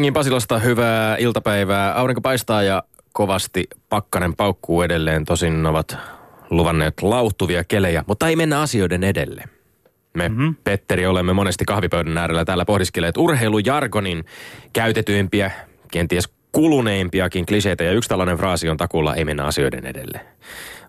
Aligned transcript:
Helsingin 0.00 0.14
Pasilasta 0.14 0.58
hyvää 0.58 1.16
iltapäivää. 1.16 1.94
Aurinko 1.94 2.20
paistaa 2.20 2.62
ja 2.62 2.82
kovasti 3.12 3.68
pakkanen 3.88 4.36
paukkuu 4.36 4.82
edelleen. 4.82 5.24
Tosin 5.24 5.66
ovat 5.66 5.96
luvanneet 6.50 7.02
lauhtuvia 7.02 7.64
kelejä, 7.64 8.04
mutta 8.06 8.28
ei 8.28 8.36
mennä 8.36 8.60
asioiden 8.60 9.04
edelle. 9.04 9.44
Me, 10.14 10.28
mm-hmm. 10.28 10.54
Petteri, 10.64 11.06
olemme 11.06 11.32
monesti 11.32 11.64
kahvipöydän 11.64 12.18
äärellä 12.18 12.44
täällä 12.44 12.64
pohdiskeleet 12.64 13.16
urheilujargonin 13.16 14.24
käytetyimpiä, 14.72 15.50
kenties 15.92 16.28
kuluneimpiakin 16.52 17.46
kliseitä 17.46 17.84
ja 17.84 17.92
yksi 17.92 18.08
tällainen 18.08 18.36
fraasi 18.36 18.68
on 18.68 18.76
takulla 18.76 19.14
ei 19.14 19.24
mennä 19.24 19.44
asioiden 19.44 19.86
edelle. 19.86 20.20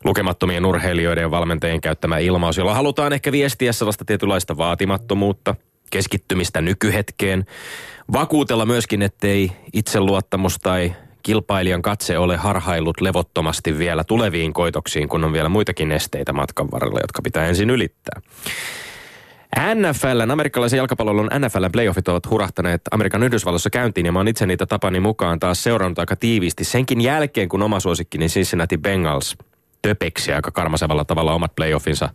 Lukemattomien 0.04 0.66
urheilijoiden 0.66 1.22
ja 1.22 1.32
valmentajien 1.32 1.82
käyttämä 1.82 2.18
ilmaus, 2.18 2.58
jolla 2.58 2.74
halutaan 2.74 3.14
ehkä 3.14 3.32
viestiä 3.32 3.74
sellaista 3.74 4.06
tietynlaista 4.06 4.58
vaatimattomuutta, 4.58 5.56
keskittymistä 5.92 6.62
nykyhetkeen, 6.62 7.46
vakuutella 8.14 8.66
myöskin, 8.66 9.02
ettei 9.02 9.52
itseluottamus 9.74 10.60
tai 10.60 10.94
kilpailijan 11.24 11.82
katse 11.82 12.18
ole 12.18 12.38
harhaillut 12.38 13.02
levottomasti 13.02 13.78
vielä 13.78 14.04
tuleviin 14.04 14.54
koitoksiin, 14.54 15.10
kun 15.10 15.24
on 15.24 15.34
vielä 15.34 15.50
muitakin 15.50 15.92
esteitä 15.92 16.34
matkan 16.34 16.72
varrella, 16.72 17.00
jotka 17.02 17.22
pitää 17.22 17.46
ensin 17.46 17.70
ylittää. 17.70 18.22
NFLn, 19.76 20.32
amerikkalaisen 20.32 20.78
jalkapallon 20.78 21.30
NFLn 21.40 21.72
playoffit 21.72 22.08
ovat 22.08 22.30
hurahtaneet 22.30 22.82
Amerikan 22.92 23.24
Yhdysvalloissa 23.24 23.70
käyntiin 23.70 24.06
ja 24.06 24.12
mä 24.12 24.20
oon 24.20 24.28
itse 24.28 24.46
niitä 24.46 24.66
tapani 24.66 25.00
mukaan 25.00 25.40
taas 25.40 25.64
seurannut 25.64 26.00
aika 26.00 26.16
tiiviisti. 26.16 26.64
Senkin 26.64 27.02
jälkeen, 27.02 27.50
kun 27.50 27.62
oma 27.62 27.80
suosikkini 27.80 28.28
Cincinnati 28.28 28.78
Bengals 28.78 29.38
töpeksi 29.82 30.34
aika 30.34 30.52
karmasevalla 30.52 31.06
tavalla 31.06 31.34
omat 31.34 31.56
playoffinsa 31.56 32.10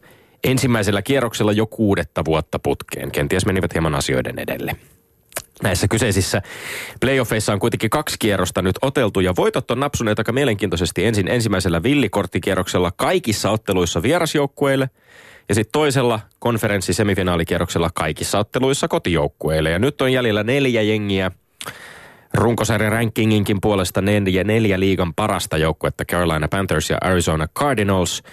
ensimmäisellä 0.47 1.03
kierroksella 1.03 1.53
jo 1.53 1.67
kuudetta 1.67 2.25
vuotta 2.25 2.59
putkeen. 2.59 3.11
Kenties 3.11 3.47
menivät 3.47 3.75
hieman 3.75 3.95
asioiden 3.95 4.39
edelle. 4.39 4.77
Näissä 5.63 5.89
kyseisissä 5.89 6.43
playoffeissa 7.01 7.53
on 7.53 7.59
kuitenkin 7.59 7.91
kaksi 7.91 8.17
kierrosta 8.19 8.63
nyt 8.63 8.77
oteltu 8.83 9.21
ja 9.21 9.37
voitot 9.37 9.71
on 9.71 9.81
napsuneet 9.81 10.19
aika 10.19 10.33
mielenkiintoisesti 10.33 11.05
ensin 11.05 11.29
ensimmäisellä 11.29 11.83
villikorttikierroksella 11.83 12.93
kaikissa 12.97 13.51
otteluissa 13.51 14.03
vierasjoukkueille 14.03 14.91
ja 15.49 15.55
sitten 15.55 15.73
toisella 15.73 16.21
konferenssisemifinaalikierroksella 16.39 17.91
kaikissa 17.95 18.39
otteluissa 18.39 18.89
kotijoukkueille. 18.89 19.71
Ja 19.71 19.79
nyt 19.79 20.01
on 20.01 20.13
jäljellä 20.13 20.43
neljä 20.43 20.83
jengiä 20.83 21.31
runkosarjan 22.35 22.93
rankinginkin 22.93 23.61
puolesta 23.61 24.01
neljä, 24.01 24.45
neljä 24.45 24.81
liigan 24.81 25.15
parasta 25.15 25.57
joukkuetta 25.57 26.05
Carolina 26.05 26.49
Panthers 26.49 26.91
ja 26.91 26.99
Arizona 27.01 27.49
Cardinals– 27.49 28.23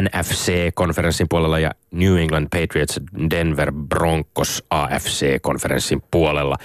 NFC-konferenssin 0.00 1.26
puolella 1.28 1.58
ja 1.58 1.70
New 1.90 2.18
England 2.18 2.48
Patriots 2.50 3.00
Denver 3.30 3.72
Broncos 3.72 4.64
AFC-konferenssin 4.70 6.02
puolella. 6.10 6.56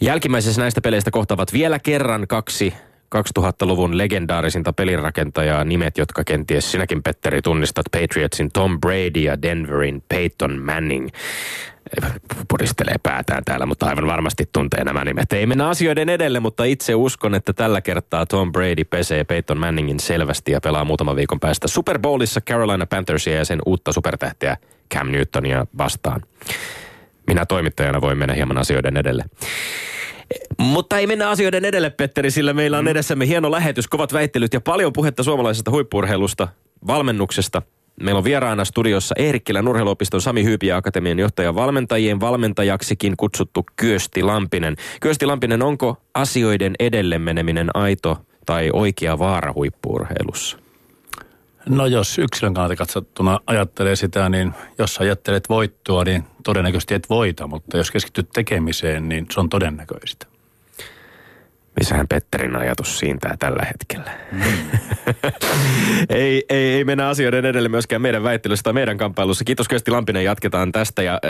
Jälkimmäisessä 0.00 0.60
näistä 0.60 0.80
peleistä 0.80 1.10
kohtavat 1.10 1.52
vielä 1.52 1.78
kerran 1.78 2.26
kaksi 2.28 2.74
2000-luvun 3.16 3.98
legendaarisinta 3.98 4.72
pelinrakentajaa 4.72 5.64
nimet, 5.64 5.98
jotka 5.98 6.24
kenties 6.24 6.72
sinäkin 6.72 7.02
Petteri 7.02 7.42
tunnistat 7.42 7.86
Patriotsin 7.92 8.50
Tom 8.52 8.80
Brady 8.80 9.20
ja 9.20 9.42
Denverin 9.42 10.02
Peyton 10.08 10.62
Manning 10.62 11.08
puristelee 12.48 12.94
päätään 13.02 13.44
täällä, 13.44 13.66
mutta 13.66 13.86
aivan 13.86 14.06
varmasti 14.06 14.48
tuntee 14.52 14.84
nämä 14.84 15.04
nimet. 15.04 15.32
Ei 15.32 15.46
mennä 15.46 15.68
asioiden 15.68 16.08
edelle, 16.08 16.40
mutta 16.40 16.64
itse 16.64 16.94
uskon, 16.94 17.34
että 17.34 17.52
tällä 17.52 17.80
kertaa 17.80 18.26
Tom 18.26 18.52
Brady 18.52 18.84
pesee 18.84 19.24
Peyton 19.24 19.58
Manningin 19.58 20.00
selvästi 20.00 20.52
ja 20.52 20.60
pelaa 20.60 20.84
muutaman 20.84 21.16
viikon 21.16 21.40
päästä 21.40 21.68
Super 21.68 21.98
Bowlissa 21.98 22.40
Carolina 22.40 22.86
Panthersia 22.86 23.36
ja 23.36 23.44
sen 23.44 23.58
uutta 23.66 23.92
supertähteä 23.92 24.56
Cam 24.94 25.10
Newtonia 25.10 25.66
vastaan. 25.78 26.22
Minä 27.26 27.46
toimittajana 27.46 28.00
voin 28.00 28.18
mennä 28.18 28.34
hieman 28.34 28.58
asioiden 28.58 28.96
edelle. 28.96 29.24
Mutta 30.58 30.98
ei 30.98 31.06
mennä 31.06 31.30
asioiden 31.30 31.64
edelle, 31.64 31.90
Petteri, 31.90 32.30
sillä 32.30 32.52
meillä 32.52 32.78
on 32.78 32.84
mm. 32.84 32.88
edessämme 32.88 33.26
hieno 33.26 33.50
lähetys, 33.50 33.88
kovat 33.88 34.12
väittelyt 34.12 34.54
ja 34.54 34.60
paljon 34.60 34.92
puhetta 34.92 35.22
suomalaisesta 35.22 35.70
huippurheilusta, 35.70 36.48
valmennuksesta– 36.86 37.62
Meillä 38.00 38.18
on 38.18 38.24
vieraana 38.24 38.64
studiossa 38.64 39.14
Eerikkilän 39.18 39.68
urheiluopiston 39.68 40.20
Sami 40.20 40.44
Hyypi 40.44 40.72
Akatemian 40.72 41.18
johtaja 41.18 41.54
valmentajien 41.54 42.20
valmentajaksikin 42.20 43.16
kutsuttu 43.16 43.66
Kyösti 43.76 44.22
Lampinen. 44.22 44.76
Kyösti 45.00 45.26
Lampinen, 45.26 45.62
onko 45.62 45.96
asioiden 46.14 46.74
edelle 46.78 47.18
meneminen 47.18 47.70
aito 47.74 48.18
tai 48.46 48.70
oikea 48.72 49.18
vaara 49.18 49.52
huippuurheilussa? 49.54 50.58
No 51.68 51.86
jos 51.86 52.18
yksilön 52.18 52.54
kannalta 52.54 52.76
katsottuna 52.76 53.40
ajattelee 53.46 53.96
sitä, 53.96 54.28
niin 54.28 54.54
jos 54.78 54.98
ajattelet 54.98 55.48
voittoa, 55.48 56.04
niin 56.04 56.24
todennäköisesti 56.44 56.94
et 56.94 57.10
voita, 57.10 57.46
mutta 57.46 57.76
jos 57.76 57.90
keskityt 57.90 58.28
tekemiseen, 58.34 59.08
niin 59.08 59.26
se 59.30 59.40
on 59.40 59.48
todennäköistä. 59.48 60.26
Missähän 61.80 62.08
Petterin 62.08 62.56
ajatus 62.56 62.98
siitä 62.98 63.34
tällä 63.38 63.62
hetkellä? 63.64 64.10
Mm. 64.32 64.42
ei, 66.08 66.44
ei, 66.48 66.72
ei 66.72 66.84
mennä 66.84 67.08
asioiden 67.08 67.44
edelle 67.44 67.68
myöskään 67.68 68.02
meidän 68.02 68.22
väittelyssä 68.22 68.62
tai 68.62 68.72
meidän 68.72 68.98
kamppailussa. 68.98 69.44
Kiitos 69.44 69.68
Kösti 69.68 69.90
Lampinen, 69.90 70.24
jatketaan 70.24 70.72
tästä 70.72 71.02
ja 71.02 71.20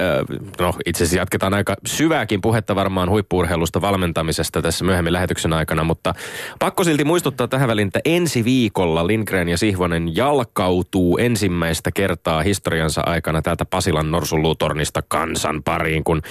no 0.61 0.75
itse 0.87 1.05
asiassa 1.05 1.21
jatketaan 1.21 1.55
aika 1.55 1.75
syvääkin 1.87 2.41
puhetta 2.41 2.75
varmaan 2.75 3.11
huippuurheilusta 3.11 3.81
valmentamisesta 3.81 4.63
tässä 4.63 4.85
myöhemmin 4.85 5.13
lähetyksen 5.13 5.53
aikana, 5.53 5.85
mutta 5.85 6.15
pakko 6.59 6.85
silti 6.85 7.05
muistuttaa 7.05 7.49
tähän 7.49 7.69
väliin, 7.69 7.87
että 7.87 8.01
ensi 8.05 8.45
viikolla 8.45 9.07
Lindgren 9.07 9.49
ja 9.49 9.59
Sihvonen 9.59 10.17
jalkautuu 10.17 11.19
ensimmäistä 11.19 11.91
kertaa 11.93 12.43
historiansa 12.43 13.03
aikana 13.07 13.43
täältä 13.43 13.65
Pasilan 13.65 14.11
Norsuluutornista 14.11 15.03
kansan 15.09 15.63
pariin, 15.63 16.05
kun 16.05 16.23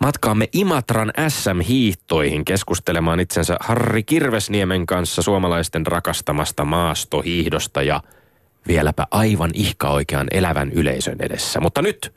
matkaamme 0.00 0.48
Imatran 0.52 1.12
SM-hiihtoihin 1.28 2.44
keskustelemaan 2.44 3.20
itsensä 3.20 3.49
yhdessä 3.50 3.56
Harri 3.68 4.02
Kirvesniemen 4.02 4.86
kanssa 4.86 5.22
suomalaisten 5.22 5.86
rakastamasta 5.86 6.64
maastohiihdosta 6.64 7.82
ja 7.82 8.02
vieläpä 8.68 9.06
aivan 9.10 9.50
ihkaoikean 9.54 10.26
elävän 10.30 10.72
yleisön 10.72 11.16
edessä. 11.20 11.60
Mutta 11.60 11.82
nyt, 11.82 12.14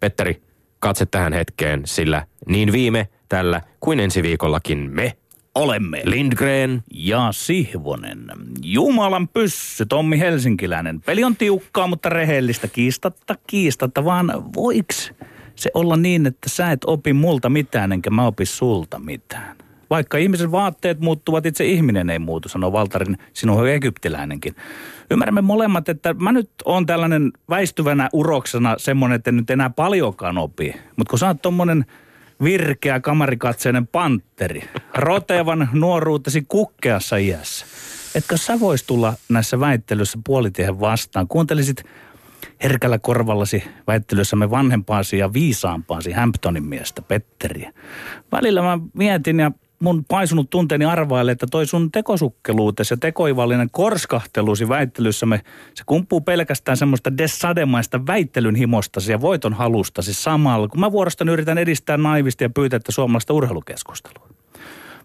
Petteri, 0.00 0.42
katse 0.78 1.06
tähän 1.06 1.32
hetkeen, 1.32 1.82
sillä 1.84 2.26
niin 2.48 2.72
viime, 2.72 3.08
tällä 3.28 3.60
kuin 3.80 4.00
ensi 4.00 4.22
viikollakin 4.22 4.90
me 4.92 5.16
olemme 5.54 6.02
Lindgren 6.04 6.82
ja 6.94 7.28
Sihvonen. 7.32 8.24
Jumalan 8.62 9.28
pyssy, 9.28 9.86
Tommi 9.86 10.18
Helsinkiläinen. 10.18 11.00
Peli 11.00 11.24
on 11.24 11.36
tiukkaa, 11.36 11.86
mutta 11.86 12.08
rehellistä. 12.08 12.68
Kiistatta, 12.68 13.34
kiistatta, 13.46 14.04
vaan 14.04 14.52
voiks 14.56 15.12
se 15.56 15.70
olla 15.74 15.96
niin, 15.96 16.26
että 16.26 16.48
sä 16.48 16.70
et 16.70 16.84
opi 16.84 17.12
multa 17.12 17.48
mitään, 17.48 17.92
enkä 17.92 18.10
mä 18.10 18.26
opi 18.26 18.46
sulta 18.46 18.98
mitään? 18.98 19.63
Vaikka 19.94 20.18
ihmisen 20.18 20.52
vaatteet 20.52 21.00
muuttuvat, 21.00 21.46
itse 21.46 21.64
ihminen 21.64 22.10
ei 22.10 22.18
muutu, 22.18 22.48
sanoo 22.48 22.72
Valtarin, 22.72 23.18
sinun 23.32 23.60
on 23.60 23.68
egyptiläinenkin. 23.68 24.56
Ymmärrämme 25.10 25.40
molemmat, 25.40 25.88
että 25.88 26.14
mä 26.14 26.32
nyt 26.32 26.50
on 26.64 26.86
tällainen 26.86 27.32
väistyvänä 27.50 28.08
uroksena 28.12 28.74
semmoinen, 28.78 29.16
että 29.16 29.32
nyt 29.32 29.50
enää 29.50 29.70
paljonkaan 29.70 30.38
opi. 30.38 30.74
Mutta 30.96 31.10
kun 31.10 31.18
sä 31.18 31.26
oot 31.26 31.42
tommonen 31.42 31.84
virkeä 32.42 33.00
kamarikatseinen 33.00 33.86
pantteri, 33.86 34.68
rotevan 34.94 35.68
nuoruutesi 35.72 36.44
kukkeassa 36.48 37.16
iässä. 37.16 37.66
Etkö 38.14 38.36
sä 38.36 38.60
vois 38.60 38.82
tulla 38.82 39.14
näissä 39.28 39.60
väittelyissä 39.60 40.18
puolitiehen 40.24 40.80
vastaan? 40.80 41.28
Kuuntelisit 41.28 41.84
herkällä 42.62 42.98
korvallasi 42.98 43.64
väittelyssämme 43.86 44.50
vanhempaasi 44.50 45.18
ja 45.18 45.32
viisaampaasi 45.32 46.12
Hamptonin 46.12 46.64
miestä 46.64 47.02
Petteriä. 47.02 47.72
Välillä 48.32 48.62
mä 48.62 48.78
mietin 48.94 49.40
ja 49.40 49.50
mun 49.80 50.04
paisunut 50.08 50.50
tunteeni 50.50 50.84
arvaille, 50.84 51.32
että 51.32 51.46
toi 51.50 51.66
sun 51.66 51.92
tekosukkeluutes 51.92 52.90
ja 52.90 52.96
tekoivallinen 52.96 53.68
korskahtelusi 53.72 54.68
väittelyssämme, 54.68 55.40
se 55.74 55.82
kumpuu 55.86 56.20
pelkästään 56.20 56.76
semmoista 56.76 57.18
dessademaista 57.18 58.06
väittelyn 58.06 58.54
himostasi 58.54 59.12
ja 59.12 59.20
voiton 59.20 59.54
halustasi 59.54 60.14
samalla, 60.14 60.68
kun 60.68 60.80
mä 60.80 60.92
vuorostani 60.92 61.32
yritän 61.32 61.58
edistää 61.58 61.96
naivisti 61.96 62.44
ja 62.44 62.50
pyytää 62.50 62.80
suomalaista 62.88 63.34
urheilukeskustelua. 63.34 64.28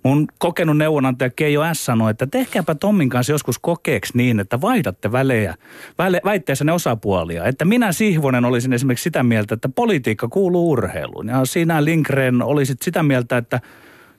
Mun 0.03 0.27
kokenut 0.37 0.77
neuvonantaja 0.77 1.29
Keijo 1.29 1.61
S. 1.73 1.85
sanoi, 1.85 2.11
että 2.11 2.27
tehkääpä 2.27 2.75
Tommin 2.75 3.09
kanssa 3.09 3.33
joskus 3.33 3.59
kokeeksi 3.59 4.17
niin, 4.17 4.39
että 4.39 4.61
vaihdatte 4.61 5.11
välejä, 5.11 5.55
väle, 5.97 6.21
ne 6.63 6.71
osapuolia. 6.71 7.45
Että 7.45 7.65
minä 7.65 7.91
Sihvonen 7.91 8.45
olisin 8.45 8.73
esimerkiksi 8.73 9.03
sitä 9.03 9.23
mieltä, 9.23 9.53
että 9.53 9.69
politiikka 9.69 10.27
kuuluu 10.27 10.71
urheiluun. 10.71 11.27
Ja 11.27 11.45
sinä 11.45 11.85
Lindgren 11.85 12.41
olisit 12.41 12.81
sitä 12.81 13.03
mieltä, 13.03 13.37
että 13.37 13.59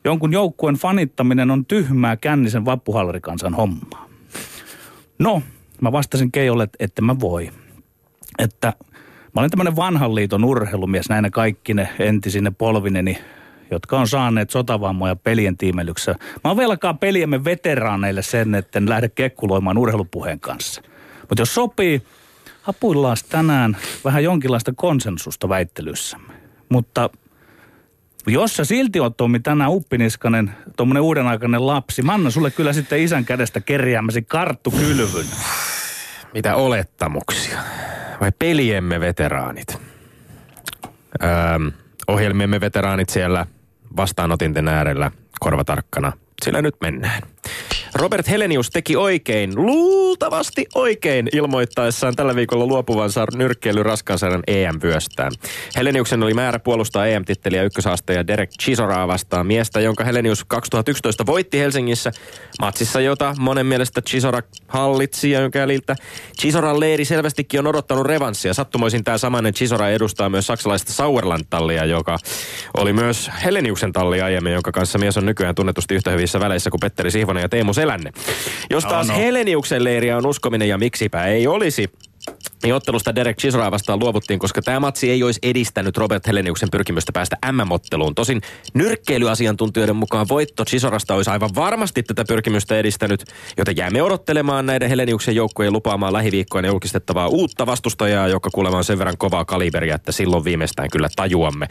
jonkun 0.04 0.32
joukkueen 0.32 0.76
fanittaminen 0.76 1.50
on 1.50 1.66
tyhmää 1.66 2.16
kännisen 2.16 2.64
vappuhallarikansan 2.64 3.54
hommaa. 3.54 4.06
No, 5.18 5.42
mä 5.80 5.92
vastasin 5.92 6.32
Keijolle, 6.32 6.68
että 6.80 7.02
mä 7.02 7.20
voi. 7.20 7.50
Että 8.38 8.72
mä 9.34 9.40
olen 9.40 9.50
tämmöinen 9.50 9.76
vanhan 9.76 10.14
liiton 10.14 10.44
urheilumies 10.44 11.08
näinä 11.08 11.30
kaikki 11.30 11.74
ne 11.74 11.88
entisine 11.98 12.50
polvineni, 12.50 13.18
jotka 13.70 14.00
on 14.00 14.08
saaneet 14.08 14.50
sotavammoja 14.50 15.16
pelien 15.16 15.56
tiimelyksessä. 15.56 16.14
Mä 16.44 16.50
oon 16.50 16.56
velkaa 16.56 16.94
peliemme 16.94 17.44
veteraaneille 17.44 18.22
sen, 18.22 18.54
että 18.54 18.78
en 18.78 18.88
lähde 18.88 19.08
kekkuloimaan 19.08 19.78
urheilupuheen 19.78 20.40
kanssa. 20.40 20.82
Mutta 21.28 21.42
jos 21.42 21.54
sopii, 21.54 22.02
hapuillaan 22.62 23.16
tänään 23.28 23.76
vähän 24.04 24.24
jonkinlaista 24.24 24.72
konsensusta 24.76 25.48
väittelyssämme. 25.48 26.34
Mutta 26.68 27.10
Jos 28.26 28.56
sä 28.56 28.64
silti 28.64 29.00
oot 29.00 29.16
Tommi 29.16 29.40
tänään 29.40 29.70
uppiniskanen, 29.70 30.50
tuommoinen 30.76 31.02
uuden 31.02 31.26
aikainen 31.26 31.66
lapsi, 31.66 32.02
mä 32.02 32.14
annan 32.14 32.32
sulle 32.32 32.50
kyllä 32.50 32.72
sitten 32.72 33.00
isän 33.00 33.24
kädestä 33.24 33.60
kerjäämäsi 33.60 34.22
karttukylvyn. 34.22 35.26
Mitä 36.34 36.54
olettamuksia? 36.56 37.58
Vai 38.20 38.32
peliemme 38.38 39.00
veteraanit? 39.00 39.78
Öö, 41.22 41.30
ohjelmiemme 42.08 42.60
veteraanit 42.60 43.08
siellä 43.08 43.46
vastaanotinten 43.96 44.68
äärellä 44.68 45.10
korvatarkkana. 45.40 46.12
Sillä 46.42 46.62
nyt 46.62 46.74
mennään. 46.80 47.22
Robert 47.94 48.28
Helenius 48.28 48.70
teki 48.70 48.96
oikein, 48.96 49.52
luultavasti 49.56 50.66
oikein, 50.74 51.28
ilmoittaessaan 51.32 52.16
tällä 52.16 52.36
viikolla 52.36 52.66
luopuvansa 52.66 53.26
nyrkkeily 53.34 53.82
raskaansarjan 53.82 54.42
EM-vyöstään. 54.46 55.32
Heleniuksen 55.76 56.22
oli 56.22 56.34
määrä 56.34 56.58
puolustaa 56.58 57.06
EM-titteliä 57.06 57.62
ykkösaasteja 57.62 58.26
Derek 58.26 58.50
Chisoraa 58.62 59.08
vastaan 59.08 59.46
miestä, 59.46 59.80
jonka 59.80 60.04
Helenius 60.04 60.44
2011 60.44 61.26
voitti 61.26 61.58
Helsingissä 61.58 62.10
matsissa, 62.60 63.00
jota 63.00 63.34
monen 63.38 63.66
mielestä 63.66 64.02
Chisora 64.02 64.42
hallitsi 64.68 65.30
ja 65.30 65.40
jonka 65.40 65.58
jäljiltä 65.58 65.96
Chisoran 66.40 66.80
leiri 66.80 67.04
selvästikin 67.04 67.60
on 67.60 67.66
odottanut 67.66 68.06
revanssia. 68.06 68.54
Sattumoisin 68.54 69.04
tämä 69.04 69.18
samainen 69.18 69.54
Chisora 69.54 69.88
edustaa 69.88 70.28
myös 70.28 70.46
saksalaista 70.46 70.92
Sauerland-tallia, 70.92 71.84
joka 71.84 72.18
oli 72.76 72.92
myös 72.92 73.30
Heleniuksen 73.44 73.92
talli 73.92 74.20
aiemmin, 74.20 74.52
jonka 74.52 74.72
kanssa 74.72 74.98
mies 74.98 75.16
on 75.16 75.26
nykyään 75.26 75.54
tunnetusti 75.54 75.94
yhtä 75.94 76.10
hyvissä 76.10 76.40
väleissä 76.40 76.70
kuin 76.70 76.80
Petteri 76.80 77.10
Sihvonen 77.10 77.42
ja 77.42 77.48
Teemu 77.48 77.72
Selänne. 77.80 78.12
Jos 78.70 78.84
taas 78.84 79.08
No, 79.08 79.14
no. 79.14 79.20
Heleniuksen 79.20 79.84
leiriä 79.84 80.16
on 80.16 80.26
uskominen 80.26 80.68
ja 80.68 80.78
miksipä 80.78 81.24
ei 81.24 81.46
olisi, 81.46 81.90
niin 82.62 82.74
ottelusta 82.74 83.14
Derek 83.14 83.38
Chisoraa 83.38 83.70
vastaan 83.70 84.00
luovuttiin, 84.00 84.38
koska 84.38 84.62
tämä 84.62 84.80
matsi 84.80 85.10
ei 85.10 85.22
olisi 85.22 85.40
edistänyt 85.42 85.96
Robert 85.96 86.26
Heleniuksen 86.26 86.68
pyrkimystä 86.70 87.12
päästä 87.12 87.36
MM-otteluun. 87.52 88.14
Tosin 88.14 88.40
nyrkkeilyasiantuntijoiden 88.74 89.96
mukaan 89.96 90.28
voitto 90.28 90.64
Chisorasta 90.64 91.14
olisi 91.14 91.30
aivan 91.30 91.50
varmasti 91.54 92.02
tätä 92.02 92.24
pyrkimystä 92.28 92.78
edistänyt, 92.78 93.24
joten 93.56 93.76
jäämme 93.76 94.02
odottelemaan 94.02 94.66
näiden 94.66 94.88
Heleniuksen 94.88 95.36
joukkojen 95.36 95.72
lupaamaan 95.72 96.12
lähiviikkoina 96.12 96.68
julkistettavaa 96.68 97.28
uutta 97.28 97.66
vastustajaa, 97.66 98.28
joka 98.28 98.50
kuulemma 98.54 98.78
on 98.78 98.84
sen 98.84 98.98
verran 98.98 99.18
kovaa 99.18 99.44
kaliberia, 99.44 99.94
että 99.94 100.12
silloin 100.12 100.44
viimeistään 100.44 100.90
kyllä 100.90 101.08
tajuamme. 101.16 101.66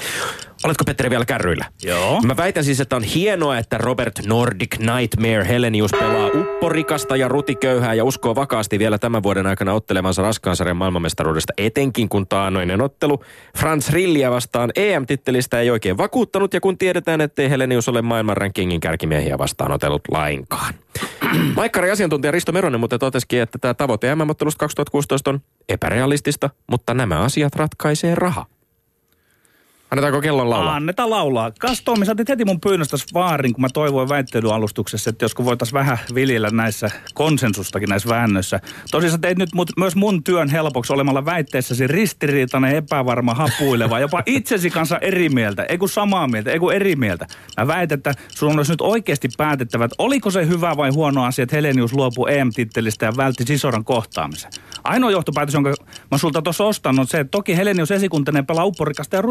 Oletko 0.64 0.84
Petteri 0.84 1.10
vielä 1.10 1.26
kärryillä? 1.26 1.66
Joo. 1.84 2.22
Mä 2.22 2.38
väitän 2.38 2.64
siis, 2.64 2.80
että 2.80 2.96
on 2.96 3.04
hienoa, 3.04 3.58
että 3.58 3.78
Robert 3.78 4.20
Nordic 4.26 4.78
Nightmare 4.78 5.48
Helenius 5.48 5.92
pelaa 5.92 6.28
upporikasta 6.28 7.16
ja 7.16 7.28
rutiköyhää 7.28 7.94
ja 7.94 8.04
uskoo 8.04 8.36
vakaasti 8.36 8.80
vielä 8.80 8.98
tämän 8.98 9.24
vuoden 9.24 9.48
aikana 9.48 9.74
ottelemansa 9.74 10.22
raskaansarjan 10.22 10.78
maailmanmestaruudesta, 10.78 11.54
etenkin 11.58 12.10
kun 12.10 12.28
taanoinen 12.28 12.82
ottelu 12.82 13.24
Franz 13.58 13.90
Rilliä 13.90 14.32
vastaan 14.32 14.72
EM-tittelistä 14.76 15.60
ei 15.60 15.70
oikein 15.70 15.98
vakuuttanut 15.98 16.54
ja 16.54 16.62
kun 16.62 16.78
tiedetään, 16.78 17.22
ettei 17.22 17.50
Helenius 17.50 17.90
ole 17.90 18.02
maailman 18.02 18.38
rankingin 18.38 18.80
kärkimiehiä 18.80 19.38
vastaan 19.38 19.72
otellut 19.72 20.02
lainkaan. 20.12 20.74
Maikkari 21.56 21.92
asiantuntija 21.92 22.32
Risto 22.32 22.52
Meronen 22.52 22.80
mutta 22.80 23.00
totesikin, 23.00 23.42
että 23.42 23.58
tämä 23.58 23.74
tavoite 23.74 24.16
MM-ottelusta 24.16 24.60
2016 24.60 25.30
on 25.30 25.42
epärealistista, 25.70 26.50
mutta 26.72 26.94
nämä 26.94 27.20
asiat 27.20 27.56
ratkaisee 27.56 28.16
raha. 28.16 28.46
Annetaanko 29.92 30.22
kellon 30.22 30.50
laulaa? 30.50 30.76
Annetaan 30.76 31.10
laulaa. 31.10 31.52
Kas 31.60 31.82
Tommi, 31.82 32.06
sä 32.06 32.16
heti 32.30 32.46
mun 32.46 32.62
pyynnöstä 32.62 32.98
vaarin, 33.14 33.54
kun 33.54 33.62
mä 33.62 33.68
toivoin 33.74 34.10
väittelyalustuksessa, 34.10 35.10
että 35.10 35.26
josko 35.26 35.46
voitaisiin 35.46 35.74
vähän 35.74 35.98
viljellä 36.16 36.50
näissä 36.50 36.92
konsensustakin 37.14 37.90
näissä 37.90 38.10
väännöissä. 38.10 38.60
Tosin 38.92 39.12
sä 39.12 39.18
teit 39.18 39.38
nyt 39.38 39.50
mut, 39.54 39.70
myös 39.78 39.96
mun 39.96 40.24
työn 40.24 40.50
helpoksi 40.50 40.94
olemalla 40.94 41.26
väitteessäsi 41.26 41.88
ristiriitainen, 41.88 42.76
epävarma, 42.76 43.34
hapuileva, 43.34 44.00
jopa 44.00 44.24
itsesi 44.26 44.70
kanssa 44.70 44.98
eri 44.98 45.30
mieltä. 45.30 45.64
Ei 45.64 45.78
kun 45.78 45.90
samaa 45.90 46.28
mieltä, 46.28 46.52
ei 46.52 46.60
kun 46.60 46.74
eri 46.74 46.96
mieltä. 46.96 47.28
Mä 47.58 47.68
väitän, 47.68 47.98
että 47.98 48.14
sun 48.36 48.58
olisi 48.58 48.72
nyt 48.72 48.82
oikeasti 48.82 49.30
päätettävä, 49.38 49.86
että 49.86 49.96
oliko 49.98 50.32
se 50.32 50.48
hyvä 50.48 50.78
vai 50.78 50.90
huono 50.90 51.24
asia, 51.24 51.44
että 51.44 51.56
Helenius 51.56 51.94
luopui 51.94 52.38
EM-tittelistä 52.38 53.06
ja 53.06 53.18
vältti 53.18 53.44
Sisoran 53.44 53.86
kohtaamisen. 53.86 54.52
Ainoa 54.84 55.12
johtopäätös, 55.12 55.54
jonka 55.54 55.74
mä 56.12 56.18
sulta 56.18 56.42
tuossa 56.42 56.64
ostan, 56.64 57.00
on 57.00 57.08
se, 57.08 57.20
että 57.20 57.32
toki 57.32 57.58
Helenius 57.58 57.92
esikuntainen 57.92 58.46
pelaa 58.46 58.66
upporikasta 58.66 59.16
ja 59.16 59.22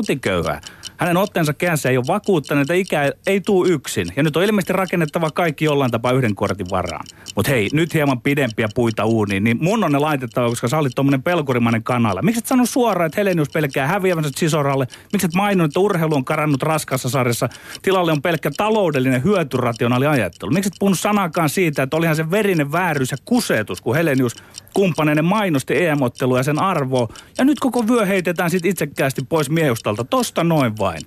rutiköyhää. 0.48 0.78
Hänen 0.96 1.16
otteensa 1.16 1.52
käänssä 1.52 1.90
ei 1.90 1.96
ole 1.96 2.06
vakuuttanut, 2.06 2.62
että 2.62 2.74
ikä 2.74 3.12
ei 3.26 3.40
tuu 3.40 3.66
yksin. 3.66 4.06
Ja 4.16 4.22
nyt 4.22 4.36
on 4.36 4.42
ilmeisesti 4.42 4.72
rakennettava 4.72 5.30
kaikki 5.30 5.64
jollain 5.64 5.90
tapaa 5.90 6.12
yhden 6.12 6.34
kortin 6.34 6.66
varaan. 6.70 7.04
Mutta 7.36 7.50
hei, 7.50 7.68
nyt 7.72 7.94
hieman 7.94 8.20
pidempiä 8.20 8.68
puita 8.74 9.04
uuniin, 9.04 9.44
niin 9.44 9.58
mun 9.60 9.84
on 9.84 9.92
ne 9.92 9.98
laitettava, 9.98 10.48
koska 10.48 10.68
sä 10.68 10.78
olit 10.78 10.92
tommonen 10.94 11.22
pelkurimainen 11.22 11.82
kanalla. 11.82 12.22
Miksi 12.22 12.38
et 12.38 12.46
sano 12.46 12.66
suoraan, 12.66 13.06
että 13.06 13.20
Helenius 13.20 13.48
pelkää 13.50 13.86
häviävänsä 13.86 14.30
Sisoralle? 14.36 14.86
Miksi 15.12 15.26
et 15.26 15.34
maininnut, 15.34 15.64
että 15.70 15.80
urheilu 15.80 16.14
on 16.14 16.24
karannut 16.24 16.62
raskassa 16.62 17.08
sarjassa? 17.08 17.48
Tilalle 17.82 18.12
on 18.12 18.22
pelkkä 18.22 18.50
taloudellinen 18.56 19.24
hyötyrationaali 19.24 20.06
ajattelu. 20.06 20.50
Miksi 20.50 20.68
et 20.68 20.78
puhunut 20.78 20.98
sanakaan 20.98 21.48
siitä, 21.48 21.82
että 21.82 21.96
olihan 21.96 22.16
se 22.16 22.30
verinen 22.30 22.72
vääryys 22.72 23.10
ja 23.10 23.16
kusetus, 23.24 23.80
kun 23.80 23.96
Helenius 23.96 24.36
kumppaneinen 24.74 25.24
mainosti 25.24 25.84
EM-ottelua 25.84 26.38
ja 26.38 26.42
sen 26.42 26.58
arvoa. 26.58 27.08
Ja 27.38 27.44
nyt 27.44 27.60
koko 27.60 27.88
vyö 27.88 28.06
heitetään 28.06 28.50
sit 28.50 28.64
itsekkäästi 28.64 29.22
pois 29.28 29.50
miehustalta. 29.50 30.04
Tosta 30.04 30.37
noin 30.44 30.78
vain. 30.78 31.00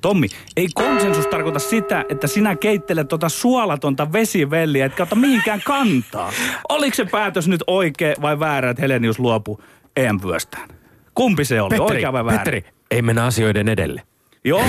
Tommi, 0.00 0.28
ei 0.56 0.68
konsensus 0.74 1.26
tarkoita 1.26 1.58
sitä, 1.58 2.04
että 2.08 2.26
sinä 2.26 2.56
keittelet 2.56 3.08
tuota 3.08 3.28
suolatonta 3.28 4.12
vesivelliä, 4.12 4.86
etkä 4.86 5.02
ota 5.02 5.14
mihinkään 5.14 5.62
kantaa. 5.64 6.32
Oliko 6.68 6.94
se 6.94 7.04
päätös 7.04 7.48
nyt 7.48 7.64
oikea 7.66 8.14
vai 8.20 8.40
väärä, 8.40 8.70
että 8.70 8.82
Helenius 8.82 9.18
luopui 9.18 9.58
EM-vyöstään? 9.96 10.68
Kumpi 11.14 11.44
se 11.44 11.62
oli, 11.62 11.70
Petteri, 11.70 11.96
oikea 11.96 12.12
vai 12.12 12.24
väärä? 12.24 12.38
Petteri, 12.38 12.64
ei 12.90 13.02
mennä 13.02 13.24
asioiden 13.24 13.68
edelle. 13.68 14.02
Joo. 14.44 14.64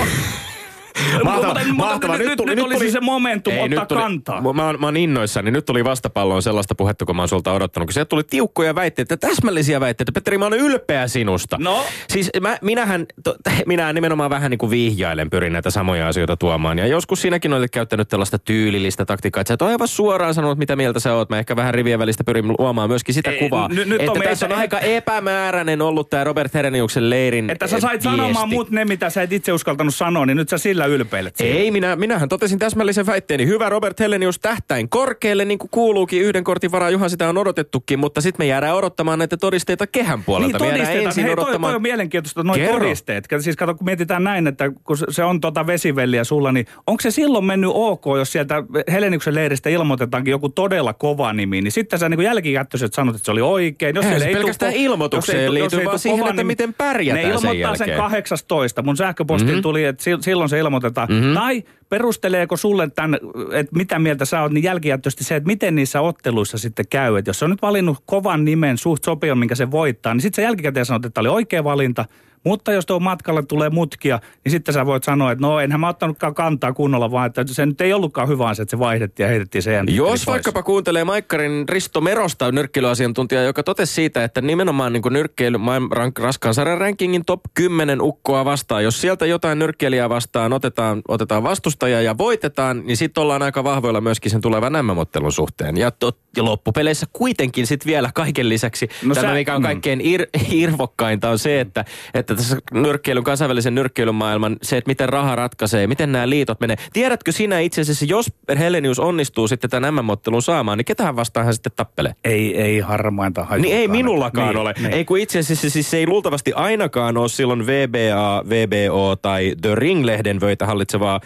Mahtava, 1.24 1.46
Mutta- 1.46 1.60
mutta 1.68 1.74
mahtava. 1.74 2.16
Nyt, 2.18 2.28
nyt, 2.28 2.46
nyt, 2.46 2.64
olisi 2.64 2.90
se 2.90 3.00
momentum 3.00 3.52
Ei, 3.52 3.64
ottaa 3.64 3.86
tuli, 3.86 4.00
kantaa. 4.00 4.40
Mä, 4.40 4.72
mä 4.78 4.86
oon 4.86 4.96
innoissani. 4.96 5.50
Nyt 5.50 5.66
tuli 5.66 5.84
vastapalloon 5.84 6.42
sellaista 6.42 6.74
puhetta, 6.74 7.04
kun 7.04 7.16
mä 7.16 7.22
oon 7.22 7.28
sulta 7.28 7.52
odottanut. 7.52 7.86
Kun 7.86 7.92
sieltä 7.92 8.08
tuli 8.08 8.24
tiukkoja 8.24 8.74
väitteitä, 8.74 9.16
täsmällisiä 9.16 9.80
väitteitä. 9.80 10.12
Petteri, 10.12 10.38
mä 10.38 10.44
oon 10.44 10.52
ylpeä 10.54 11.08
sinusta. 11.08 11.56
No? 11.60 11.84
Siis 12.08 12.30
mä, 12.40 12.58
minähän, 12.62 13.06
to, 13.24 13.36
minä 13.66 13.92
nimenomaan 13.92 14.30
vähän 14.30 14.50
niin 14.50 14.58
kuin 14.58 14.70
vihjailen, 14.70 15.30
pyrin 15.30 15.52
näitä 15.52 15.70
samoja 15.70 16.08
asioita 16.08 16.36
tuomaan. 16.36 16.78
Ja 16.78 16.86
joskus 16.86 17.22
sinäkin 17.22 17.52
olet 17.52 17.70
käyttänyt 17.70 18.08
tällaista 18.08 18.38
tyylillistä 18.38 19.04
taktiikkaa, 19.04 19.40
että 19.40 19.48
sä 19.48 19.54
et 19.54 19.62
ole 19.62 19.70
aivan 19.70 19.88
suoraan 19.88 20.34
sanonut, 20.34 20.58
mitä 20.58 20.76
mieltä 20.76 21.00
sä 21.00 21.14
oot. 21.14 21.30
Mä 21.30 21.38
ehkä 21.38 21.56
vähän 21.56 21.74
rivien 21.74 21.98
välistä 21.98 22.24
pyrin 22.24 22.48
luomaan 22.58 22.88
myöskin 22.90 23.14
sitä 23.14 23.30
Ei, 23.30 23.38
kuvaa. 23.38 23.68
nyt- 23.68 23.88
nyt 23.88 24.00
että 24.00 24.06
Tomi, 24.12 24.24
tässä 24.24 24.46
on 24.46 24.52
aika 24.52 24.78
epämääräinen 24.78 25.82
ollut 25.82 26.10
tämä 26.10 26.24
Robert 26.24 26.54
Hereniuksen 26.54 27.10
leirin 27.10 27.50
Että 27.50 27.66
sä 27.66 27.80
sait 27.80 28.04
viesti. 28.04 28.16
sanomaan 28.16 28.48
muut 28.48 28.70
ne, 28.70 28.84
mitä 28.84 29.10
sä 29.10 29.22
et 29.22 29.32
itse 29.32 29.52
uskaltanut 29.52 29.94
sanoa, 29.94 30.26
niin 30.26 30.36
nyt 30.36 30.48
sä 30.48 30.58
sillä 30.58 30.86
ylpeilet. 30.94 31.36
siinä. 31.36 31.58
Ei, 31.58 31.70
minä, 31.70 31.96
minähän 31.96 32.28
totesin 32.28 32.58
täsmällisen 32.58 33.06
väitteeni. 33.06 33.46
Hyvä 33.46 33.68
Robert 33.68 34.00
Hellenius 34.00 34.38
tähtäin 34.38 34.88
korkealle, 34.88 35.44
niin 35.44 35.58
kuin 35.58 35.70
kuuluukin 35.70 36.22
yhden 36.22 36.44
kortin 36.44 36.72
varaa. 36.72 36.90
Juhan 36.90 37.10
sitä 37.10 37.28
on 37.28 37.38
odotettukin, 37.38 37.98
mutta 37.98 38.20
sitten 38.20 38.44
me 38.44 38.48
jäädään 38.48 38.74
odottamaan 38.76 39.18
näitä 39.18 39.36
todisteita 39.36 39.86
kehän 39.86 40.24
puolelta. 40.24 40.58
Niin 40.58 40.62
me 40.62 40.66
jäädään 40.68 40.86
todisteita. 40.86 41.08
ensin 41.08 41.24
Hei, 41.24 41.34
toi, 41.36 41.42
odottamaan. 41.44 41.70
toi 41.70 41.76
on 41.76 41.82
mielenkiintoista, 41.82 42.42
noin 42.42 42.60
Kerro. 42.60 42.78
todisteet. 42.78 43.28
Kato, 43.28 43.42
Siis 43.42 43.56
kato, 43.56 43.74
kun 43.74 43.84
mietitään 43.84 44.24
näin, 44.24 44.46
että 44.46 44.72
kun 44.84 44.96
se- 45.10 45.24
on 45.24 45.40
tota 45.40 45.66
vesivelliä 45.66 46.24
sulla, 46.24 46.52
niin 46.52 46.66
onko 46.86 47.00
se 47.00 47.10
silloin 47.10 47.44
mennyt 47.44 47.70
ok, 47.74 48.04
jos 48.18 48.32
sieltä 48.32 48.62
Heleniksen 48.92 49.34
leiristä 49.34 49.68
ilmoitetaankin 49.70 50.30
joku 50.32 50.48
todella 50.48 50.92
kova 50.92 51.32
nimi, 51.32 51.60
niin 51.62 51.72
sitten 51.72 51.98
sä 51.98 52.08
niin 52.08 52.20
jälkikättöiset 52.20 52.92
sanot, 52.94 53.14
että 53.14 53.24
se 53.24 53.30
oli 53.32 53.40
oikein. 53.40 53.96
Jos 53.96 54.04
Eihän 54.04 54.20
se 54.20 54.26
ei 54.26 54.32
tuu 54.34 54.40
pelkästään 54.42 54.72
ko- 54.72 54.76
ilmoitukseen 54.76 55.36
jos 55.36 55.40
ei 55.42 55.46
tuu- 55.46 55.54
liity, 55.54 55.64
jos 55.64 55.74
ei 55.80 55.84
vaan 55.84 55.92
tuu 55.94 55.98
siihen, 55.98 56.18
kova 56.18 56.30
että 56.30 56.44
miten 56.44 56.74
pärjätään 56.74 57.16
Ne 57.30 57.38
sen 57.38 57.50
ilmoittaa 57.50 57.76
sen 57.76 57.88
jälkeen. 57.88 57.98
18. 57.98 58.82
Mun 58.82 58.96
sähköpostiin 58.96 59.52
Mhm. 59.54 59.62
tuli, 59.62 59.84
että 59.84 60.02
sil- 60.06 60.22
silloin 60.22 60.48
se 60.50 60.58
ilmoitetaan. 60.86 61.34
Tai 61.34 61.64
perusteleeko 61.88 62.56
sulle 62.56 62.90
tämän, 62.90 63.20
että 63.52 63.76
mitä 63.76 63.98
mieltä 63.98 64.24
sä 64.24 64.42
oot, 64.42 64.52
niin 64.52 64.62
jälkijättöisesti 64.64 65.24
se, 65.24 65.36
että 65.36 65.46
miten 65.46 65.74
niissä 65.74 66.00
otteluissa 66.00 66.58
sitten 66.58 66.86
käy. 66.90 67.16
Että 67.16 67.28
jos 67.28 67.38
se 67.38 67.44
on 67.44 67.50
nyt 67.50 67.62
valinnut 67.62 68.02
kovan 68.06 68.44
nimen 68.44 68.78
suht 68.78 69.04
sopivan, 69.04 69.38
minkä 69.38 69.54
se 69.54 69.70
voittaa, 69.70 70.14
niin 70.14 70.22
sitten 70.22 70.42
se 70.42 70.46
jälkikäteen 70.46 70.86
sanoo, 70.86 70.96
että 70.96 71.10
tämä 71.10 71.22
oli 71.22 71.28
oikea 71.28 71.64
valinta. 71.64 72.04
Mutta 72.44 72.72
jos 72.72 72.86
tuon 72.86 73.02
matkalle 73.02 73.42
tulee 73.42 73.70
mutkia, 73.70 74.20
niin 74.44 74.50
sitten 74.52 74.74
sä 74.74 74.86
voit 74.86 75.04
sanoa, 75.04 75.32
että 75.32 75.42
no 75.46 75.60
enhän 75.60 75.80
mä 75.80 75.88
ottanutkaan 75.88 76.34
kantaa 76.34 76.72
kunnolla, 76.72 77.10
vaan 77.10 77.26
että 77.26 77.44
se 77.46 77.66
nyt 77.66 77.80
ei 77.80 77.92
ollutkaan 77.92 78.28
hyvä 78.28 78.48
asia, 78.48 78.62
että 78.62 78.70
se 78.70 78.78
vaihdettiin 78.78 79.24
ja 79.24 79.28
heitettiin 79.28 79.62
sen. 79.62 79.96
Jos 79.96 80.26
vaikkapa 80.26 80.62
kuuntelee 80.62 81.04
Maikkarin 81.04 81.68
Risto 81.68 82.00
Merosta, 82.00 82.52
nyrkkeilyasiantuntija, 82.52 83.42
joka 83.42 83.62
totesi 83.62 83.94
siitä, 83.94 84.24
että 84.24 84.40
nimenomaan 84.40 84.92
niin 84.92 85.02
nyrkkeily 85.10 85.58
rank, 85.90 86.18
raskaan 86.18 86.54
sarjan 86.54 86.78
rankingin 86.78 87.24
top 87.24 87.40
10 87.54 88.02
ukkoa 88.02 88.44
vastaan. 88.44 88.84
Jos 88.84 89.00
sieltä 89.00 89.26
jotain 89.26 89.58
nyrkkeilijää 89.58 90.08
vastaan 90.08 90.52
otetaan, 90.52 91.02
otetaan 91.08 91.42
vastustaja 91.42 92.02
ja 92.02 92.18
voitetaan, 92.18 92.86
niin 92.86 92.96
sitten 92.96 93.22
ollaan 93.22 93.42
aika 93.42 93.64
vahvoilla 93.64 94.00
myöskin 94.00 94.30
sen 94.30 94.40
tulevan 94.40 94.72
MM-ottelun 94.86 95.32
suhteen. 95.32 95.76
Ja, 95.76 95.90
tot, 95.90 96.18
ja 96.36 96.44
loppupeleissä 96.44 97.06
kuitenkin 97.12 97.66
sitten 97.66 97.90
vielä 97.90 98.10
kaiken 98.14 98.48
lisäksi, 98.48 98.88
No 99.02 99.08
no 99.08 99.14
tämä 99.14 99.26
sä- 99.26 99.34
mikä 99.34 99.54
on 99.54 99.62
mm. 99.62 99.66
kaikkein 99.66 100.00
ir, 100.00 100.26
irvokkainta 100.50 101.30
on 101.30 101.38
se, 101.38 101.60
että, 101.60 101.84
että 102.14 102.29
että 102.30 102.42
tässä 102.42 102.56
nyrkkeilyn, 102.72 103.24
kansainvälisen 103.24 103.74
nyrkkeilyn 103.74 104.14
maailman, 104.14 104.56
se, 104.62 104.76
että 104.76 104.88
miten 104.88 105.08
raha 105.08 105.36
ratkaisee, 105.36 105.86
miten 105.86 106.12
nämä 106.12 106.30
liitot 106.30 106.60
menee. 106.60 106.76
Tiedätkö 106.92 107.32
sinä 107.32 107.60
itse 107.60 107.80
asiassa, 107.80 108.04
jos 108.04 108.32
Helenius 108.58 108.98
onnistuu 108.98 109.48
sitten 109.48 109.70
tämän 109.70 109.94
MM-ottelun 109.94 110.42
saamaan, 110.42 110.78
niin 110.78 110.84
ketähän 110.84 111.16
vastaan 111.16 111.44
hän 111.44 111.54
sitten 111.54 111.72
tappelee? 111.76 112.14
Ei, 112.24 112.56
ei 112.62 112.80
harmainta 112.80 113.40
hajukaan. 113.40 113.62
Niin 113.62 113.76
ei 113.76 113.88
minullakaan 113.88 114.48
niin, 114.48 114.58
ole. 114.58 114.74
Niin. 114.78 114.94
Ei 114.94 115.04
kun 115.04 115.18
itse 115.18 115.38
asiassa 115.38 115.70
siis 115.70 115.90
se 115.90 115.96
ei 115.96 116.06
luultavasti 116.06 116.52
ainakaan 116.52 117.16
ole 117.16 117.28
silloin 117.28 117.66
VBA, 117.66 118.44
VBO 118.48 119.16
tai 119.16 119.54
The 119.60 119.74
Ring-lehden 119.74 120.40
vöitä 120.40 120.66
hallitsevaa 120.66 121.20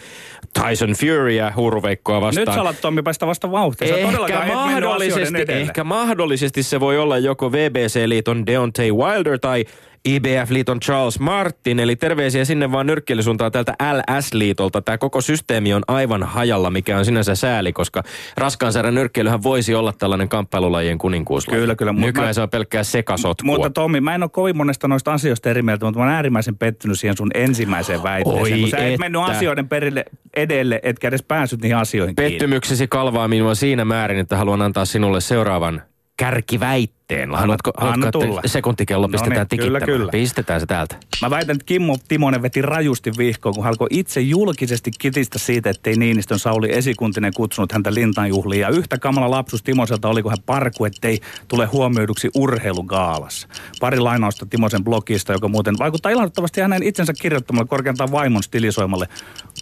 Tyson 0.53 0.93
Furya 0.93 1.51
huuruveikkoa 1.55 2.21
vastaan. 2.21 2.45
Nyt 2.47 2.55
sä 2.55 2.61
alat 2.61 2.81
Tommi 2.81 3.01
päästä 3.01 3.27
vasta 3.27 3.51
vauhtia. 3.51 3.97
Ehkä 3.97 4.45
mahdollisesti, 4.53 5.45
ehkä 5.47 5.83
mahdollisesti 5.83 6.63
se 6.63 6.79
voi 6.79 6.97
olla 6.97 7.17
joko 7.17 7.51
VBC-liiton 7.51 8.45
Deontay 8.45 8.91
Wilder 8.91 9.39
tai 9.39 9.65
IBF-liiton 10.09 10.79
Charles 10.79 11.19
Martin, 11.19 11.79
eli 11.79 11.95
terveisiä 11.95 12.45
sinne 12.45 12.71
vaan 12.71 12.85
nyrkkeilysuuntaan 12.87 13.51
tältä 13.51 13.73
LS-liitolta. 13.93 14.81
Tämä 14.81 14.97
koko 14.97 15.21
systeemi 15.21 15.73
on 15.73 15.83
aivan 15.87 16.23
hajalla, 16.23 16.69
mikä 16.69 16.97
on 16.97 17.05
sinänsä 17.05 17.35
sääli, 17.35 17.73
koska 17.73 18.03
raskaan 18.37 18.73
sarjan 18.73 18.95
nyrkkeilyhän 18.95 19.43
voisi 19.43 19.75
olla 19.75 19.93
tällainen 19.93 20.29
kamppailulajien 20.29 20.97
kuninkuus. 20.97 21.45
Kyllä, 21.45 21.75
kyllä, 21.75 21.91
mutta 21.93 22.05
Nykyään 22.07 22.29
mä- 22.29 22.33
se 22.33 22.41
on 22.41 22.49
pelkkää 22.49 22.83
sekasotkua. 22.83 23.45
Mutta 23.45 23.69
Tommi, 23.69 24.01
mä 24.01 24.15
en 24.15 24.23
ole 24.23 24.29
kovin 24.29 24.57
monesta 24.57 24.87
noista 24.87 25.13
asioista 25.13 25.49
eri 25.49 25.61
mieltä, 25.61 25.85
mutta 25.85 25.99
mä 25.99 26.05
oon 26.05 26.13
äärimmäiseen 26.15 26.57
pettynyt 26.57 26.99
siihen 26.99 27.17
sun 27.17 27.31
ensimmäiseen 27.33 28.03
väitteeseen. 28.03 28.53
Oi 28.53 28.59
kun 28.59 28.69
sä 28.69 28.77
et 28.77 28.83
että. 28.87 28.99
mennyt 28.99 29.21
asioiden 29.21 29.69
perille 29.69 30.05
edelle, 30.35 30.79
etkä 30.83 31.07
edes 31.07 31.23
päässyt 31.23 31.61
niihin 31.61 31.77
asioihin 31.77 32.15
kiinni. 32.15 32.31
Pettymyksesi 32.31 32.87
kalvaa 32.87 33.27
minua 33.27 33.55
siinä 33.55 33.85
määrin, 33.85 34.19
että 34.19 34.37
haluan 34.37 34.61
antaa 34.61 34.85
sinulle 34.85 35.21
seuraavan 35.21 35.81
kärkiväitteen. 36.17 37.04
Haluatko, 37.33 37.71
anna 37.77 37.91
haluatko 37.91 38.19
että 38.19 38.27
tulla. 38.27 38.41
sekuntikello 38.45 39.07
No 39.07 39.11
pistetään 39.11 39.47
niin, 39.51 39.59
kyllä, 39.59 39.79
tikittämään? 39.79 39.99
kyllä. 39.99 40.11
Pistetään 40.11 40.59
se 40.59 40.65
täältä. 40.65 40.95
Mä 41.21 41.29
väitän, 41.29 41.55
että 41.55 41.65
Kimmo 41.65 41.97
Timonen 42.07 42.41
veti 42.41 42.61
rajusti 42.61 43.11
vihkoon, 43.17 43.55
kun 43.55 43.65
alkoi 43.65 43.87
itse 43.91 44.21
julkisesti 44.21 44.91
kitistä 44.99 45.39
siitä, 45.39 45.69
ettei 45.69 45.95
Niinistön 45.95 46.39
Sauli 46.39 46.73
esikuntinen 46.73 47.33
kutsunut 47.35 47.71
häntä 47.71 47.93
lintanjuhliin. 47.93 48.61
Ja 48.61 48.69
yhtä 48.69 48.97
kamala 48.97 49.31
lapsus 49.31 49.63
Timoselta 49.63 50.07
oli, 50.07 50.21
kun 50.21 50.31
hän 50.31 50.43
parku, 50.45 50.85
ettei 50.85 51.19
tule 51.47 51.65
huomioiduksi 51.65 52.29
urheilugaalassa. 52.35 53.47
Pari 53.79 53.99
lainausta 53.99 54.45
Timosen 54.45 54.83
blogista, 54.83 55.33
joka 55.33 55.47
muuten 55.47 55.75
vaikuttaa 55.79 56.11
ilahduttavasti 56.11 56.61
hänen 56.61 56.83
itsensä 56.83 57.13
kirjoittamalle 57.21 57.67
korkeintaan 57.67 58.11
vaimon 58.11 58.43
stilisoimalle. 58.43 59.07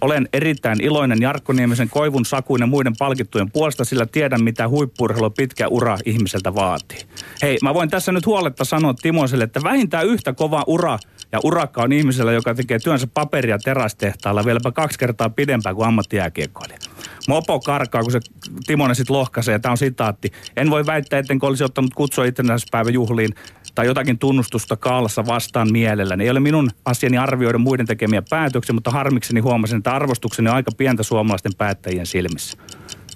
Olen 0.01 0.29
erittäin 0.33 0.81
iloinen 0.81 1.21
Jarkko 1.21 1.53
Niemisen 1.53 1.89
Koivun, 1.89 2.25
Sakuin 2.25 2.61
ja 2.61 2.67
muiden 2.67 2.93
palkittujen 2.99 3.51
puolesta, 3.51 3.85
sillä 3.85 4.05
tiedän, 4.05 4.43
mitä 4.43 4.67
huippurheilu 4.67 5.29
pitkä 5.29 5.67
ura 5.67 5.97
ihmiseltä 6.05 6.55
vaatii. 6.55 6.99
Hei, 7.41 7.57
mä 7.63 7.73
voin 7.73 7.89
tässä 7.89 8.11
nyt 8.11 8.25
huoletta 8.25 8.65
sanoa 8.65 8.93
Timoselle, 8.93 9.43
että 9.43 9.63
vähintään 9.63 10.07
yhtä 10.07 10.33
kova 10.33 10.63
ura 10.67 10.99
ja 11.31 11.39
urakka 11.43 11.83
on 11.83 11.91
ihmisellä, 11.91 12.31
joka 12.31 12.55
tekee 12.55 12.79
työnsä 12.79 13.07
paperia 13.07 13.57
terästehtaalla 13.59 14.45
vieläpä 14.45 14.71
kaksi 14.71 14.99
kertaa 14.99 15.29
pidempään 15.29 15.75
kuin 15.75 15.87
ammattijääkiekkoilija. 15.87 16.79
Mopo 17.27 17.59
karkaa, 17.59 18.01
kun 18.01 18.11
se 18.11 18.19
Timonen 18.67 18.95
sitten 18.95 19.15
lohkaisee. 19.15 19.59
Tämä 19.59 19.71
on 19.71 19.77
sitaatti. 19.77 20.31
En 20.57 20.69
voi 20.69 20.85
väittää, 20.85 21.19
ettenkö 21.19 21.47
olisi 21.47 21.63
ottanut 21.63 21.93
kutsua 21.93 22.25
itsenäisyyspäiväjuhliin 22.25 23.29
tai 23.75 23.85
jotakin 23.85 24.19
tunnustusta 24.19 24.77
kaalassa 24.77 25.25
vastaan 25.25 25.71
mielelläni. 25.71 26.23
Ei 26.23 26.29
ole 26.29 26.39
minun 26.39 26.69
asiani 26.85 27.17
arvioida 27.17 27.57
muiden 27.57 27.85
tekemiä 27.85 28.23
päätöksiä, 28.29 28.73
mutta 28.73 28.91
harmikseni 28.91 29.39
huomasin, 29.39 29.77
että 29.77 29.95
arvostukseni 29.95 30.49
on 30.49 30.55
aika 30.55 30.71
pientä 30.77 31.03
suomalaisten 31.03 31.51
päättäjien 31.57 32.05
silmissä. 32.05 32.57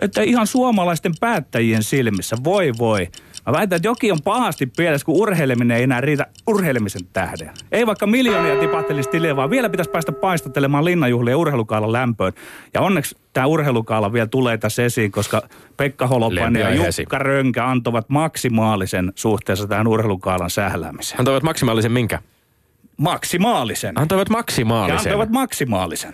Että 0.01 0.21
ihan 0.21 0.47
suomalaisten 0.47 1.13
päättäjien 1.19 1.83
silmissä, 1.83 2.37
voi 2.43 2.71
voi. 2.79 3.07
Mä 3.47 3.53
väitän, 3.53 3.75
että 3.75 3.87
jokin 3.87 4.11
on 4.11 4.21
pahasti 4.23 4.65
pielessä, 4.65 5.05
kun 5.05 5.15
urheileminen 5.15 5.77
ei 5.77 5.83
enää 5.83 6.01
riitä 6.01 6.27
urheilemisen 6.47 7.01
tähden. 7.13 7.51
Ei 7.71 7.87
vaikka 7.87 8.07
miljoonia 8.07 8.59
tipahtelisi 8.59 9.09
tiliä, 9.09 9.35
vaan 9.35 9.49
vielä 9.49 9.69
pitäisi 9.69 9.91
päästä 9.91 10.11
paistattelemaan 10.11 10.85
linnanjuhlia 10.85 11.31
ja 11.33 11.37
urheilukaalan 11.37 11.91
lämpöön. 11.91 12.33
Ja 12.73 12.81
onneksi 12.81 13.15
tämä 13.33 13.45
urheilukaala 13.45 14.13
vielä 14.13 14.27
tulee 14.27 14.57
tässä 14.57 14.83
esiin, 14.83 15.11
koska 15.11 15.41
Pekka 15.77 16.07
Holopainen 16.07 16.61
ja. 16.61 16.69
Jukka 16.99 17.17
Rönkä 17.17 17.65
antoivat 17.65 18.09
maksimaalisen 18.09 19.13
suhteessa 19.15 19.67
tähän 19.67 19.87
urheilukaalan 19.87 20.49
sähläämiseen. 20.49 21.19
Antoivat 21.19 21.43
maksimaalisen 21.43 21.91
minkä? 21.91 22.19
Maksimaalisen. 22.97 23.99
Antoivat 23.99 24.29
Ja 24.29 24.33
maksimaalisen. 24.33 24.97
antoivat 24.97 25.29
maksimaalisen. 25.29 26.13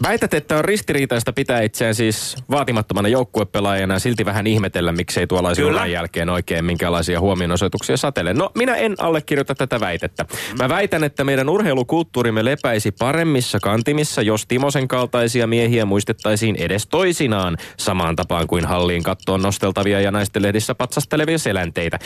Väität, 0.03 0.35
että 0.35 0.59
on 0.59 0.65
ristiriitaista 0.65 1.33
pitää 1.33 1.63
itseään 1.63 1.95
siis 1.95 2.37
vaatimattomana 2.51 3.09
joukkuepelaajana 3.09 3.95
ja 3.95 3.99
silti 3.99 4.25
vähän 4.25 4.47
ihmetellä, 4.47 4.93
miksei 4.93 5.27
tuollaisen 5.27 5.65
Kyllä. 5.65 5.77
uran 5.77 5.93
jälkeen 5.93 6.29
oikein 6.29 6.65
minkälaisia 6.65 7.21
huomionosoituksia 7.21 7.97
satele. 7.97 8.35
No, 8.35 8.51
minä 8.55 8.77
en 8.77 8.95
allekirjoita 8.99 9.55
tätä 9.55 9.81
väitettä. 9.81 10.27
Mä 10.59 10.69
väitän, 10.69 11.05
että 11.05 11.25
meidän 11.25 11.49
urheilukulttuurimme 11.49 12.45
lepäisi 12.45 12.91
paremmissa 12.91 13.61
kantimissa, 13.61 14.23
jos 14.23 14.47
Timosen 14.47 14.89
kaltaisia 14.89 15.47
miehiä 15.47 15.85
muistettaisiin 15.85 16.57
edes 16.57 16.87
toisinaan 16.87 17.57
samaan 17.77 18.17
tapaan 18.17 18.47
kuin 18.47 18.65
halliin 18.65 19.03
kattoon 19.03 19.43
nosteltavia 19.43 20.01
ja 20.01 20.11
naisten 20.11 20.43
lehdissä 20.43 20.75
patsastelevia 20.75 21.39
selänteitä. 21.39 21.99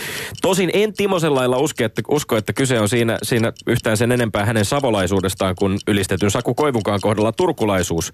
Tosin 0.43 0.71
en 0.73 0.93
Timosen 0.93 1.35
lailla 1.35 1.59
usko, 1.59 1.85
että, 1.85 2.03
usko, 2.09 2.37
että 2.37 2.53
kyse 2.53 2.81
on 2.81 2.89
siinä, 2.89 3.19
siinä 3.23 3.53
yhtään 3.67 3.97
sen 3.97 4.13
enempää 4.13 4.45
hänen 4.45 4.65
savolaisuudestaan 4.65 5.55
kuin 5.59 5.79
ylistetyn 5.89 6.31
Saku 6.31 6.55
Koivunkaan 6.55 7.01
kohdalla 7.01 7.33
turkulaisuus 7.85 8.12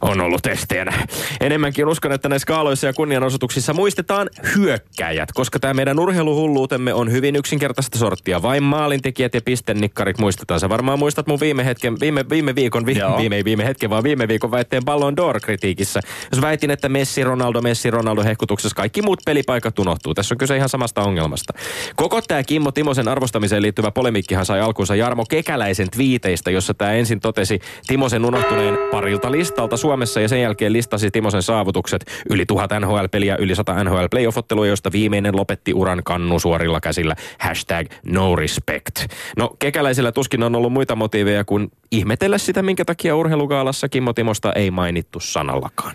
on 0.00 0.20
ollut 0.20 0.46
esteenä. 0.46 0.92
Enemmänkin 1.40 1.88
uskon, 1.88 2.12
että 2.12 2.28
näissä 2.28 2.46
skaaloissa 2.46 2.86
ja 2.86 2.92
kunnianosoituksissa 2.92 3.72
muistetaan 3.72 4.30
hyökkäjät, 4.56 5.32
koska 5.34 5.58
tämä 5.58 5.74
meidän 5.74 5.98
urheiluhulluutemme 5.98 6.94
on 6.94 7.12
hyvin 7.12 7.36
yksinkertaista 7.36 7.98
sorttia. 7.98 8.42
Vain 8.42 8.62
maalintekijät 8.62 9.34
ja 9.34 9.40
pistennikkarit 9.44 10.18
muistetaan. 10.18 10.60
Sä 10.60 10.68
varmaan 10.68 10.98
muistat 10.98 11.26
mun 11.26 11.40
viime 11.40 11.64
hetken, 11.64 12.00
viime, 12.00 12.24
viime 12.30 12.54
viikon, 12.54 12.86
vi, 12.86 12.98
Joo. 12.98 13.18
viime, 13.18 13.44
viime 13.44 13.64
hetken, 13.64 13.90
vaan 13.90 14.02
viime 14.02 14.28
viikon 14.28 14.50
väitteen 14.50 14.84
Ballon 14.84 15.14
d'Or-kritiikissä. 15.14 16.00
Jos 16.32 16.40
väitin, 16.40 16.70
että 16.70 16.88
Messi, 16.88 17.24
Ronaldo, 17.24 17.60
Messi, 17.60 17.90
Ronaldo 17.90 18.24
hehkutuksessa 18.24 18.76
kaikki 18.76 19.02
muut 19.02 19.20
pelipaikat 19.24 19.78
unohtuu. 19.78 20.14
Tässä 20.14 20.34
on 20.34 20.38
kyse 20.38 20.56
ihan 20.56 20.68
samasta 20.68 21.02
ongelmasta. 21.02 21.52
Koko 21.96 22.20
tämä 22.22 22.42
Kimmo 22.42 22.72
Timosen 22.72 23.08
arvostamiseen 23.08 23.62
liittyvä 23.62 23.90
polemiikkihan 23.90 24.46
sai 24.46 24.60
alkunsa 24.60 24.94
Jarmo 24.94 25.24
Kekäläisen 25.28 25.90
twiiteistä, 25.90 26.50
jossa 26.50 26.74
tämä 26.74 26.92
ensin 26.92 27.20
totesi 27.20 27.60
Timosen 27.86 28.24
unohtuneen 28.24 28.78
parilta 28.90 29.32
listalta 29.32 29.76
Suomessa 29.86 30.20
ja 30.20 30.28
sen 30.28 30.40
jälkeen 30.40 30.72
listasi 30.72 31.10
Timosen 31.10 31.42
saavutukset 31.42 32.04
yli 32.30 32.46
tuhat 32.46 32.70
NHL-peliä, 32.80 33.36
yli 33.38 33.54
100 33.54 33.84
NHL 33.84 34.04
playoff-ottelua, 34.10 34.66
josta 34.66 34.92
viimeinen 34.92 35.36
lopetti 35.36 35.74
uran 35.74 36.02
kannu 36.04 36.38
suorilla 36.38 36.80
käsillä. 36.80 37.14
Hashtag 37.38 37.86
no 38.06 38.36
respect. 38.36 39.06
No 39.36 39.56
kekäläisillä 39.58 40.12
tuskin 40.12 40.42
on 40.42 40.56
ollut 40.56 40.72
muita 40.72 40.96
motiiveja 40.96 41.44
kuin 41.44 41.72
ihmetellä 41.90 42.38
sitä, 42.38 42.62
minkä 42.62 42.84
takia 42.84 43.16
urheilugaalassa 43.16 43.88
Kimmo 43.88 44.12
Timosta 44.12 44.52
ei 44.52 44.70
mainittu 44.70 45.20
sanallakaan. 45.20 45.94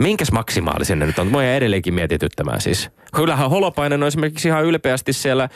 Minkäs 0.00 0.32
maksimaalisen 0.32 0.98
ne 0.98 1.06
nyt 1.06 1.18
on? 1.18 1.26
Mua 1.26 1.44
edelleenkin 1.44 1.94
mietityttämään 1.94 2.60
siis. 2.60 2.90
Kyllähän 3.14 3.50
Holopainen 3.50 4.02
on 4.02 4.06
esimerkiksi 4.06 4.48
ihan 4.48 4.64
ylpeästi 4.64 5.12
siellä 5.12 5.48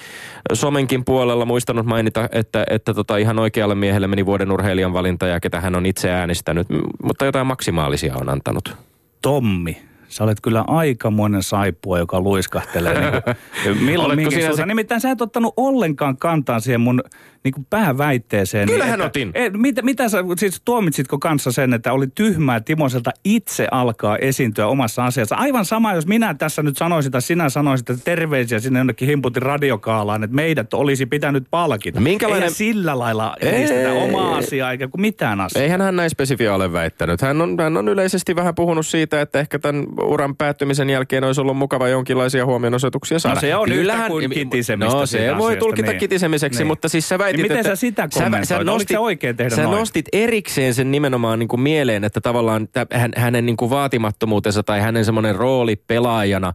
somenkin 0.53 1.05
puolella 1.05 1.45
muistanut 1.45 1.87
mainita, 1.87 2.29
että, 2.33 2.65
että 2.71 2.95
tota 2.95 3.17
ihan 3.17 3.39
oikealle 3.39 3.75
miehelle 3.75 4.07
meni 4.07 4.27
vuoden 4.27 4.53
urheilijan 4.53 4.93
valinta 4.93 5.27
ja 5.27 5.41
ketä 5.41 5.61
hän 5.61 5.75
on 5.75 5.87
itse 5.87 6.11
äänestänyt. 6.11 6.67
Mutta 7.03 7.25
jotain 7.25 7.47
maksimaalisia 7.47 8.17
on 8.17 8.29
antanut. 8.29 8.77
Tommi, 9.23 9.83
sä 10.09 10.25
olet 10.25 10.41
kyllä 10.43 10.65
aikamoinen 10.67 11.43
saippua, 11.43 11.99
joka 11.99 12.21
luiskahtelee 12.21 13.11
niin 13.11 13.23
kuin, 13.23 13.85
milloin 13.91 14.31
suuntaan. 14.33 14.57
se- 14.57 14.67
Nimittäin 14.67 15.01
sä 15.01 15.11
et 15.11 15.21
ottanut 15.23 15.55
ollenkaan 15.57 16.17
kantaa 16.17 16.61
siihen 16.61 16.81
mun 16.81 17.03
niin 17.45 17.53
kuin 17.55 17.67
pääväitteeseen. 17.71 18.69
Kyllähän 18.69 18.99
niin, 18.99 19.07
otin. 19.07 19.31
Et, 19.35 19.53
mitä, 19.57 19.83
mitä 19.83 20.09
sä, 20.09 20.19
siis 20.39 20.63
tuomitsitko 20.65 21.19
kanssa 21.19 21.53
sen, 21.53 21.75
että 21.75 21.93
oli 21.93 22.07
tyhmää 22.15 22.61
Timoselta 22.61 23.11
itse 23.25 23.69
alkaa 23.71 24.17
esiintyä 24.17 24.67
omassa 24.67 25.05
asiassa? 25.05 25.37
Aivan 25.37 25.65
sama, 25.65 25.95
jos 25.95 26.07
minä 26.07 26.35
tässä 26.35 26.63
nyt 26.63 26.77
sanoisin, 26.77 27.13
tai 27.13 27.23
sinä 27.23 27.49
sanoisit, 27.49 27.91
että 27.91 28.05
terveisiä 28.05 28.59
sinne 28.59 28.79
jonnekin 28.81 29.09
himputin 29.09 29.43
radiokaalaan, 29.43 30.25
että 30.25 30.37
meidät 30.37 30.75
olisi 30.75 31.07
pitänyt 31.07 31.45
palkita. 31.51 32.01
Minkälainen- 32.01 32.43
Eihän 32.43 32.55
sillä 32.55 32.99
lailla 32.99 33.37
Ei. 33.41 33.49
edistetä 33.49 33.93
omaa 33.93 34.37
asiaa 34.37 34.71
eikä 34.73 34.89
kuin 34.89 35.01
mitään 35.01 35.41
asiaa. 35.41 35.63
Eihän 35.63 35.81
hän 35.81 35.97
näin 35.97 36.11
spesifiä 36.11 36.55
ole 36.55 36.73
väittänyt. 36.73 37.21
Hän 37.23 37.41
on, 37.43 37.57
hän 37.61 37.77
on 37.77 37.89
yleisesti 37.89 38.37
vähän 38.37 38.55
puhunut 38.55 38.87
siitä, 38.87 39.21
että 39.21 39.41
ehkä 39.41 39.59
tämän 39.59 39.85
uran 40.05 40.37
päättymisen 40.37 40.91
jälkeen 40.91 41.25
olisi 41.25 41.41
ollut 41.41 41.57
mukava 41.57 41.89
jonkinlaisia 41.89 42.47
huomionosoituksia 42.47 43.19
saada. 43.19 43.35
No 43.35 43.41
se 43.41 43.57
on 43.57 43.69
yhtä 43.69 43.81
Kyllähän- 43.81 44.11
kuin 44.11 44.31
kitisemistä 44.31 44.95
No 44.97 45.07
se 45.07 45.19
voi 45.19 45.29
asiasta, 45.53 45.61
tulkita 45.61 45.91
niin. 45.91 45.99
kitисemiseksi, 45.99 46.59
Niin. 46.61 46.67
mutta 46.67 46.89
siis 46.89 47.09
sä 47.09 47.19
väitit, 47.19 47.37
Niin 47.37 47.45
miten 47.45 47.57
että... 47.59 47.69
sä 47.69 47.77
sitä 47.77 48.09
kommentoit? 48.15 48.69
Oliko 48.69 48.85
se 48.89 48.99
oikein 48.99 49.37
tehdä 49.37 49.57
sä 49.57 49.63
noin? 49.63 49.79
nostit 49.79 50.07
erikseen 50.13 50.75
sen 50.75 50.91
nimenomaan 50.91 51.39
niin 51.39 51.49
kuin 51.49 51.61
mieleen, 51.61 52.05
että 52.05 52.21
tavallaan 52.21 52.69
hän, 52.93 53.11
hänen 53.17 53.47
niin 53.47 53.57
kuin 53.57 53.71
vaatimattomuutensa 53.71 54.63
tai 54.63 54.81
hänen 54.81 55.05
semmoinen 55.05 55.35
rooli 55.35 55.77
pelaajana, 55.77 56.53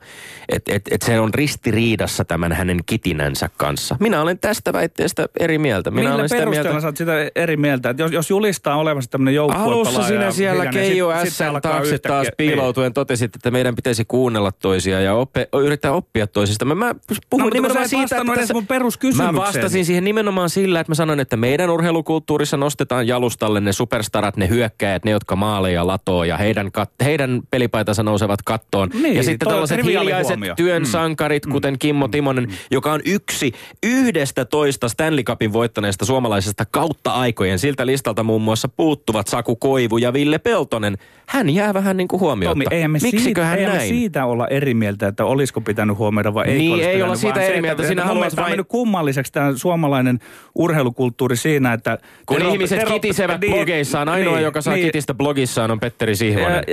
että 0.50 0.76
et, 0.76 0.82
et 0.92 1.02
se 1.02 1.20
on 1.20 1.34
ristiriidassa 1.34 2.26
tämän 2.26 2.52
hänen 2.52 2.80
kitinänsä 2.86 3.50
kanssa. 3.58 3.96
Minä 4.00 4.22
olen 4.22 4.40
tästä 4.40 4.74
väitteestä 4.74 5.26
eri 5.40 5.58
mieltä. 5.58 5.92
Minä 5.92 6.02
Millä 6.02 6.16
olen 6.16 6.30
sitä 6.30 6.46
mieltä... 6.46 6.82
sä 6.82 6.88
oot 6.88 6.98
sitä 6.98 7.14
eri 7.36 7.58
mieltä? 7.58 7.90
Että 7.90 8.04
jos, 8.04 8.12
jos 8.12 8.30
julistaa 8.30 8.76
olevansa 8.76 9.10
tämmöinen 9.10 9.36
joukkuepelaaja... 9.36 9.76
Alussa 9.76 10.04
sinä 10.04 10.32
siellä 10.32 10.66
Keijo 10.66 11.10
alkaa 11.10 11.62
taakse 11.62 12.00
taas 12.00 12.28
piiloutuen 12.38 12.94
totesit, 12.94 13.29
kommentit, 13.30 13.36
että 13.36 13.52
meidän 13.52 13.76
pitäisi 13.76 14.06
kuunnella 14.06 14.52
toisia 14.52 15.02
ja 15.02 15.14
oppe, 15.14 15.48
yrittää 15.54 15.92
oppia 15.92 16.28
toisista. 16.28 16.66
Mä, 16.66 16.76
mä 16.76 16.96
puhuin 17.30 17.42
No, 17.42 17.46
mutta 17.46 17.54
nimenomaan 17.54 17.90
siitä, 17.90 18.02
vastannut 18.02 18.38
edes 18.38 18.54
mun 18.54 18.68
mä 19.16 19.34
vastasin 19.34 19.86
siihen 19.86 20.04
nimenomaan 20.04 20.50
sillä, 20.50 20.80
että 20.80 20.92
mä 20.92 20.96
sanoin, 20.96 21.20
että 21.20 21.38
meidän 21.38 21.70
urheilukulttuurissa 21.70 22.58
nostetaan 22.58 23.08
jalustalle 23.08 23.60
ne 23.60 23.74
superstarat, 23.74 24.38
ne 24.38 24.50
hyökkäjät, 24.50 25.06
ne 25.06 25.12
jotka 25.12 25.36
maaleja 25.36 25.88
latoo 25.88 26.24
ja 26.24 26.38
heidän, 26.38 26.68
kat- 26.68 27.06
heidän 27.06 27.42
pelipaitansa 27.52 28.04
nousevat 28.04 28.42
kattoon. 28.42 28.90
Niin, 28.94 29.16
ja 29.16 29.24
sitten 29.24 29.48
tällaiset 29.50 29.84
hiljaiset 29.84 30.30
huomio. 30.30 30.56
työn 30.56 30.82
Mm. 30.82 30.86
sankarit, 30.86 31.46
kuten 31.46 31.80
Kimmo 31.80 32.08
Timonen, 32.08 32.48
joka 32.72 32.92
on 32.92 33.02
yksi 33.06 33.52
yhdestä 33.84 34.46
toista 34.46 34.90
Stanley 34.90 35.24
Cupin 35.24 35.54
voittaneesta 35.54 36.06
suomalaisesta 36.06 36.66
kautta 36.66 37.12
aikojen. 37.12 37.60
Siltä 37.60 37.86
listalta 37.86 38.24
muun 38.24 38.42
muassa 38.42 38.68
puuttuvat 38.68 39.28
Saku 39.28 39.56
Koivu 39.56 39.98
ja 39.98 40.14
Ville 40.14 40.40
Peltonen. 40.40 40.98
Hän 41.26 41.50
jää 41.50 41.74
vähän 41.74 41.98
niin 41.98 42.08
kuin 42.08 42.20
huomiota. 42.20 42.52
Tommi, 42.52 42.66
eihän 42.72 42.92
me, 42.92 43.00
Miksikö 43.20 43.42
siitä, 43.42 43.46
hän 43.50 43.60
eihän 43.60 43.74
me 43.74 43.78
näin? 43.78 43.90
siitä 43.90 44.26
olla 44.26 44.48
eri 44.48 44.74
mieltä, 44.74 45.08
että 45.08 45.26
olisiko 45.26 45.62
pitänyt 45.62 45.98
huomioida 45.98 46.34
vai 46.34 46.48
ei 46.48 46.58
Niin, 46.58 46.84
ei 46.84 47.02
olla 47.04 47.16
siitä 47.16 47.42
eri 47.42 47.62
mieltä. 47.62 47.88
Sinä 47.88 48.04
haluat 48.04 48.36
vain- 48.36 48.52
mennyt 48.52 48.68
kummalliseksi 48.68 49.32
tämä 49.32 49.52
suomalainen 49.56 50.20
urheilukulttuuri 50.56 51.36
siinä, 51.36 51.74
että... 51.74 51.98
Kun 52.26 52.38
Tero- 52.38 52.52
ihmiset 52.52 52.80
Tero- 52.80 52.94
kitisevät 52.94 53.42
blogeissaan, 53.50 54.10
ainoa 54.10 54.36
niin, 54.36 54.44
joka 54.44 54.62
saa 54.62 54.74
niin. 54.74 54.86
kitistä 54.86 55.14
blogissaan 55.14 55.72
on 55.72 55.80
Petteri 55.80 56.16
Sihvonen. 56.16 56.64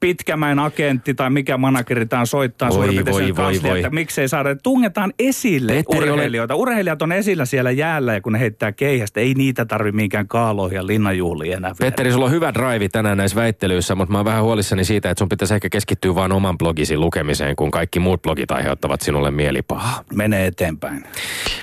Pitkämäen 0.00 0.58
agentti 0.58 1.14
tai 1.14 1.30
mikä 1.30 1.56
manageri 1.58 2.06
tämä 2.06 2.26
soittaa 2.26 2.68
Voi, 2.68 2.74
suurin 2.74 2.90
piirtein 3.04 3.36
voi, 3.36 3.62
voi, 3.62 3.78
että 3.78 3.90
miksei 3.90 4.28
saada, 4.28 4.56
tungetaan 4.56 5.12
esille 5.18 5.72
Petteri, 5.72 6.10
urheilijoita. 6.10 6.54
Urheilijat 6.54 7.02
on 7.02 7.12
esillä 7.12 7.44
siellä 7.44 7.70
jäällä 7.70 8.14
ja 8.14 8.20
kun 8.20 8.32
ne 8.32 8.40
heittää 8.40 8.72
keihästä, 8.72 9.20
ei 9.20 9.34
niitä 9.34 9.64
tarvi 9.64 9.92
minkään 9.92 10.28
kaaloihin 10.28 10.76
ja 10.76 10.86
linnanjuhliin 10.86 11.52
enää. 11.52 11.72
Petteri, 11.78 12.12
sulla 12.12 12.24
on 12.24 12.30
hyvä 12.30 12.54
drive 12.54 12.88
tänään 12.88 13.18
näissä 13.18 13.36
väittelyissä, 13.36 13.94
mutta 13.94 14.12
mä 14.12 14.18
oon 14.18 14.24
vähän 14.24 14.42
huolissani 14.42 14.84
siitä, 14.84 15.10
että 15.10 15.18
sun 15.18 15.28
pitäisi 15.28 15.54
ehkä 15.54 15.63
keskittyä 15.70 16.14
vain 16.14 16.32
oman 16.32 16.58
blogisi 16.58 16.96
lukemiseen, 16.96 17.56
kun 17.56 17.70
kaikki 17.70 18.00
muut 18.00 18.22
blogit 18.22 18.50
aiheuttavat 18.50 19.00
sinulle 19.00 19.30
mielipahaa. 19.30 20.04
Menee 20.14 20.46
eteenpäin. 20.46 21.04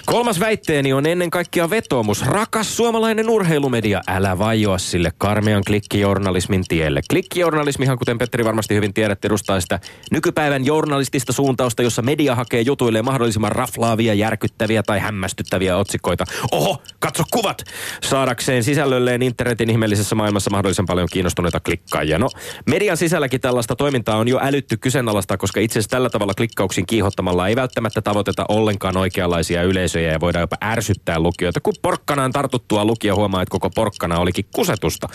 Kolmas 0.05 0.39
väitteeni 0.39 0.93
on 0.93 1.05
ennen 1.05 1.29
kaikkea 1.29 1.69
vetoomus. 1.69 2.25
Rakas 2.25 2.77
suomalainen 2.77 3.29
urheilumedia, 3.29 4.01
älä 4.07 4.39
vajoa 4.39 4.77
sille 4.77 5.11
karmean 5.17 5.63
klikkijournalismin 5.67 6.63
tielle. 6.67 7.01
Klikkijournalismihan, 7.09 7.97
kuten 7.97 8.17
Petteri 8.17 8.45
varmasti 8.45 8.75
hyvin 8.75 8.93
tiedät, 8.93 9.25
edustaa 9.25 9.59
sitä 9.61 9.79
nykypäivän 10.11 10.65
journalistista 10.65 11.33
suuntausta, 11.33 11.83
jossa 11.83 12.01
media 12.01 12.35
hakee 12.35 12.61
jutuille 12.61 13.01
mahdollisimman 13.01 13.51
raflaavia, 13.51 14.13
järkyttäviä 14.13 14.83
tai 14.83 14.99
hämmästyttäviä 14.99 15.77
otsikoita. 15.77 16.25
Oho, 16.51 16.81
katso 16.99 17.23
kuvat! 17.31 17.63
Saadakseen 18.03 18.63
sisällölleen 18.63 19.21
internetin 19.21 19.69
ihmeellisessä 19.69 20.15
maailmassa 20.15 20.49
mahdollisen 20.49 20.85
paljon 20.85 21.07
kiinnostuneita 21.11 21.59
klikkaajia. 21.59 22.17
No, 22.17 22.29
median 22.65 22.97
sisälläkin 22.97 23.41
tällaista 23.41 23.75
toimintaa 23.75 23.90
on 24.07 24.27
jo 24.27 24.39
älytty 24.41 24.77
kyseenalaista, 24.77 25.37
koska 25.37 25.59
itse 25.59 25.79
asiassa 25.79 25.89
tällä 25.89 26.09
tavalla 26.09 26.33
klikkauksiin 26.33 26.85
kiihottamalla 26.85 27.47
ei 27.47 27.55
välttämättä 27.55 28.01
tavoiteta 28.01 28.45
ollenkaan 28.49 28.97
oikeanlaisia 28.97 29.63
yleisöjä 29.63 30.11
ja 30.11 30.19
voidaan 30.19 30.43
jopa 30.43 30.57
ärsyttää 30.63 31.19
lukijoita. 31.19 31.59
Kun 31.59 31.73
porkkanaan 31.81 32.31
tartuttua 32.31 32.85
lukija 32.85 33.15
huomaa, 33.15 33.41
että 33.41 33.51
koko 33.51 33.69
porkkana 33.69 34.19
olikin 34.19 34.45
kusetusta. 34.55 35.07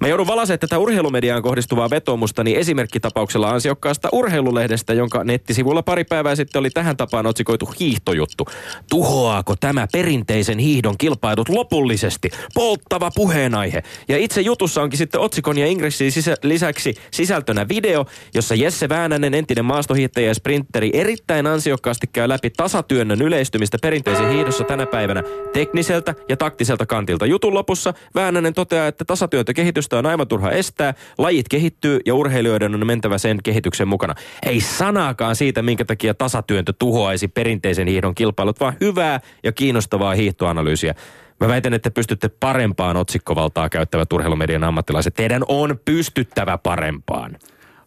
Mä 0.00 0.08
joudun 0.08 0.26
valasemaan 0.26 0.58
tätä 0.58 0.78
urheilumediaan 0.78 1.42
kohdistuvaa 1.42 1.90
vetoomusta 1.90 2.44
niin 2.44 2.58
esimerkkitapauksella 2.58 3.50
ansiokkaasta 3.50 4.08
urheilulehdestä, 4.12 4.92
jonka 4.92 5.24
nettisivulla 5.24 5.82
pari 5.82 6.04
päivää 6.04 6.36
sitten 6.36 6.60
oli 6.60 6.70
tähän 6.70 6.96
tapaan 6.96 7.26
otsikoitu 7.26 7.68
hiihtojuttu. 7.80 8.46
Tuhoaako 8.90 9.54
tämä 9.60 9.86
perinteisen 9.92 10.58
hiihdon 10.58 10.98
kilpailut 10.98 11.48
lopullisesti? 11.48 12.30
Polttava 12.54 13.10
puheenaihe. 13.14 13.82
Ja 14.08 14.18
itse 14.18 14.40
jutussa 14.40 14.82
onkin 14.82 14.98
sitten 14.98 15.20
otsikon 15.20 15.58
ja 15.58 15.66
ingressin 15.66 16.12
sisä- 16.12 16.36
lisäksi 16.42 16.94
sisältönä 17.10 17.68
video, 17.68 18.06
jossa 18.34 18.54
Jesse 18.54 18.88
Väänänen, 18.88 19.34
entinen 19.34 19.64
maastohiihtäjä 19.64 20.28
ja 20.28 20.34
sprinteri, 20.34 20.90
erittäin 20.94 21.46
ansiokkaasti 21.46 22.06
käy 22.06 22.28
läpi 22.28 22.50
tasatyönnön 22.50 23.22
yleistymistä 23.22 23.78
perinteisen 23.82 24.30
hiihdossa 24.30 24.64
tänä 24.64 24.86
päivänä 24.86 25.22
tekniseltä 25.52 26.14
ja 26.28 26.36
taktiselta 26.36 26.86
kantilta. 26.86 27.26
Jutun 27.26 27.54
lopussa 27.54 27.94
Väänänen 28.14 28.54
toteaa, 28.54 28.86
että 28.86 29.04
tasatyöntökehitystä 29.04 29.98
on 29.98 30.06
aivan 30.06 30.28
turha 30.28 30.50
estää, 30.50 30.94
lajit 31.18 31.48
kehittyy 31.48 32.00
ja 32.06 32.14
urheilijoiden 32.14 32.74
on 32.74 32.86
mentävä 32.86 33.18
sen 33.18 33.38
kehityksen 33.42 33.88
mukana. 33.88 34.14
Ei 34.46 34.60
sanaakaan 34.60 35.36
siitä, 35.36 35.62
minkä 35.62 35.84
takia 35.84 36.14
tasatyöntö 36.14 36.72
tuhoaisi 36.78 37.28
perinteisen 37.28 37.88
hiihdon 37.88 38.14
kilpailut, 38.14 38.60
vaan 38.60 38.76
hyvää 38.80 39.20
ja 39.44 39.52
kiinnostavaa 39.52 40.14
hiihtoanalyysiä. 40.14 40.94
Mä 41.40 41.48
väitän, 41.48 41.74
että 41.74 41.90
pystytte 41.90 42.28
parempaan 42.28 42.96
otsikkovaltaa 42.96 43.68
käyttävät 43.68 44.12
urheilumedian 44.12 44.64
ammattilaiset. 44.64 45.14
Teidän 45.14 45.44
on 45.48 45.80
pystyttävä 45.84 46.58
parempaan. 46.58 47.36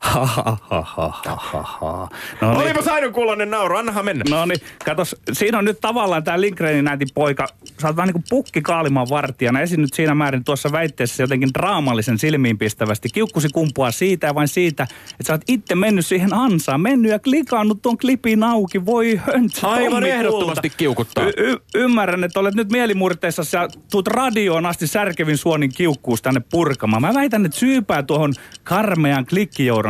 Ha, 0.06 0.26
ha, 0.26 0.58
ha, 0.62 0.82
ha, 0.82 1.12
ha, 1.26 1.36
ha, 1.36 1.62
ha. 1.64 2.10
No 2.42 2.52
niin. 2.52 2.62
Olipa 2.62 3.12
kuulonen 3.12 3.50
nauru, 3.52 3.76
annahan 3.78 4.06
mennä. 4.06 4.24
No 4.30 4.46
niin, 4.46 4.60
katos, 4.86 5.16
siinä 5.34 5.58
on 5.58 5.66
nyt 5.66 5.82
tavallaan 5.82 6.24
tämä 6.24 6.42
Lindgrenin 6.42 6.86
näiti 6.86 7.06
poika, 7.14 7.48
sä 7.82 7.88
oot 7.88 7.96
vähän 7.96 8.08
niin 8.08 8.14
kuin 8.14 8.24
pukki 8.30 8.62
kaalimaan 8.62 9.08
vartijana, 9.10 9.62
esinyt 9.62 9.94
siinä 9.94 10.16
määrin 10.16 10.44
tuossa 10.44 10.72
väitteessä 10.72 11.24
jotenkin 11.24 11.50
draamallisen 11.54 12.20
silmiinpistävästi. 12.20 13.10
Kiukkusi 13.14 13.48
kumpua 13.54 13.92
siitä 13.92 14.28
ja 14.28 14.36
vain 14.36 14.48
siitä, 14.48 14.84
että 14.84 15.24
sä 15.28 15.34
oot 15.34 15.42
itse 15.48 15.76
mennyt 15.76 16.06
siihen 16.06 16.34
ansaan, 16.34 16.82
mennyt 16.82 17.12
ja 17.12 17.20
klikannut 17.20 17.82
tuon 17.82 17.98
klipin 17.98 18.44
auki, 18.44 18.86
voi 18.86 19.22
höntsä, 19.28 19.68
Aivan 19.68 20.04
ehdottomasti 20.04 20.70
kiukuttaa. 20.70 21.24
Y- 21.26 21.34
y- 21.38 21.58
ymmärrän, 21.76 22.24
että 22.24 22.40
olet 22.40 22.56
nyt 22.56 22.72
mielimurteessa, 22.72 23.44
sä 23.44 23.68
tuut 23.92 24.08
radioon 24.08 24.66
asti 24.66 24.88
särkevin 24.88 25.38
suonin 25.38 25.74
kiukkuus 25.74 26.22
tänne 26.22 26.42
purkamaan. 26.52 27.02
Mä 27.02 27.14
väitän, 27.14 27.46
että 27.46 27.60
syypää 27.60 28.04
tuohon 28.04 28.34
karmean 28.64 29.26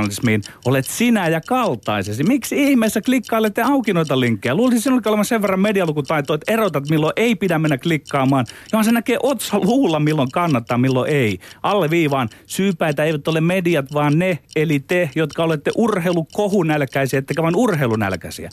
klikkijournalismiin 0.05 0.41
olet 0.65 0.85
sinä 0.85 1.27
ja 1.27 1.41
kaltaisesi. 1.41 2.23
Miksi 2.23 2.63
ihmeessä 2.63 3.01
klikkailette 3.01 3.61
auki 3.61 3.93
noita 3.93 4.19
linkkejä? 4.19 4.55
Luulisin 4.55 4.81
sinullakin 4.81 5.09
olevan 5.09 5.25
sen 5.25 5.41
verran 5.41 5.59
medialukutaitoa, 5.59 6.35
että 6.35 6.51
erotat 6.53 6.89
milloin 6.89 7.13
ei 7.15 7.35
pidä 7.35 7.59
mennä 7.59 7.77
klikkaamaan, 7.77 8.45
johon 8.71 8.85
se 8.85 8.91
näkee 8.91 9.17
otsa 9.23 9.59
luulla 9.59 9.99
milloin 9.99 10.31
kannattaa, 10.31 10.77
milloin 10.77 11.11
ei. 11.11 11.39
Alle 11.63 11.89
viivaan 11.89 12.29
syypäitä 12.45 13.03
eivät 13.03 13.27
ole 13.27 13.41
mediat, 13.41 13.93
vaan 13.93 14.19
ne, 14.19 14.39
eli 14.55 14.79
te, 14.79 15.09
jotka 15.15 15.43
olette 15.43 15.71
urheilukohunälkäisiä, 15.75 17.19
ettekä 17.19 17.43
vain 17.43 17.55
urheilunälkäisiä. 17.55 18.49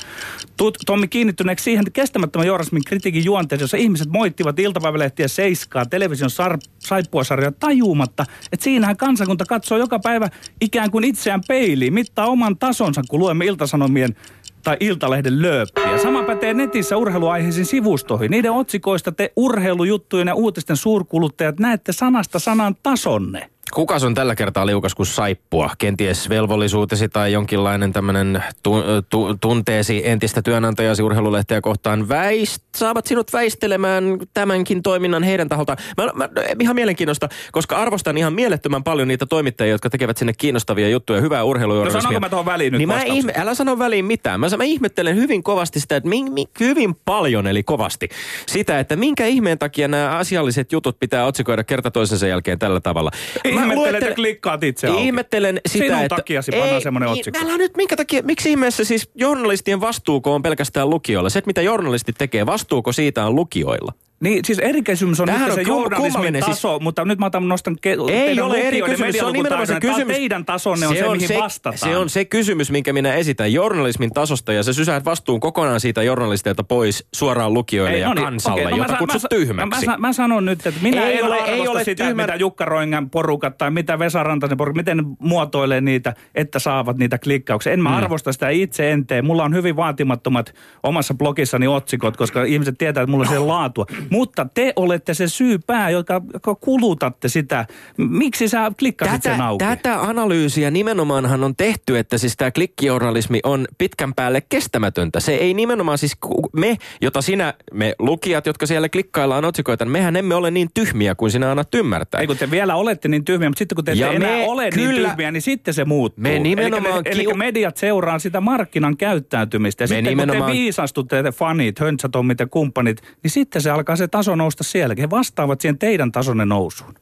Tuut, 0.56 0.78
Tommi, 0.86 1.08
kiinnittyneeksi 1.08 1.64
siihen 1.64 1.84
kestämättömän 1.92 2.46
journalismin 2.46 2.84
kritiikin 2.84 3.24
juonteeseen, 3.24 3.64
jossa 3.64 3.76
ihmiset 3.76 4.08
moittivat 4.08 4.58
iltapäivälehtiä 4.58 5.28
seiskaa, 5.28 5.86
television 5.86 6.30
sar, 6.30 6.58
saippuasarjoja 6.78 7.52
tajumatta, 7.52 8.24
että 8.52 8.64
siinähän 8.64 8.96
kansakunta 8.96 9.44
katsoo 9.44 9.78
joka 9.78 9.98
päivä 9.98 10.28
ikään 10.60 10.90
kuin 10.90 11.04
itseään 11.04 11.40
peiliin, 11.48 11.94
mittaa 11.94 12.26
oman 12.26 12.58
tasonsa, 12.58 13.02
kun 13.08 13.20
luemme 13.20 13.44
iltasanomien 13.44 14.16
tai 14.62 14.76
Iltalehden 14.80 15.42
lööppiä. 15.42 15.98
Sama 15.98 16.22
pätee 16.22 16.54
netissä 16.54 16.96
urheiluaiheisiin 16.96 17.66
sivustoihin. 17.66 18.30
Niiden 18.30 18.52
otsikoista 18.52 19.12
te 19.12 19.32
urheilujuttujen 19.36 20.28
ja 20.28 20.34
uutisten 20.34 20.76
suurkuluttajat 20.76 21.58
näette 21.58 21.92
sanasta 21.92 22.38
sanan 22.38 22.76
tasonne. 22.82 23.51
Kuka 23.70 23.96
on 24.06 24.14
tällä 24.14 24.34
kertaa 24.34 24.66
liukas 24.66 24.94
kuin 24.94 25.06
saippua? 25.06 25.70
Kenties 25.78 26.28
velvollisuutesi 26.28 27.08
tai 27.08 27.32
jonkinlainen 27.32 27.92
tämmöinen 27.92 28.44
tu, 28.62 28.74
tu, 29.10 29.34
tunteesi 29.40 30.02
entistä 30.08 30.42
työnantajasi 30.42 31.02
urheilulehteä 31.02 31.60
kohtaan 31.60 32.08
väist, 32.08 32.62
saavat 32.76 33.06
sinut 33.06 33.32
väistelemään 33.32 34.04
tämänkin 34.34 34.82
toiminnan 34.82 35.22
heidän 35.22 35.48
taholtaan. 35.48 35.78
Mä, 35.96 36.10
mä, 36.14 36.28
ihan 36.60 36.74
mielenkiinnosta, 36.74 37.28
koska 37.52 37.76
arvostan 37.76 38.18
ihan 38.18 38.32
mielettömän 38.32 38.84
paljon 38.84 39.08
niitä 39.08 39.26
toimittajia, 39.26 39.74
jotka 39.74 39.90
tekevät 39.90 40.16
sinne 40.16 40.32
kiinnostavia 40.32 40.88
juttuja, 40.88 41.20
hyvää 41.20 41.40
No 41.40 41.46
urheilujournalismia. 41.46 42.02
sanonko 42.02 42.20
mä 42.20 42.28
tuohon 42.28 42.46
väliin 42.46 42.72
nyt 42.72 42.78
niin 42.78 42.88
mä 42.88 43.02
ihme, 43.02 43.32
älä 43.36 43.54
sano 43.54 43.78
väliin 43.78 44.04
mitään. 44.04 44.40
Mä, 44.40 44.46
mä 44.56 44.64
ihmettelen 44.64 45.16
hyvin 45.16 45.42
kovasti 45.42 45.80
sitä, 45.80 45.96
että 45.96 46.08
min, 46.08 46.32
min, 46.32 46.46
hyvin 46.60 46.94
paljon, 47.04 47.46
eli 47.46 47.62
kovasti, 47.62 48.08
sitä, 48.46 48.78
että 48.78 48.96
minkä 48.96 49.26
ihmeen 49.26 49.58
takia 49.58 49.88
nämä 49.88 50.10
asialliset 50.10 50.72
jutut 50.72 51.00
pitää 51.00 51.26
otsikoida 51.26 51.64
kerta 51.64 51.90
toisensa 51.90 52.26
jälkeen 52.26 52.58
tällä 52.58 52.80
tavalla. 52.80 53.10
Mä 53.54 53.60
Ihmettelen, 53.62 53.94
että 53.94 54.06
luettelen- 54.06 54.14
klikkaat 54.14 54.64
itse 54.64 54.86
auki. 54.88 55.02
Ihmettelen 55.04 55.60
sitä, 55.66 55.84
Sinun 55.84 56.02
että... 56.02 56.16
takiasi 56.16 56.52
pannaan 56.52 56.82
semmoinen 56.82 57.08
otsikko. 57.08 57.40
Älä 57.44 57.56
nyt, 57.58 57.76
minkä 57.76 57.96
takia, 57.96 58.22
miksi 58.22 58.50
ihmeessä 58.50 58.84
siis 58.84 59.10
journalistien 59.14 59.80
vastuuko 59.80 60.34
on 60.34 60.42
pelkästään 60.42 60.90
lukijoilla? 60.90 61.30
Se, 61.30 61.42
mitä 61.46 61.62
journalistit 61.62 62.16
tekee, 62.18 62.46
vastuuko 62.46 62.92
siitä 62.92 63.26
on 63.26 63.34
lukijoilla? 63.34 63.92
Niin, 64.22 64.44
siis 64.44 64.58
eri 64.58 64.82
kysymys 64.82 65.20
on 65.20 65.26
Tämähän 65.26 65.48
nyt 65.48 65.58
on 65.58 65.64
se 65.64 65.70
journalismin 65.70 66.12
kummallinen, 66.12 66.40
taso, 66.42 66.68
siis- 66.72 66.82
mutta 66.82 67.04
nyt 67.04 67.18
mä 67.18 67.26
otan, 67.26 67.48
nostan 67.48 67.76
ke- 67.86 68.10
Ei 68.12 68.40
ole 68.40 68.60
eri 68.60 68.82
kysymys, 68.82 69.16
se 69.16 69.24
on 69.24 69.32
nimenomaan 69.32 69.66
se 69.66 69.80
kysymys. 69.80 70.16
teidän 70.16 70.44
tasonne 70.44 70.86
on 70.86 70.96
se, 70.96 71.08
mihin 71.08 71.28
se, 71.28 71.38
vastataan. 71.38 71.78
Se 71.78 71.96
on 71.96 72.10
se 72.10 72.24
kysymys, 72.24 72.70
minkä 72.70 72.92
minä 72.92 73.14
esitän 73.14 73.52
journalismin 73.52 74.10
tasosta 74.12 74.52
ja 74.52 74.62
se 74.62 74.72
sysäät 74.72 75.04
vastuun 75.04 75.40
kokonaan 75.40 75.80
siitä 75.80 76.02
journalisteilta 76.02 76.64
pois 76.64 77.06
suoraan 77.14 77.54
lukijoille 77.54 77.98
ja 77.98 78.08
no 78.08 78.14
niin, 78.14 78.24
kansalle, 78.24 78.60
okei, 78.62 78.70
no 78.70 78.76
mä 78.76 78.82
jota 78.84 78.92
sa- 78.92 78.98
kutsut 78.98 79.22
mä, 79.22 79.28
tyhmäksi. 79.28 79.86
Mä, 79.86 79.92
mä, 79.92 79.98
mä 79.98 80.12
sanon 80.12 80.44
nyt, 80.44 80.66
että 80.66 80.80
minä 80.82 81.02
Ei 81.06 81.18
en 81.18 81.24
ole- 81.24 81.36
ei 81.38 81.68
ole 81.68 81.84
sitä, 81.84 82.04
tyhmä- 82.04 82.22
mitä 82.22 82.34
Jukka 82.36 82.64
Roingan 82.64 83.10
porukat 83.10 83.58
tai 83.58 83.70
mitä 83.70 83.98
Vesa 83.98 84.22
Rantasen 84.22 84.56
porukat, 84.56 84.76
miten 84.76 84.96
ne 84.96 85.02
muotoilee 85.18 85.80
niitä, 85.80 86.14
että 86.34 86.58
saavat 86.58 86.96
niitä 86.98 87.18
klikkauksia. 87.18 87.72
En 87.72 87.82
mä 87.82 87.88
Mm. 87.88 87.94
arvosta 87.96 88.32
sitä 88.32 88.48
itse 88.48 88.92
en 88.92 89.06
tee. 89.06 89.22
Mulla 89.22 89.44
on 89.44 89.54
hyvin 89.54 89.76
vaatimattomat 89.76 90.54
omassa 90.82 91.14
blogissani 91.14 91.66
otsikot, 91.66 92.16
koska 92.16 92.44
ihmiset 92.44 92.78
tietää, 92.78 93.02
että 93.02 93.10
mulla 93.10 93.22
on 93.24 93.28
siellä 93.28 93.46
laatua. 93.48 93.86
Mutta 94.12 94.46
te 94.54 94.72
olette 94.76 95.14
se 95.14 95.28
syypää, 95.28 95.90
joka, 95.90 96.20
joka 96.34 96.54
kulutatte 96.54 97.28
sitä. 97.28 97.66
Miksi 97.96 98.48
sä 98.48 98.72
klikkasit 98.78 99.22
Tätä, 99.22 99.34
sen 99.36 99.40
auki? 99.44 99.64
tätä 99.64 100.00
analyysiä 100.00 100.70
nimenomaanhan 100.70 101.44
on 101.44 101.56
tehty, 101.56 101.98
että 101.98 102.18
siis 102.18 102.36
tämä 102.36 102.50
klikkijournalismi 102.50 103.40
on 103.44 103.66
pitkän 103.78 104.14
päälle 104.14 104.40
kestämätöntä. 104.48 105.20
Se 105.20 105.34
ei 105.34 105.54
nimenomaan 105.54 105.98
siis 105.98 106.12
me, 106.52 106.76
jota 107.00 107.22
sinä, 107.22 107.54
me 107.74 107.94
lukijat, 107.98 108.46
jotka 108.46 108.66
siellä 108.66 108.88
klikkaillaan 108.88 109.44
otsikoita, 109.44 109.84
niin 109.84 109.92
mehän 109.92 110.16
emme 110.16 110.34
ole 110.34 110.50
niin 110.50 110.68
tyhmiä 110.74 111.14
kuin 111.14 111.30
sinä 111.30 111.50
annat 111.50 111.74
ymmärtää. 111.74 112.20
Ei 112.20 112.26
kun 112.26 112.36
te 112.36 112.50
vielä 112.50 112.74
olette 112.76 113.08
niin 113.08 113.24
tyhmiä, 113.24 113.48
mutta 113.48 113.58
sitten 113.58 113.76
kun 113.76 113.84
te 113.84 113.92
ette 113.92 114.04
Ja 114.04 114.12
enää 114.12 114.30
me 114.30 114.44
ole 114.48 114.70
niin 114.70 114.88
kyllä- 114.90 115.08
tyhmiä, 115.08 115.30
niin 115.30 115.42
sitten 115.42 115.74
se 115.74 115.84
muuttuu. 115.84 116.22
Me 116.22 116.38
nimenomaan 116.38 117.02
eli, 117.04 117.14
eli 117.14 117.22
kiu- 117.24 117.36
mediat 117.36 117.76
seuraa 117.76 118.18
sitä 118.18 118.40
markkinan 118.40 118.96
käyttäytymistä. 118.96 119.84
Ja 119.84 119.88
Me 119.88 119.88
sitten 119.88 120.04
kun 120.04 120.10
nimenomaan- 120.10 120.50
te 120.52 120.56
viisastutte, 120.58 121.22
te 121.22 121.32
fanit, 121.32 121.80
höntsätommit 121.80 122.40
ja 122.40 122.46
kumppanit, 122.46 123.02
niin 123.22 123.30
sitten 123.30 123.62
se 123.62 123.70
alkaa 123.70 123.96
se 124.02 124.08
taso 124.08 124.36
nousta 124.36 124.64
sielläkin. 124.64 125.02
He 125.02 125.10
vastaavat 125.10 125.60
siihen 125.60 125.78
teidän 125.78 126.12
tasonne 126.12 126.44
nousuun. 126.44 126.94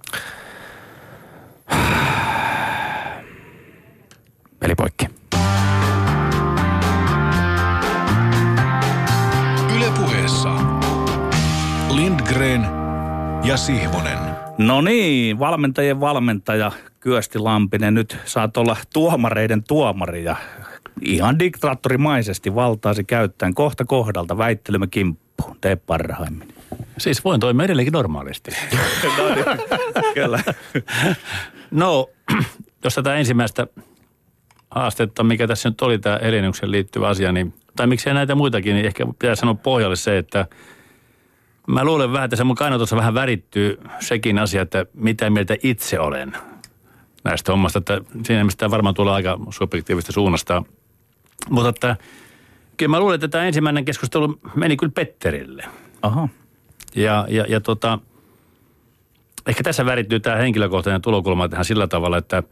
Peli 4.60 4.74
poikki. 4.74 5.06
Ylepuheessa 9.76 10.54
Lindgren 11.90 12.66
ja 13.44 13.56
Sihvonen. 13.56 14.18
No 14.58 14.80
niin, 14.80 15.38
valmentajien 15.38 16.00
valmentaja 16.00 16.72
Kyösti 17.00 17.38
Lampinen. 17.38 17.94
Nyt 17.94 18.18
saat 18.24 18.56
olla 18.56 18.76
tuomareiden 18.92 19.64
tuomari 19.64 20.24
ja 20.24 20.36
ihan 21.02 21.38
diktaattorimaisesti 21.38 22.54
valtaasi 22.54 23.04
käyttäen 23.04 23.54
kohta 23.54 23.84
kohdalta 23.84 24.38
väittelemme 24.38 24.86
kimppuun. 24.86 25.56
Tee 25.60 25.76
parhaimmin. 25.76 26.60
Siis 26.98 27.24
voin 27.24 27.40
toimia 27.40 27.64
edelleenkin 27.64 27.92
normaalisti. 27.92 28.50
no 29.18 29.34
niin, 29.34 29.44
kyllä. 30.14 30.42
No, 31.70 32.10
jos 32.84 32.94
tätä 32.94 33.14
ensimmäistä 33.14 33.66
haastetta, 34.70 35.24
mikä 35.24 35.46
tässä 35.46 35.68
nyt 35.68 35.80
oli 35.80 35.98
tämä 35.98 36.18
Heleniuksen 36.22 36.70
liittyvä 36.70 37.08
asia, 37.08 37.32
niin, 37.32 37.54
tai 37.76 37.86
miksei 37.86 38.14
näitä 38.14 38.34
muitakin, 38.34 38.74
niin 38.74 38.86
ehkä 38.86 39.06
pitää 39.18 39.34
sanoa 39.34 39.54
pohjalle 39.54 39.96
se, 39.96 40.18
että 40.18 40.46
mä 41.66 41.84
luulen 41.84 42.12
vähän, 42.12 42.24
että 42.24 42.36
se 42.36 42.44
mun 42.44 42.56
kainotossa 42.56 42.96
vähän 42.96 43.14
värittyy 43.14 43.80
sekin 44.00 44.38
asia, 44.38 44.62
että 44.62 44.86
mitä 44.94 45.30
mieltä 45.30 45.56
itse 45.62 46.00
olen 46.00 46.32
näistä 47.24 47.52
hommasta, 47.52 47.78
että 47.78 48.00
siinä 48.26 48.46
tämä 48.56 48.70
varmaan 48.70 48.94
tulee 48.94 49.14
aika 49.14 49.38
subjektiivista 49.50 50.12
suunnasta. 50.12 50.62
Mutta 51.50 51.68
että 51.68 51.96
kyllä 52.76 52.90
mä 52.90 53.00
luulen, 53.00 53.14
että 53.14 53.28
tämä 53.28 53.44
ensimmäinen 53.44 53.84
keskustelu 53.84 54.40
meni 54.54 54.76
kyllä 54.76 54.92
Petterille. 54.94 55.64
Aha. 56.02 56.28
Ja, 56.94 57.26
ja, 57.29 57.44
ja 57.48 57.61
tota, 57.61 57.98
ehkä 59.46 59.62
tässä 59.62 59.87
värittyy 59.87 60.20
tämä 60.20 60.37
henkilökohtainen 60.37 61.03
tulokulma 61.03 61.48
tähän 61.48 61.64
sillä 61.64 61.87
tavalla, 61.87 62.18
että 62.18 62.42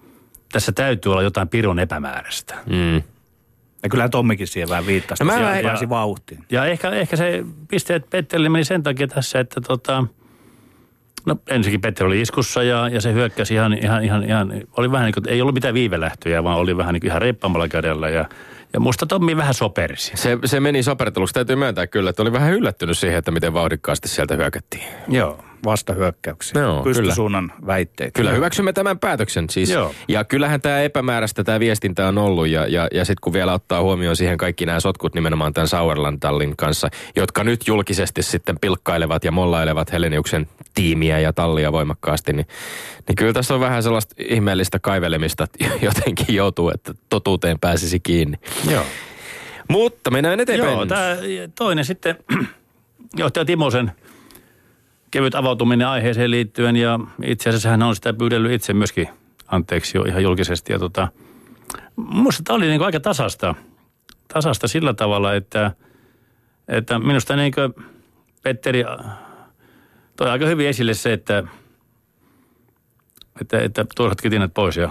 tässä 0.52 0.72
täytyy 0.72 1.12
olla 1.12 1.22
jotain 1.22 1.48
pirun 1.48 1.78
epämääräistä. 1.78 2.54
Mm. 2.66 3.02
Ja 3.82 3.88
kyllä 3.90 4.08
Tommikin 4.08 4.46
siihen 4.46 4.68
vähän 4.68 4.86
viittasi. 4.86 5.24
No 5.24 5.32
mä 5.32 5.40
vähän- 5.40 5.62
pääsi 5.62 5.88
vauhtiin. 5.88 6.44
Ja 6.50 6.64
ehkä, 6.64 6.90
ehkä 6.90 7.16
se 7.16 7.44
pisteet 7.68 8.10
Petterille 8.10 8.48
meni 8.48 8.64
sen 8.64 8.82
takia 8.82 9.06
tässä, 9.08 9.40
että 9.40 9.60
tota, 9.60 10.04
no 11.26 11.36
ensinnäkin 11.48 11.80
Petteri 11.80 12.06
oli 12.06 12.20
iskussa 12.20 12.62
ja, 12.62 12.88
ja 12.88 13.00
se 13.00 13.12
hyökkäsi 13.12 13.54
ihan, 13.54 13.72
ihan, 13.72 14.04
ihan, 14.04 14.24
ihan, 14.24 14.52
oli 14.76 14.92
vähän 14.92 15.04
niin 15.04 15.14
kuin, 15.14 15.28
ei 15.28 15.40
ollut 15.40 15.54
mitään 15.54 15.74
viivelähtöjä, 15.74 16.44
vaan 16.44 16.58
oli 16.58 16.76
vähän 16.76 16.92
niin 16.92 17.00
kuin 17.00 17.08
ihan 17.08 17.22
reippaamalla 17.22 17.68
kädellä 17.68 18.08
ja, 18.08 18.24
ja 18.72 18.80
musta 18.80 19.06
Tommi 19.06 19.36
vähän 19.36 19.54
sopersi. 19.54 20.12
Se, 20.14 20.38
se 20.44 20.60
meni 20.60 20.82
soperteluksi. 20.82 21.34
Täytyy 21.34 21.56
myöntää 21.56 21.86
kyllä, 21.86 22.10
että 22.10 22.22
oli 22.22 22.32
vähän 22.32 22.52
yllättynyt 22.52 22.98
siihen, 22.98 23.18
että 23.18 23.30
miten 23.30 23.52
vauhdikkaasti 23.52 24.08
sieltä 24.08 24.36
hyökättiin. 24.36 24.84
Joo, 25.08 25.44
vastahyökkäyksiä. 25.64 26.62
Joo, 26.62 26.82
Pystysuunnan 26.82 27.52
väitteitä. 27.66 28.12
Kyllä 28.12 28.32
hyväksymme 28.32 28.72
tämän 28.72 28.98
päätöksen 28.98 29.50
siis. 29.50 29.70
Joo. 29.70 29.94
Ja 30.08 30.24
kyllähän 30.24 30.60
tämä 30.60 30.80
epämääräistä 30.80 31.44
tämä 31.44 31.60
viestintä 31.60 32.08
on 32.08 32.18
ollut 32.18 32.48
ja, 32.48 32.66
ja, 32.66 32.88
ja 32.92 33.04
sitten 33.04 33.20
kun 33.20 33.32
vielä 33.32 33.52
ottaa 33.52 33.82
huomioon 33.82 34.16
siihen 34.16 34.38
kaikki 34.38 34.66
nämä 34.66 34.80
sotkut 34.80 35.14
nimenomaan 35.14 35.52
tämän 35.52 35.68
Sauerlandtallin 35.68 36.56
kanssa, 36.56 36.88
jotka 37.16 37.44
nyt 37.44 37.66
julkisesti 37.66 38.22
sitten 38.22 38.58
pilkkailevat 38.60 39.24
ja 39.24 39.32
mollailevat 39.32 39.92
Heleniuksen 39.92 40.46
tiimiä 40.74 41.18
ja 41.18 41.32
tallia 41.32 41.72
voimakkaasti, 41.72 42.32
niin, 42.32 42.46
niin 43.08 43.16
kyllä 43.16 43.32
tässä 43.32 43.54
on 43.54 43.60
vähän 43.60 43.82
sellaista 43.82 44.14
ihmeellistä 44.18 44.78
kaivelemista, 44.78 45.44
että 45.44 45.64
jotenkin 45.86 46.34
joutuu, 46.34 46.70
että 46.74 46.94
totuuteen 47.08 47.58
pääsisi 47.58 48.00
kiinni. 48.00 48.36
Joo. 48.70 48.84
Mutta 49.68 50.10
mennään 50.10 50.40
eteenpäin. 50.40 50.72
Joo, 50.72 50.86
tämä 50.86 51.16
toinen 51.54 51.84
sitten 51.84 52.16
johtaja 53.16 53.44
Timosen 53.44 53.92
kevyt 55.10 55.34
avautuminen 55.34 55.88
aiheeseen 55.88 56.30
liittyen 56.30 56.76
ja 56.76 57.00
itse 57.22 57.48
asiassa 57.48 57.68
hän 57.68 57.82
on 57.82 57.94
sitä 57.94 58.12
pyydellyt 58.12 58.52
itse 58.52 58.72
myöskin 58.72 59.08
anteeksi 59.46 59.98
jo 59.98 60.02
ihan 60.02 60.22
julkisesti. 60.22 60.72
Ja 60.72 60.78
tota, 60.78 61.08
musta 61.96 62.42
tämä 62.42 62.56
oli 62.56 62.66
niin 62.66 62.82
aika 62.82 63.00
tasasta, 63.00 63.54
tasasta 64.32 64.68
sillä 64.68 64.94
tavalla, 64.94 65.34
että, 65.34 65.70
että 66.68 66.98
minusta 66.98 67.36
niin 67.36 67.52
Petteri 68.42 68.84
toi 70.16 70.30
aika 70.30 70.46
hyvin 70.46 70.68
esille 70.68 70.94
se, 70.94 71.12
että, 71.12 71.44
että, 73.40 73.58
että 73.60 73.86
turhat 73.96 74.20
kitinät 74.20 74.54
pois 74.54 74.76
ja, 74.76 74.90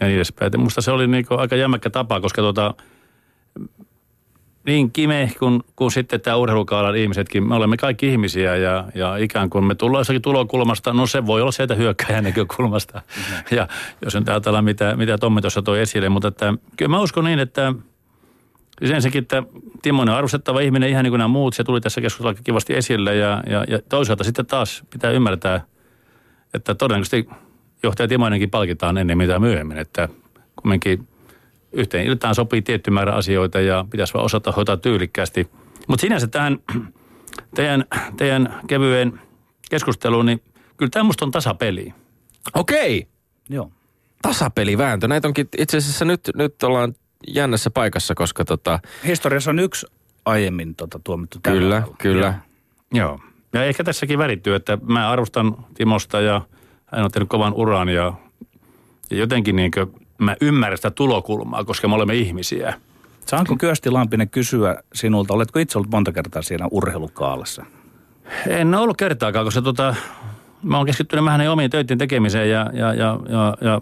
ja 0.00 0.06
niin 0.06 0.16
edespäin. 0.16 0.60
Musta 0.60 0.80
se 0.80 0.90
oli 0.90 1.06
niin 1.06 1.26
aika 1.30 1.56
jämäkkä 1.56 1.90
tapa, 1.90 2.20
koska 2.20 2.42
tota, 2.42 2.74
niin 4.68 4.92
Kime 4.92 5.30
kuin, 5.38 5.60
kuin 5.76 5.90
sitten 5.90 6.20
tämä 6.20 6.36
urheilukaalan 6.36 6.96
ihmisetkin, 6.96 7.48
me 7.48 7.54
olemme 7.54 7.76
kaikki 7.76 8.08
ihmisiä 8.08 8.56
ja, 8.56 8.84
ja 8.94 9.16
ikään 9.16 9.50
kuin 9.50 9.64
me 9.64 9.74
tullaan 9.74 10.00
jossakin 10.00 10.22
tulokulmasta, 10.22 10.92
no 10.92 11.06
se 11.06 11.26
voi 11.26 11.40
olla 11.40 11.52
sieltä 11.52 11.74
hyökkäjän 11.74 12.24
näkökulmasta. 12.24 13.02
Ja 13.50 13.68
jos 14.04 14.14
nyt 14.14 14.28
ajatellaan, 14.28 14.64
mitä, 14.64 14.96
mitä 14.96 15.18
Tommi 15.18 15.40
tuossa 15.40 15.62
toi 15.62 15.80
esille, 15.80 16.08
mutta 16.08 16.28
että, 16.28 16.54
kyllä 16.76 16.88
mä 16.88 17.00
uskon 17.00 17.24
niin, 17.24 17.38
että 17.38 17.74
siis 18.78 18.90
ensinnäkin, 18.90 19.22
että 19.22 19.42
Timonen 19.82 20.12
on 20.12 20.18
arvostettava 20.18 20.60
ihminen 20.60 20.90
ihan 20.90 21.04
niin 21.04 21.12
kuin 21.12 21.18
nämä 21.18 21.28
muut, 21.28 21.54
se 21.54 21.64
tuli 21.64 21.80
tässä 21.80 22.00
keskustelussa 22.00 22.42
kivasti 22.42 22.74
esille 22.74 23.16
ja, 23.16 23.42
ja, 23.50 23.64
ja 23.68 23.78
toisaalta 23.88 24.24
sitten 24.24 24.46
taas 24.46 24.82
pitää 24.90 25.10
ymmärtää, 25.10 25.64
että 26.54 26.74
todennäköisesti 26.74 27.28
johtaja 27.82 28.08
Timonenkin 28.08 28.50
palkitaan 28.50 28.98
ennen 28.98 29.18
mitä 29.18 29.38
myöhemmin, 29.38 29.78
että 29.78 30.08
kumminkin 30.56 31.08
yhteen 31.78 32.06
iltaan 32.06 32.34
sopii 32.34 32.62
tietty 32.62 32.90
määrä 32.90 33.12
asioita 33.12 33.60
ja 33.60 33.84
pitäisi 33.90 34.14
vaan 34.14 34.24
osata 34.24 34.52
hoitaa 34.52 34.76
tyylikkäästi. 34.76 35.50
Mutta 35.88 36.00
sinänsä 36.00 36.26
tähän 36.26 36.58
teidän, 37.56 37.84
teidän 38.16 38.60
kevyen 38.66 39.20
keskusteluun, 39.70 40.26
niin 40.26 40.42
kyllä 40.76 40.90
tämä 40.90 41.02
musta 41.02 41.24
on 41.24 41.30
tasapeli. 41.30 41.94
Okei, 42.54 43.06
Joo. 43.48 43.72
tasapelivääntö. 44.22 45.08
Näitä 45.08 45.28
onkin 45.28 45.48
itse 45.58 45.76
asiassa 45.76 46.04
nyt, 46.04 46.20
nyt 46.34 46.62
ollaan 46.62 46.94
jännässä 47.34 47.70
paikassa, 47.70 48.14
koska 48.14 48.44
tota, 48.44 48.80
Historiassa 49.06 49.50
on 49.50 49.58
yksi 49.58 49.86
aiemmin 50.24 50.74
tota, 50.74 51.00
tuomittu 51.04 51.38
tällä 51.42 51.58
kyllä, 51.60 51.80
tavalla. 51.80 51.96
kyllä. 51.98 52.34
Joo. 52.94 53.20
Ja 53.52 53.64
ehkä 53.64 53.84
tässäkin 53.84 54.18
värittyy, 54.18 54.54
että 54.54 54.78
mä 54.82 55.10
arvostan 55.10 55.56
Timosta 55.74 56.20
ja 56.20 56.42
hän 56.86 57.04
on 57.04 57.10
tehnyt 57.10 57.28
kovan 57.28 57.52
uran 57.54 57.88
ja, 57.88 58.12
ja 59.10 59.16
jotenkin 59.16 59.56
niin 59.56 59.70
mä 60.18 60.36
ymmärrän 60.40 60.78
sitä 60.78 60.90
tulokulmaa, 60.90 61.64
koska 61.64 61.88
me 61.88 61.94
olemme 61.94 62.14
ihmisiä. 62.14 62.74
Saanko 63.26 63.56
Kyösti 63.56 63.90
Lampinen 63.90 64.30
kysyä 64.30 64.82
sinulta, 64.94 65.34
oletko 65.34 65.58
itse 65.58 65.78
ollut 65.78 65.90
monta 65.90 66.12
kertaa 66.12 66.42
siinä 66.42 66.68
urheilukaalassa? 66.70 67.64
En 68.46 68.74
ole 68.74 68.82
ollut 68.82 68.96
kertaakaan, 68.96 69.44
koska 69.44 69.62
tota, 69.62 69.94
mä 70.62 70.76
oon 70.76 70.86
keskittynyt 70.86 71.24
vähän 71.24 71.48
omiin 71.48 71.70
töiden 71.70 71.98
tekemiseen 71.98 72.50
ja, 72.50 72.70
ja, 72.72 72.94
ja, 72.94 73.18
ja, 73.28 73.56
ja 73.60 73.80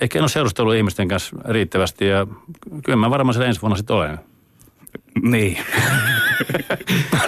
ehkä 0.00 0.18
en 0.18 0.22
ole 0.22 0.28
seurustellut 0.28 0.74
ihmisten 0.74 1.08
kanssa 1.08 1.36
riittävästi 1.44 2.06
ja 2.06 2.26
kyllä 2.84 2.96
mä 2.96 3.10
varmaan 3.10 3.34
siellä 3.34 3.48
ensi 3.48 3.62
vuonna 3.62 3.76
sitten 3.76 3.96
olen. 3.96 4.18
Niin. 5.22 5.58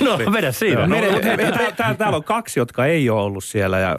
No, 0.01 0.19
vedä 0.33 0.53
siitä. 0.53 0.87
No, 0.87 1.01
No, 1.01 1.11
mutta 1.13 1.27
hei, 1.27 1.37
tää- 1.37 1.73
tää- 1.77 1.95
Täällä 1.95 2.17
on 2.17 2.25
kaksi, 2.25 2.61
jotka 2.61 2.87
ei 2.87 3.11
ole 3.11 3.21
ollut 3.23 3.45
siellä 3.45 3.79
ja 3.79 3.99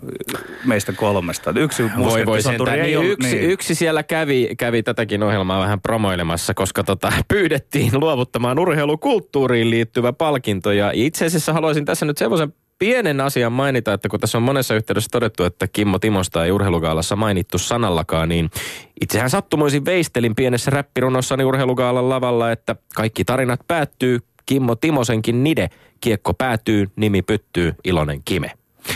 meistä 0.66 0.94
kolmesta. 0.94 1.54
Yksi 1.56 1.84
Voi 1.98 2.26
voi 2.26 2.42
sentään. 2.42 2.80
ei 2.80 2.86
Niin 2.86 2.98
ollut. 3.00 3.12
yksi, 3.12 3.38
yksi 3.38 3.76
siellä 3.76 4.04
kävi, 4.04 4.50
kävi 4.58 4.84
tätäkin 4.84 5.24
ohjelmaa 5.24 5.62
vähän 5.62 5.82
promoilemassa, 5.82 6.54
koska 6.54 6.84
tota, 6.84 7.12
pyydettiin 7.34 7.92
luovuttamaan 8.00 8.60
urheilukulttuuriin 8.60 9.70
liittyvä 9.70 10.14
palkinto. 10.14 10.72
Ja 10.72 10.92
itse 10.94 11.26
asiassa 11.26 11.54
haluaisin 11.54 11.86
tässä 11.86 12.06
nyt 12.06 12.18
semmoisen 12.18 12.54
pienen 12.80 13.22
asian 13.22 13.52
mainita, 13.52 13.94
että 13.94 14.10
kun 14.10 14.20
tässä 14.20 14.38
on 14.38 14.44
monessa 14.44 14.76
yhteydessä 14.76 15.10
todettu, 15.12 15.44
että 15.44 15.68
Kimmo 15.68 16.00
Timosta 16.00 16.46
ei 16.46 16.52
urheilugaalassa 16.52 17.16
mainittu 17.16 17.58
sanallakaan, 17.58 18.30
niin 18.30 18.50
itsehän 19.02 19.30
sattumoisin 19.30 19.86
veistelin 19.86 20.36
pienessä 20.36 20.72
räppirunossani 20.72 21.44
urheilugaalan 21.44 22.10
lavalla, 22.10 22.52
että 22.52 22.76
kaikki 22.96 23.26
tarinat 23.26 23.60
päättyy, 23.68 24.20
Kimmo 24.46 24.76
Timosenkin 24.76 25.44
nide, 25.44 25.70
kiekko 26.02 26.34
päätyy, 26.34 26.88
nimi 26.96 27.22
pyttyy, 27.22 27.74
iloinen 27.84 28.22
kime. 28.26 28.52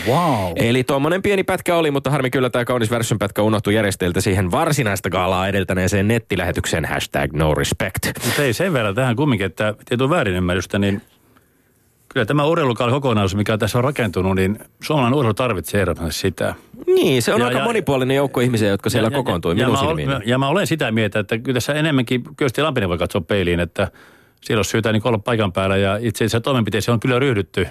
Wow. 0.08 0.52
Eli 0.56 0.84
tuommoinen 0.84 1.22
pieni 1.22 1.44
pätkä 1.44 1.76
oli, 1.76 1.90
mutta 1.90 2.10
harmi 2.10 2.30
kyllä 2.30 2.50
tämä 2.50 2.64
kaunis 2.64 2.90
version 2.90 3.18
pätkä 3.18 3.42
unohtui 3.42 3.74
järjestäjiltä 3.74 4.20
siihen 4.20 4.50
varsinaista 4.50 5.10
gaalaa 5.10 5.48
edeltäneeseen 5.48 6.08
nettilähetykseen 6.08 6.84
hashtag 6.84 7.32
no 7.32 7.54
respect. 7.54 8.24
Mutta 8.24 8.42
ei 8.42 8.52
sen 8.52 8.72
verran 8.72 8.94
tähän 8.94 9.16
kumminkin, 9.16 9.46
että 9.46 9.74
tietyn 9.88 10.10
väärinymmärrystä, 10.10 10.78
niin 10.78 11.02
kyllä 12.12 12.26
tämä 12.26 12.44
urheilukauden 12.44 12.94
kokonaisuus, 12.94 13.36
mikä 13.36 13.58
tässä 13.58 13.78
on 13.78 13.84
rakentunut, 13.84 14.36
niin 14.36 14.58
suomalainen 14.82 15.18
urheilu 15.18 15.34
tarvitsee 15.34 15.80
ehdottomasti 15.80 16.20
sitä. 16.20 16.54
Niin, 16.86 17.22
se 17.22 17.34
on 17.34 17.40
Ja- 17.40 17.46
aika 17.46 17.58
ja- 17.58 17.64
monipuolinen 17.64 18.16
joukko 18.16 18.40
ihmisiä, 18.40 18.68
jotka 18.68 18.90
siellä 18.90 19.06
Ja- 19.06 19.10
kokoontuu 19.10 19.50
ja, 19.50 19.58
ja, 19.58 19.66
minun 19.66 19.72
mä, 19.84 19.88
ol- 19.90 19.96
silmiin. 19.96 20.22
ja 20.26 20.38
mä 20.38 20.48
olen 20.48 20.66
sitä 20.66 20.90
mieltä, 20.92 21.18
että 21.18 21.38
kyllä 21.38 21.54
tässä 21.54 21.72
enemmänkin 21.72 22.22
Kyösti 22.36 22.62
Lampinen 22.62 22.88
voi 22.88 22.98
katsoa 22.98 23.20
peiliin, 23.20 23.60
että 23.60 23.90
siellä 24.40 24.58
olisi 24.58 24.70
syytä 24.70 24.92
niin 24.92 25.02
olla 25.04 25.18
paikan 25.18 25.52
päällä 25.52 25.76
ja 25.76 25.96
itse 26.00 26.24
asiassa 26.24 26.40
toimenpiteisiin 26.40 26.92
on 26.92 27.00
kyllä 27.00 27.18
ryhdytty 27.18 27.66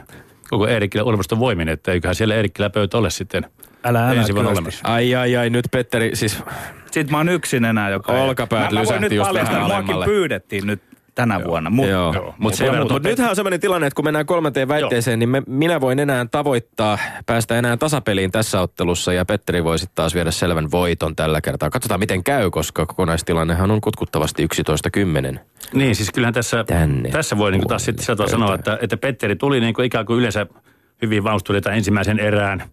koko 0.49 0.67
Eerikkilä 0.67 1.03
urheilustun 1.03 1.39
voimin, 1.39 1.69
että 1.69 1.91
eiköhän 1.91 2.15
siellä 2.15 2.35
Eerikkilä 2.35 2.69
pöytä 2.69 2.97
ole 2.97 3.09
sitten 3.09 3.45
Älä, 3.83 4.03
älä 4.09 4.13
ensi 4.19 4.33
vuonna 4.33 4.51
olemassa. 4.51 4.87
Ai 4.87 5.15
ai 5.15 5.37
ai, 5.37 5.49
nyt 5.49 5.65
Petteri, 5.71 6.15
siis 6.15 6.43
Sitten 6.91 7.11
mä 7.11 7.17
oon 7.17 7.29
yksin 7.29 7.65
enää, 7.65 7.89
joka... 7.89 8.11
Olkapäät 8.13 8.71
mä, 8.71 8.75
mä 8.77 8.81
lysähti 8.81 9.15
just 9.15 9.33
vähän 9.33 9.45
että 9.47 9.57
muakin 9.59 9.73
alemmalle. 9.75 10.05
pyydettiin 10.05 10.67
nyt 10.67 10.81
tänä 11.15 11.43
vuonna. 11.43 11.69
Mut, 11.69 11.87
Joo, 11.87 12.13
joo, 12.13 12.25
mutta 12.25 12.35
mutta 12.39 12.57
se, 12.57 12.63
sen 12.63 12.71
verran 12.71 12.83
mut 12.85 12.91
on 12.91 13.01
nythän 13.03 13.29
on 13.29 13.35
sellainen 13.35 13.59
tilanne, 13.59 13.87
että 13.87 13.95
kun 13.95 14.05
mennään 14.05 14.25
kolmanteen 14.25 14.67
väitteeseen, 14.67 15.19
niin 15.19 15.29
me, 15.29 15.41
minä 15.47 15.81
voin 15.81 15.99
enää 15.99 16.25
tavoittaa, 16.31 16.97
päästä 17.25 17.57
enää 17.57 17.77
tasapeliin 17.77 18.31
tässä 18.31 18.61
ottelussa 18.61 19.13
ja 19.13 19.25
Petteri 19.25 19.63
voi 19.63 19.79
sitten 19.79 19.95
taas 19.95 20.15
viedä 20.15 20.31
selvän 20.31 20.71
voiton 20.71 21.15
tällä 21.15 21.41
kertaa. 21.41 21.69
Katsotaan 21.69 21.99
miten 21.99 22.23
käy, 22.23 22.49
koska 22.49 22.85
kokonaistilannehan 22.85 23.71
on 23.71 23.81
kutkuttavasti 23.81 24.47
11-10. 25.35 25.39
Niin, 25.73 25.95
siis 25.95 26.11
kyllähän 26.11 26.33
tässä, 26.33 26.63
Tänne 26.63 27.09
tässä 27.09 27.37
voi 27.37 27.51
niin 27.51 27.67
taas 27.67 27.85
sitten 27.85 28.05
sanoa, 28.29 28.55
että, 28.55 28.77
että 28.81 28.97
Petteri 28.97 29.35
tuli 29.35 29.59
niin 29.59 29.73
kuin 29.73 29.85
ikään 29.85 30.05
kuin 30.05 30.19
yleensä 30.19 30.47
hyvin 31.01 31.23
valmistui 31.23 31.61
ensimmäisen 31.71 32.19
erään 32.19 32.63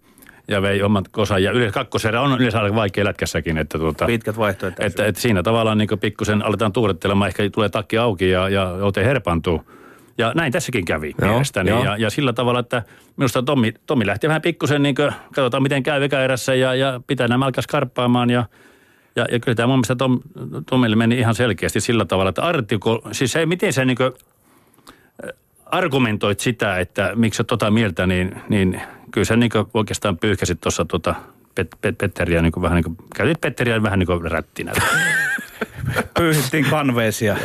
ja 0.48 0.62
vei 0.62 0.82
omat 0.82 1.08
kosan. 1.08 1.42
Ja 1.42 1.52
yleensä 1.52 1.74
kakkoserä 1.74 2.20
on 2.20 2.38
yleensä 2.38 2.60
aika 2.60 2.74
vaikea 2.76 3.04
lätkässäkin, 3.04 3.58
että, 3.58 3.78
tuota, 3.78 4.06
Pitkät 4.06 4.38
vaihtoehdot. 4.38 4.84
että, 4.84 5.06
että 5.06 5.20
siinä 5.20 5.42
tavallaan 5.42 5.78
niin 5.78 5.88
pikkusen 6.00 6.42
aletaan 6.42 6.72
tuurettelemaan, 6.72 7.28
ehkä 7.28 7.50
tulee 7.50 7.68
takki 7.68 7.98
auki 7.98 8.30
ja, 8.30 8.48
ja 8.48 8.68
ote 8.68 9.04
herpantuu. 9.04 9.70
Ja 10.18 10.32
näin 10.34 10.52
tässäkin 10.52 10.84
kävi 10.84 11.14
Joo, 11.20 11.30
mielestäni. 11.30 11.70
joo. 11.70 11.84
Ja, 11.84 11.96
ja, 11.96 12.10
sillä 12.10 12.32
tavalla, 12.32 12.60
että 12.60 12.82
minusta 13.16 13.42
Tommi, 13.42 13.74
Tommi 13.86 14.06
lähti 14.06 14.28
vähän 14.28 14.42
pikkusen, 14.42 14.82
niin 14.82 14.94
kuin, 14.94 15.12
katsotaan 15.34 15.62
miten 15.62 15.82
käy 15.82 16.04
eka 16.04 16.20
erässä 16.20 16.54
ja, 16.54 16.74
ja 16.74 17.00
pitää 17.06 17.28
nämä 17.28 17.44
alkaa 17.44 17.62
skarppaamaan. 17.62 18.30
Ja, 18.30 18.44
ja, 19.16 19.26
ja 19.32 19.40
kyllä 19.40 19.54
tämä 19.54 19.66
mun 19.66 19.76
mielestä 19.76 19.96
Tom, 19.96 20.20
Tommille 20.70 20.96
meni 20.96 21.18
ihan 21.18 21.34
selkeästi 21.34 21.80
sillä 21.80 22.04
tavalla, 22.04 22.28
että 22.28 22.42
artikul, 22.42 22.98
siis 23.12 23.32
se, 23.32 23.46
miten 23.46 23.72
se 23.72 23.84
niin 23.84 23.96
kuin, 23.96 24.12
argumentoit 25.66 26.40
sitä, 26.40 26.78
että 26.78 27.12
miksi 27.14 27.36
sä 27.36 27.44
tota 27.44 27.70
mieltä, 27.70 28.06
niin, 28.06 28.40
niin 28.48 28.80
kyllä 29.10 29.24
sä 29.24 29.36
niin 29.36 29.50
oikeastaan 29.74 30.18
pyyhkäsit 30.18 30.60
tuossa 30.60 30.84
tota 30.84 31.14
Pet, 31.54 31.68
Pet, 31.80 31.98
Petteriä 31.98 32.42
niin 32.42 32.52
kuin 32.52 32.62
vähän 32.62 32.76
niin 32.76 32.84
kuin, 32.84 32.96
käytit 33.14 33.40
Petteriä 33.40 33.82
vähän 33.82 33.98
niin 33.98 34.06
kuin 34.06 34.30
rättinä. 34.30 34.72
Pyyhittiin 36.18 36.64
kanveesia. 36.64 37.36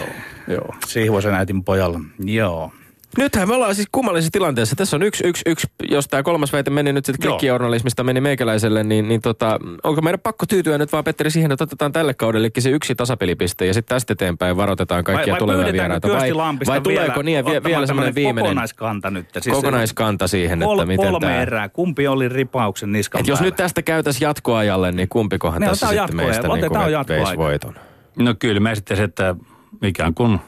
Joo. 0.47 0.75
Sihvosen 0.87 1.33
äitin 1.33 1.63
pojalla. 1.63 1.99
Joo. 2.19 2.71
Nythän 3.17 3.47
me 3.47 3.55
ollaan 3.55 3.75
siis 3.75 3.87
kummallisessa 3.91 4.31
tilanteessa. 4.31 4.75
Tässä 4.75 4.95
on 4.95 5.03
yksi, 5.03 5.27
yksi, 5.27 5.43
yksi 5.47 5.67
jos 5.89 6.07
tämä 6.07 6.23
kolmas 6.23 6.53
väite 6.53 6.69
meni 6.69 6.93
nyt 6.93 7.05
sitten 7.05 7.29
klikkijournalismista 7.29 8.03
meni 8.03 8.21
meikäläiselle, 8.21 8.83
niin, 8.83 9.07
niin 9.07 9.21
tota, 9.21 9.59
onko 9.83 10.01
meidän 10.01 10.19
pakko 10.19 10.45
tyytyä 10.45 10.77
nyt 10.77 10.91
vaan 10.91 11.03
Petteri 11.03 11.31
siihen, 11.31 11.51
että 11.51 11.63
otetaan 11.63 11.91
tälle 11.91 12.13
kaudellekin 12.13 12.63
se 12.63 12.69
yksi 12.69 12.95
tasapelipiste 12.95 13.65
ja 13.65 13.73
sitten 13.73 13.95
tästä 13.95 14.13
eteenpäin 14.13 14.57
varoitetaan 14.57 15.03
kaikkia 15.03 15.35
tulevia 15.35 15.63
pyydetäänkö 15.63 16.07
vieraita. 16.07 16.07
Kyösti 16.07 16.37
Vai, 16.37 16.67
vai 16.67 16.81
tuleeko 16.81 17.23
vielä, 17.23 17.23
niin, 17.23 17.45
vie, 17.45 17.63
vielä 17.63 17.87
semmoinen 17.87 18.15
viimeinen 18.15 18.43
Kokonaiskanta 18.43 19.09
nyt. 19.09 19.27
Siis 19.39 19.55
kokonaiskanta 19.55 20.27
siihen, 20.27 20.59
kol, 20.59 20.79
että 20.79 20.85
miten 20.85 21.11
kolme 21.11 21.27
tämä... 21.27 21.41
erää. 21.41 21.69
Kumpi 21.69 22.07
oli 22.07 22.29
ripauksen 22.29 22.91
niskan 22.91 23.21
Et 23.21 23.27
jos 23.27 23.41
nyt 23.41 23.55
tästä 23.55 23.81
käytäisiin 23.81 24.27
jatkoajalle, 24.27 24.91
niin 24.91 25.09
kumpikohan 25.09 25.61
Niin, 25.61 25.69
tässä 25.69 25.87
sitten 25.87 26.15
meistä 26.15 26.41
niin 26.41 26.51
Otetaan 26.51 26.83
kuin 26.83 26.93
jatkoaika. 26.93 27.37
voiton? 27.37 27.75
No 28.15 28.35
kyllä 28.39 28.59
mä 28.59 28.75
sitten 28.75 29.01
että 29.01 29.35
ikään 29.83 30.13
kuin 30.13 30.39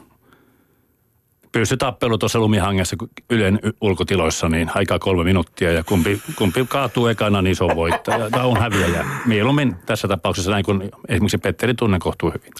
pystytappelu 1.58 2.18
tuossa 2.18 2.38
lumihangessa 2.38 2.96
Ylen 3.30 3.60
ulkotiloissa, 3.80 4.48
niin 4.48 4.70
aikaa 4.74 4.98
kolme 4.98 5.24
minuuttia 5.24 5.72
ja 5.72 5.84
kumpi, 5.84 6.20
kumpi 6.36 6.66
kaatuu 6.68 7.06
ekana, 7.06 7.42
niin 7.42 7.56
se 7.56 7.64
on 7.64 7.76
voittaja. 7.76 8.30
Tämä 8.30 8.44
on 8.44 8.56
häviäjä. 8.56 9.04
Mieluummin 9.26 9.76
tässä 9.86 10.08
tapauksessa 10.08 10.50
näin 10.50 10.64
kuin 10.64 10.90
esimerkiksi 11.08 11.38
Petteri 11.38 11.74
tunnen 11.74 12.00
kohtuu 12.00 12.30
hyvin. 12.30 12.52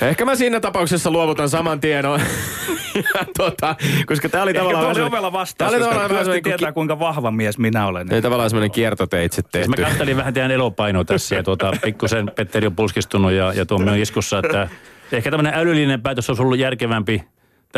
Ehkä 0.00 0.24
mä 0.24 0.34
siinä 0.34 0.60
tapauksessa 0.60 1.10
luovutan 1.10 1.48
saman 1.48 1.80
tien. 1.80 2.04
ja 2.94 3.24
tota, 3.36 3.76
koska 4.06 4.28
tää 4.28 4.42
oli 4.42 4.50
Ehkä 4.50 4.60
tavallaan... 4.62 4.94
vähän 4.94 5.08
ovella 5.08 5.32
vastaus, 5.32 5.56
tää 5.56 5.68
oli 5.68 5.78
koska 5.78 5.88
tavallaan 5.88 6.10
Kyösti 6.10 6.24
semmoinen 6.24 6.42
tietää, 6.42 6.72
kuinka 6.72 6.98
vahva 6.98 7.30
mies 7.30 7.58
minä 7.58 7.86
olen. 7.86 8.12
Ei 8.12 8.22
tavallaan 8.22 8.50
semmoinen 8.50 8.70
kiertoteitse 8.70 9.42
Siis 9.52 9.68
mä 9.68 9.76
tehty. 9.76 9.90
kattelin 9.90 10.16
vähän 10.16 10.34
teidän 10.34 10.50
elopainoa 10.50 11.04
tässä 11.04 11.34
ja 11.34 11.42
tuota, 11.42 11.72
pikkusen 11.84 12.30
Petteri 12.36 12.66
on 12.66 12.76
pulskistunut 12.76 13.32
ja, 13.32 13.52
ja 13.52 13.66
tuomio 13.66 13.92
on 13.92 13.98
iskussa, 13.98 14.38
että 14.38 14.68
ehkä 15.12 15.30
tämmöinen 15.30 15.54
älyllinen 15.54 16.02
päätös 16.02 16.30
olisi 16.30 16.42
ollut 16.42 16.58
järkevämpi 16.58 17.24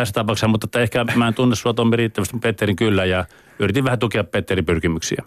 tässä 0.01 0.13
tapauksessa, 0.15 0.49
mutta 0.49 0.65
että 0.65 0.81
ehkä 0.81 1.05
mä 1.15 1.29
en 1.29 1.35
tunne 1.35 1.57
sua 1.57 1.75
Tommi 1.75 1.97
riittävästi, 1.97 2.35
mutta 2.35 2.47
Petterin 2.49 2.77
kyllä 2.77 3.05
ja 3.05 3.25
yritin 3.59 3.85
vähän 3.85 3.99
tukea 3.99 4.25
Petterin 4.25 4.65
pyrkimyksiä. 4.65 5.23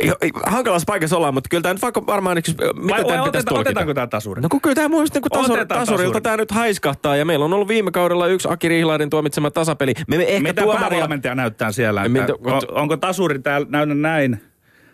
Ei, 0.00 0.12
ei, 0.20 0.30
hankalassa 0.46 0.84
paikassa 0.86 1.16
ollaan, 1.16 1.34
mutta 1.34 1.48
kyllä 1.48 1.62
tämä 1.62 1.74
nyt 1.74 1.82
vaikka 1.82 2.06
varmaan, 2.06 2.36
mitä 2.36 2.52
Vai, 2.66 3.04
tämän 3.04 3.18
vai 3.20 3.28
pitäisi 3.28 3.46
tulkita? 3.46 3.60
otetaanko 3.70 3.94
tämä 3.94 4.06
tasuri? 4.06 4.42
No 4.42 4.48
kun 4.48 4.60
kyllä 4.60 4.74
tämä 4.74 4.88
mun 4.88 4.98
mielestä 4.98 5.18
niin 5.20 5.30
tasur, 5.32 5.52
Otetaan 5.56 5.80
tasurilta 5.80 6.06
tasuri. 6.12 6.20
tämä 6.22 6.36
nyt 6.36 6.50
haiskahtaa 6.50 7.16
ja 7.16 7.24
meillä 7.24 7.44
on 7.44 7.52
ollut 7.52 7.68
viime 7.68 7.90
kaudella 7.90 8.26
yksi 8.26 8.48
Aki 8.50 8.68
Riihlaiden 8.68 9.10
tuomitsema 9.10 9.50
tasapeli. 9.50 9.92
Me 10.08 10.14
emme 10.16 10.26
ehkä 10.28 10.42
Mitä 10.42 10.62
tuomaria... 10.62 11.08
näyttää 11.34 11.72
siellä? 11.72 12.08
Mitä- 12.08 12.24
Että, 12.24 12.34
on, 12.54 12.60
onko 12.70 12.96
tasuri 12.96 13.38
täällä 13.38 13.66
näynnä 13.70 13.94
näin? 13.94 14.40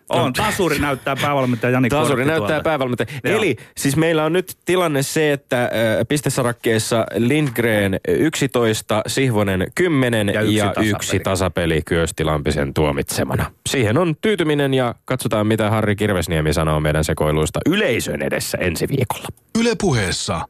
On, 0.08 0.32
tasuri 0.32 0.78
näyttää 0.78 1.16
päävalmentaja 1.16 1.70
Jani 1.70 1.88
Tasuri 1.88 2.24
näyttää 2.24 2.60
päävalmentaja. 2.60 3.08
Joo. 3.24 3.36
Eli 3.38 3.56
siis 3.76 3.96
meillä 3.96 4.24
on 4.24 4.32
nyt 4.32 4.56
tilanne 4.64 5.02
se, 5.02 5.32
että 5.32 5.62
äh, 5.62 5.70
pistesarakkeessa 6.08 7.06
Lindgren 7.16 8.00
11, 8.08 9.02
Sihvonen 9.06 9.66
10 9.74 10.28
Ja 10.28 10.34
ja 10.34 10.42
yksi 10.42 10.54
yksi, 10.58 10.60
tasapeli. 10.64 10.90
yksi 10.90 11.20
tasapeli 11.20 11.82
Kyösti 11.82 12.24
Lampisen 12.24 12.74
tuomitsemana. 12.74 13.50
Siihen 13.68 13.98
on 13.98 14.16
tyytyminen 14.20 14.74
ja 14.74 14.94
katsotaan 15.04 15.46
mitä 15.46 15.70
Harri 15.70 15.96
Kirvesniemi 15.96 16.52
sanoo 16.52 16.80
meidän 16.80 17.04
sekoiluista 17.04 17.60
yleisön 17.66 18.22
edessä 18.22 18.58
ensi 18.58 18.88
viikolla. 18.88 19.26
Yle 19.58 19.70
puheessa 19.80 20.40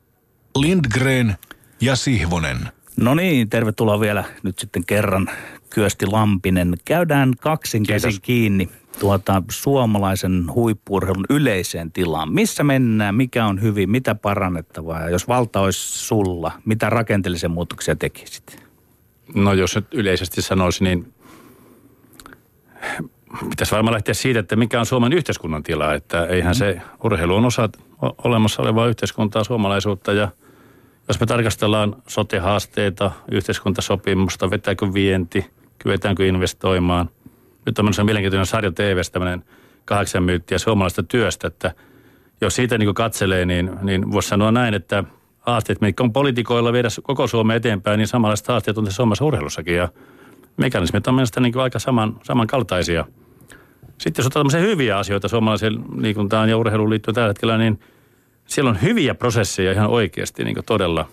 Lindgren 0.56 1.34
ja 1.80 1.96
Sihvonen. 1.96 2.58
No 2.96 3.14
niin, 3.14 3.50
tervetuloa 3.50 4.00
vielä 4.00 4.24
nyt 4.42 4.58
sitten 4.58 4.84
kerran 4.86 5.30
Kyösti 5.70 6.06
Lampinen. 6.06 6.74
Käydään 6.84 7.32
kaksin 7.40 7.86
käsin 7.86 8.20
kiinni 8.22 8.68
tuota 9.00 9.42
suomalaisen 9.50 10.44
huippuurheilun 10.54 11.24
yleiseen 11.30 11.92
tilaan. 11.92 12.32
Missä 12.32 12.64
mennään, 12.64 13.14
mikä 13.14 13.46
on 13.46 13.62
hyvin, 13.62 13.90
mitä 13.90 14.14
parannettavaa 14.14 15.00
ja 15.00 15.10
jos 15.10 15.28
valta 15.28 15.60
olisi 15.60 15.98
sulla, 15.98 16.52
mitä 16.64 16.90
rakenteellisia 16.90 17.48
muutoksia 17.48 17.96
tekisit? 17.96 18.68
No 19.34 19.52
jos 19.52 19.74
nyt 19.74 19.94
yleisesti 19.94 20.42
sanoisin, 20.42 20.84
niin 20.84 21.12
pitäisi 23.50 23.72
varmaan 23.72 23.94
lähteä 23.94 24.14
siitä, 24.14 24.40
että 24.40 24.56
mikä 24.56 24.80
on 24.80 24.86
Suomen 24.86 25.12
yhteiskunnan 25.12 25.62
tila. 25.62 25.94
Että 25.94 26.26
eihän 26.26 26.54
se 26.54 26.80
urheilu 27.04 27.34
on 27.34 27.44
osa 27.44 27.68
olemassa 28.24 28.62
olevaa 28.62 28.86
yhteiskuntaa, 28.86 29.44
suomalaisuutta 29.44 30.12
ja 30.12 30.28
jos 31.08 31.20
me 31.20 31.26
tarkastellaan 31.26 31.96
sote-haasteita, 32.06 33.10
yhteiskuntasopimusta, 33.30 34.50
vetääkö 34.50 34.92
vienti, 34.94 35.46
kyetäänkö 35.78 36.26
investoimaan. 36.26 37.10
Nyt 37.68 37.78
on 37.78 37.84
tämmöinen 37.84 38.06
mielenkiintoinen 38.06 38.46
sarja 38.46 38.72
tv 38.72 39.00
tämmöinen 39.12 39.44
kahdeksan 39.84 40.22
myyttiä 40.22 40.58
suomalaista 40.58 41.02
työstä, 41.02 41.46
että 41.46 41.74
jos 42.40 42.54
siitä 42.54 42.78
niin 42.78 42.94
katselee, 42.94 43.46
niin, 43.46 43.70
niin 43.82 44.12
voisi 44.12 44.28
sanoa 44.28 44.52
näin, 44.52 44.74
että 44.74 45.04
haasteet, 45.40 45.80
mitkä 45.80 46.02
on 46.02 46.12
poliitikoilla 46.12 46.72
viedä 46.72 46.88
koko 47.02 47.26
Suomea 47.26 47.56
eteenpäin, 47.56 47.98
niin 47.98 48.08
samanlaiset 48.08 48.48
haasteet 48.48 48.78
on 48.78 48.84
tässä 48.84 48.96
Suomessa 48.96 49.24
urheilussakin 49.24 49.76
ja 49.76 49.88
mekanismit 50.56 51.06
on 51.06 51.14
mielestäni 51.14 51.50
niin 51.50 51.60
aika 51.60 51.78
saman, 51.78 52.20
samankaltaisia. 52.22 53.04
Sitten 53.98 54.22
jos 54.22 54.36
otetaan 54.36 54.62
hyviä 54.62 54.98
asioita 54.98 55.28
suomalaiseen 55.28 55.84
liikuntaan 55.96 56.48
ja 56.48 56.56
urheiluun 56.56 56.90
liittyen 56.90 57.14
tällä 57.14 57.28
hetkellä, 57.28 57.58
niin 57.58 57.80
siellä 58.46 58.70
on 58.70 58.82
hyviä 58.82 59.14
prosesseja 59.14 59.72
ihan 59.72 59.90
oikeasti 59.90 60.44
niin 60.44 60.56
todella, 60.66 61.08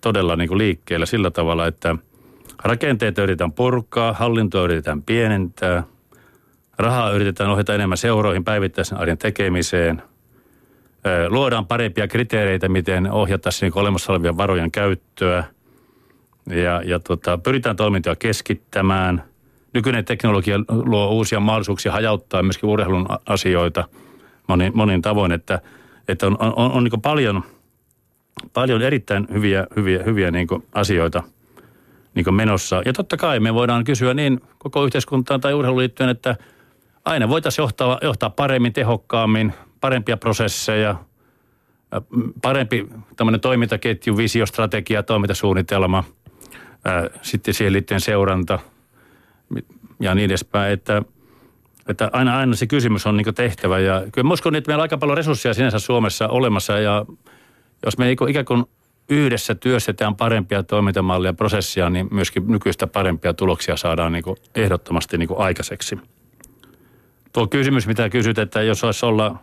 todella 0.00 0.36
niin 0.36 0.58
liikkeellä 0.58 1.06
sillä 1.06 1.30
tavalla, 1.30 1.66
että 1.66 1.96
rakenteita 2.64 3.22
yritetään 3.22 3.52
purkaa, 3.52 4.12
hallintoa 4.12 4.64
yritetään 4.64 5.02
pienentää, 5.02 5.82
rahaa 6.78 7.10
yritetään 7.10 7.50
ohjata 7.50 7.74
enemmän 7.74 7.98
seuroihin 7.98 8.44
päivittäisen 8.44 8.98
arjen 8.98 9.18
tekemiseen, 9.18 10.02
luodaan 11.28 11.66
parempia 11.66 12.08
kriteereitä, 12.08 12.68
miten 12.68 13.10
ohjattaisiin 13.10 13.70
niin 13.70 13.80
olemassa 13.80 14.12
olevien 14.12 14.36
varojen 14.36 14.70
käyttöä. 14.70 15.44
Ja, 16.46 16.82
ja 16.84 16.98
tota, 16.98 17.38
pyritään 17.38 17.76
toimintoja 17.76 18.16
keskittämään. 18.16 19.24
Nykyinen 19.72 20.04
teknologia 20.04 20.58
luo 20.68 21.10
uusia 21.10 21.40
mahdollisuuksia 21.40 21.92
hajauttaa 21.92 22.42
myöskin 22.42 22.68
urheilun 22.68 23.06
asioita 23.26 23.84
monin, 24.46 24.72
monin 24.74 25.02
tavoin, 25.02 25.32
että, 25.32 25.60
että 26.08 26.26
on, 26.26 26.36
on, 26.40 26.52
on, 26.56 26.72
on 26.72 26.84
niin 26.84 27.00
paljon, 27.00 27.42
paljon 28.52 28.82
erittäin 28.82 29.26
hyviä, 29.32 29.66
hyviä, 29.76 30.02
hyviä 30.02 30.30
niin 30.30 30.48
asioita 30.72 31.22
niin 32.14 32.34
menossa. 32.34 32.82
Ja 32.84 32.92
totta 32.92 33.16
kai 33.16 33.40
me 33.40 33.54
voidaan 33.54 33.84
kysyä 33.84 34.14
niin 34.14 34.40
koko 34.58 34.84
yhteiskuntaan 34.84 35.40
tai 35.40 35.54
urheiluliittoon, 35.54 36.10
että 36.10 36.36
aina 37.04 37.28
voitaisiin 37.28 37.62
johtaa, 37.62 37.98
johtaa 38.02 38.30
paremmin, 38.30 38.72
tehokkaammin, 38.72 39.54
parempia 39.80 40.16
prosesseja, 40.16 40.94
parempi 42.42 42.88
tämmöinen 43.16 43.40
toimintaketju, 43.40 44.16
visiostrategia, 44.16 45.02
toimintasuunnitelma. 45.02 46.04
sitten 47.22 47.54
siihen 47.54 47.72
liittyen 47.72 48.00
seuranta 48.00 48.58
ja 50.00 50.14
niin 50.14 50.24
edespäin, 50.24 50.72
että, 50.72 51.02
että 51.88 52.10
aina, 52.12 52.38
aina 52.38 52.56
se 52.56 52.66
kysymys 52.66 53.06
on 53.06 53.16
niin 53.16 53.34
tehtävä. 53.34 53.78
Ja 53.78 54.02
kyllä 54.12 54.28
mä 54.28 54.32
uskon, 54.32 54.54
että 54.54 54.68
meillä 54.68 54.80
on 54.80 54.84
aika 54.84 54.98
paljon 54.98 55.16
resursseja 55.16 55.54
sinänsä 55.54 55.78
Suomessa 55.78 56.28
olemassa 56.28 56.78
ja 56.78 57.06
jos 57.84 57.98
me 57.98 58.10
ikään 58.10 58.44
kuin 58.44 58.64
yhdessä 59.08 59.54
työstetään 59.54 60.16
parempia 60.16 60.62
toimintamallia 60.62 61.32
prosessia, 61.32 61.90
niin 61.90 62.08
myöskin 62.10 62.46
nykyistä 62.46 62.86
parempia 62.86 63.34
tuloksia 63.34 63.76
saadaan 63.76 64.12
niin 64.12 64.24
ehdottomasti 64.54 65.18
niin 65.18 65.28
aikaiseksi. 65.36 65.98
Tuo 67.32 67.46
kysymys, 67.46 67.86
mitä 67.86 68.08
kysyt, 68.08 68.38
että 68.38 68.62
jos 68.62 68.84
olisi 68.84 69.06
olla, 69.06 69.38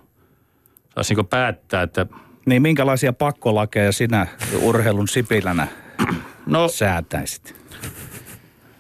saisi 0.96 1.16
niin 1.16 1.28
päättää, 1.28 1.82
että... 1.82 2.06
Niin 2.46 2.62
minkälaisia 2.62 3.14
pakkolakeja 3.14 3.92
sinä 3.92 4.28
urheilun 4.62 5.08
sipilänä 5.08 5.68
no, 6.46 6.68
säätäisit? 6.68 7.56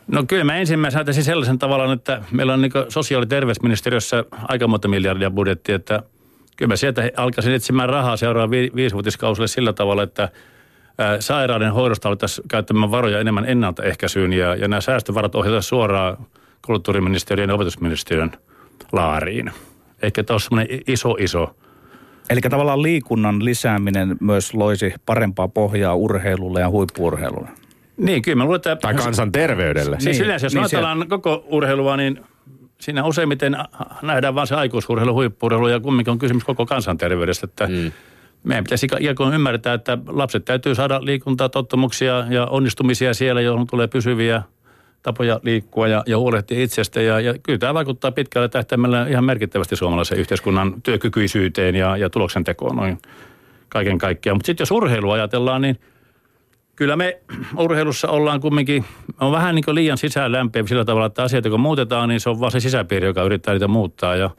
No 0.07 0.23
kyllä 0.23 0.43
mä 0.43 0.55
ensimmäisenä 0.55 0.99
säätäisin 0.99 1.23
sellaisen 1.23 1.59
tavalla, 1.59 1.93
että 1.93 2.21
meillä 2.31 2.53
on 2.53 2.61
niin 2.61 2.71
sosiaali- 2.89 3.23
ja 3.23 3.27
terveysministeriössä 3.29 4.25
aika 4.41 4.67
monta 4.67 4.87
miljardia 4.87 5.31
budjetti, 5.31 5.71
että 5.71 6.03
kyllä 6.55 6.69
mä 6.69 6.75
sieltä 6.75 7.11
alkaisin 7.17 7.53
etsimään 7.53 7.89
rahaa 7.89 8.17
seuraavaan 8.17 8.51
vi- 8.51 8.71
viisivuotiskausille 8.75 9.47
sillä 9.47 9.73
tavalla, 9.73 10.03
että 10.03 10.29
sairauden 11.19 11.73
hoidosta 11.73 12.07
alettaisiin 12.07 12.47
käyttämään 12.47 12.91
varoja 12.91 13.19
enemmän 13.19 13.45
ennaltaehkäisyyn 13.49 14.33
ja, 14.33 14.55
ja 14.55 14.67
nämä 14.67 14.81
säästövarat 14.81 15.35
ohjataan 15.35 15.63
suoraan 15.63 16.17
kulttuuriministeriön 16.65 17.49
ja 17.49 17.55
opetusministeriön 17.55 18.31
laariin. 18.91 19.51
Eikä 20.01 20.23
tämä 20.23 20.35
ole 20.35 20.41
semmoinen 20.41 20.81
iso, 20.87 21.15
iso 21.19 21.55
Eli 22.29 22.41
tavallaan 22.41 22.81
liikunnan 22.81 23.45
lisääminen 23.45 24.17
myös 24.19 24.53
loisi 24.53 24.93
parempaa 25.05 25.47
pohjaa 25.47 25.95
urheilulle 25.95 26.59
ja 26.59 26.69
huippuurheilulle. 26.69 27.49
Niin, 27.97 28.21
kyllä 28.21 28.35
mä 28.35 28.43
luulen, 28.43 28.57
että... 28.57 28.75
Tai 28.75 28.93
kansanterveydelle. 28.93 29.99
Siis 29.99 30.17
niin, 30.17 30.25
yleensä, 30.25 30.45
jos 30.45 30.53
niin 30.53 30.63
ajatellaan 30.63 30.99
se... 30.99 31.05
koko 31.05 31.45
urheilua, 31.47 31.97
niin 31.97 32.21
siinä 32.81 33.05
useimmiten 33.05 33.57
nähdään 34.01 34.35
vain 34.35 34.47
se 34.47 34.55
aikuisurheilu, 34.55 35.13
huippuurheilu 35.13 35.67
ja 35.67 35.79
kumminkin 35.79 36.11
on 36.11 36.19
kysymys 36.19 36.43
koko 36.43 36.65
kansanterveydestä, 36.65 37.45
että 37.45 37.67
mm. 37.67 37.91
Meidän 38.47 38.63
pitäisi 38.63 38.85
ikään 38.85 39.33
ymmärtää, 39.33 39.73
että 39.73 39.97
lapset 40.07 40.45
täytyy 40.45 40.75
saada 40.75 41.05
liikuntaa, 41.05 41.49
tottumuksia 41.49 42.25
ja 42.29 42.45
onnistumisia 42.45 43.13
siellä, 43.13 43.41
johon 43.41 43.67
tulee 43.67 43.87
pysyviä 43.87 44.41
tapoja 45.03 45.39
liikkua 45.43 45.87
ja, 45.87 46.03
ja 46.05 46.17
huolehtia 46.17 46.63
itsestä. 46.63 47.01
Ja, 47.01 47.19
ja 47.19 47.33
kyllä 47.43 47.59
tämä 47.59 47.73
vaikuttaa 47.73 48.11
pitkällä 48.11 48.47
tähtäimellä 48.47 49.07
ihan 49.07 49.23
merkittävästi 49.23 49.75
suomalaisen 49.75 50.17
yhteiskunnan 50.17 50.81
työkykyisyyteen 50.81 51.75
ja, 51.75 51.97
ja 51.97 52.09
tuloksentekoon 52.09 52.75
noin 52.75 52.97
kaiken 53.69 53.97
kaikkiaan. 53.97 54.37
Mutta 54.37 54.45
sitten 54.45 54.61
jos 54.61 54.71
urheilu 54.71 55.11
ajatellaan, 55.11 55.61
niin 55.61 55.79
kyllä 56.75 56.95
me 56.95 57.21
urheilussa 57.57 58.07
ollaan 58.07 58.41
kumminkin, 58.41 58.85
on 59.19 59.31
vähän 59.31 59.55
niin 59.55 59.65
kuin 59.65 59.75
liian 59.75 59.97
sisäänlämpiä 59.97 60.63
sillä 60.65 60.85
tavalla, 60.85 61.05
että 61.05 61.23
asioita 61.23 61.49
kun 61.49 61.59
muutetaan, 61.59 62.09
niin 62.09 62.19
se 62.19 62.29
on 62.29 62.39
vaan 62.39 62.51
se 62.51 62.59
sisäpiiri, 62.59 63.07
joka 63.07 63.23
yrittää 63.23 63.53
niitä 63.53 63.67
muuttaa. 63.67 64.15
Ja 64.15 64.29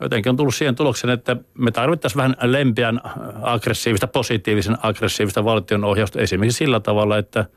jotenkin 0.00 0.30
on 0.30 0.36
tullut 0.36 0.54
siihen 0.54 0.74
tuloksen, 0.74 1.10
että 1.10 1.36
me 1.58 1.70
tarvittaisiin 1.70 2.16
vähän 2.16 2.36
lempeän 2.42 3.00
aggressiivista, 3.42 4.06
positiivisen 4.06 4.78
aggressiivista 4.82 5.44
valtion 5.44 5.84
ohjausta 5.84 6.20
esimerkiksi 6.20 6.58
sillä 6.58 6.80
tavalla, 6.80 7.18
että– 7.18 7.44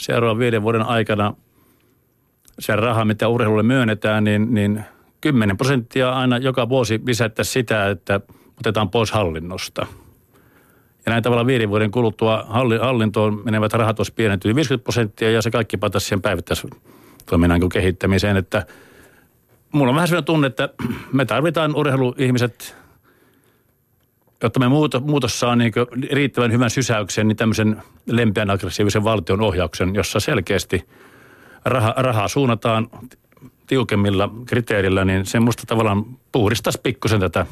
seuraavan 0.00 0.38
viiden 0.38 0.62
vuoden 0.62 0.82
aikana 0.82 1.34
se 2.58 2.76
raha, 2.76 3.04
mitä 3.04 3.28
urheilulle 3.28 3.62
myönnetään, 3.62 4.24
niin, 4.24 4.54
niin 4.54 4.84
10 5.20 5.56
prosenttia 5.56 6.12
aina 6.12 6.38
joka 6.38 6.68
vuosi 6.68 7.00
lisättäisiin 7.06 7.52
sitä, 7.52 7.90
että 7.90 8.20
otetaan 8.60 8.90
pois 8.90 9.12
hallinnosta. 9.12 9.86
Ja 11.06 11.10
näin 11.10 11.22
tavalla 11.22 11.46
viiden 11.46 11.68
vuoden 11.68 11.90
kuluttua 11.90 12.46
hallintoon 12.80 13.42
menevät 13.44 13.72
rahat 13.72 14.00
olisi 14.00 14.12
pienentynyt 14.12 14.56
50 14.56 14.84
prosenttia 14.84 15.30
ja 15.30 15.42
se 15.42 15.50
kaikki 15.50 15.76
pataisi 15.76 16.06
siihen 16.06 16.22
päivittäistoiminnan 16.22 17.68
kehittämiseen. 17.72 18.36
Että 18.36 18.66
mulla 19.74 19.90
on 19.90 19.94
vähän 19.94 20.08
sellainen 20.08 20.24
tunne, 20.24 20.46
että 20.46 20.68
me 21.12 21.24
tarvitaan 21.24 21.76
urheiluihmiset 21.76 22.76
jotta 24.42 24.60
me 24.60 24.68
muutos 25.00 25.40
saa 25.40 25.56
niin 25.56 25.72
riittävän 26.12 26.52
hyvän 26.52 26.70
sysäyksen, 26.70 27.28
niin 27.28 27.36
tämmöisen 27.36 27.82
lempeän 28.06 28.50
aggressiivisen 28.50 29.04
valtion 29.04 29.40
ohjauksen, 29.40 29.94
jossa 29.94 30.20
selkeästi 30.20 30.84
raha, 31.64 31.94
rahaa 31.96 32.28
suunnataan 32.28 32.88
tiukemmilla 33.66 34.30
kriteerillä, 34.46 35.04
niin 35.04 35.26
se 35.26 35.40
musta 35.40 35.62
tavallaan 35.66 36.04
puhdistaisi 36.32 36.80
pikkusen 36.82 37.20
tätä, 37.20 37.46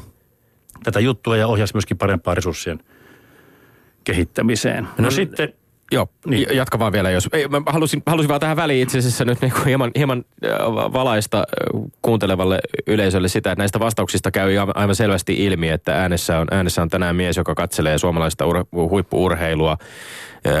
tätä 0.83 0.99
juttua 0.99 1.37
ja 1.37 1.47
ohjaisi 1.47 1.75
myöskin 1.75 1.97
parempaa 1.97 2.35
resurssien 2.35 2.79
kehittämiseen. 4.03 4.83
No, 4.83 5.03
no 5.03 5.11
sitten 5.11 5.53
Joo, 5.91 6.07
niin. 6.25 6.47
jatka 6.51 6.79
vaan 6.79 6.93
vielä, 6.93 7.09
jos... 7.09 7.29
Ei, 7.33 7.47
mä 7.47 7.61
halusin, 7.65 8.03
halusin 8.05 8.29
vaan 8.29 8.39
tähän 8.39 8.57
väliin 8.57 8.83
itse 8.83 8.97
asiassa 8.97 9.25
nyt 9.25 9.41
niin 9.41 9.51
kuin 9.51 9.65
hieman, 9.65 9.91
hieman 9.97 10.25
valaista 10.93 11.43
kuuntelevalle 12.01 12.59
yleisölle 12.87 13.27
sitä, 13.27 13.51
että 13.51 13.61
näistä 13.61 13.79
vastauksista 13.79 14.31
käy 14.31 14.57
aivan 14.75 14.95
selvästi 14.95 15.45
ilmi, 15.45 15.69
että 15.69 16.01
äänessä 16.01 16.39
on, 16.39 16.47
äänessä 16.51 16.81
on 16.81 16.89
tänään 16.89 17.15
mies, 17.15 17.37
joka 17.37 17.55
katselee 17.55 17.97
suomalaista 17.97 18.45
ur, 18.45 18.65
huippuurheilua, 18.73 19.77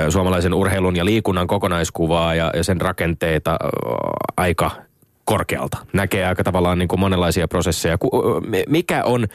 suomalaisen 0.09 0.53
urheilun 0.53 0.95
ja 0.95 1.05
liikunnan 1.05 1.47
kokonaiskuvaa 1.47 2.35
ja, 2.35 2.51
ja 2.55 2.63
sen 2.63 2.81
rakenteita 2.81 3.57
aika 4.37 4.71
korkealta. 5.25 5.77
Näkee 5.93 6.27
aika 6.27 6.43
tavallaan 6.43 6.79
niin 6.79 6.87
kuin 6.87 6.99
monenlaisia 6.99 7.47
prosesseja. 7.47 7.97
Mikä 8.67 9.03
on 9.03 9.27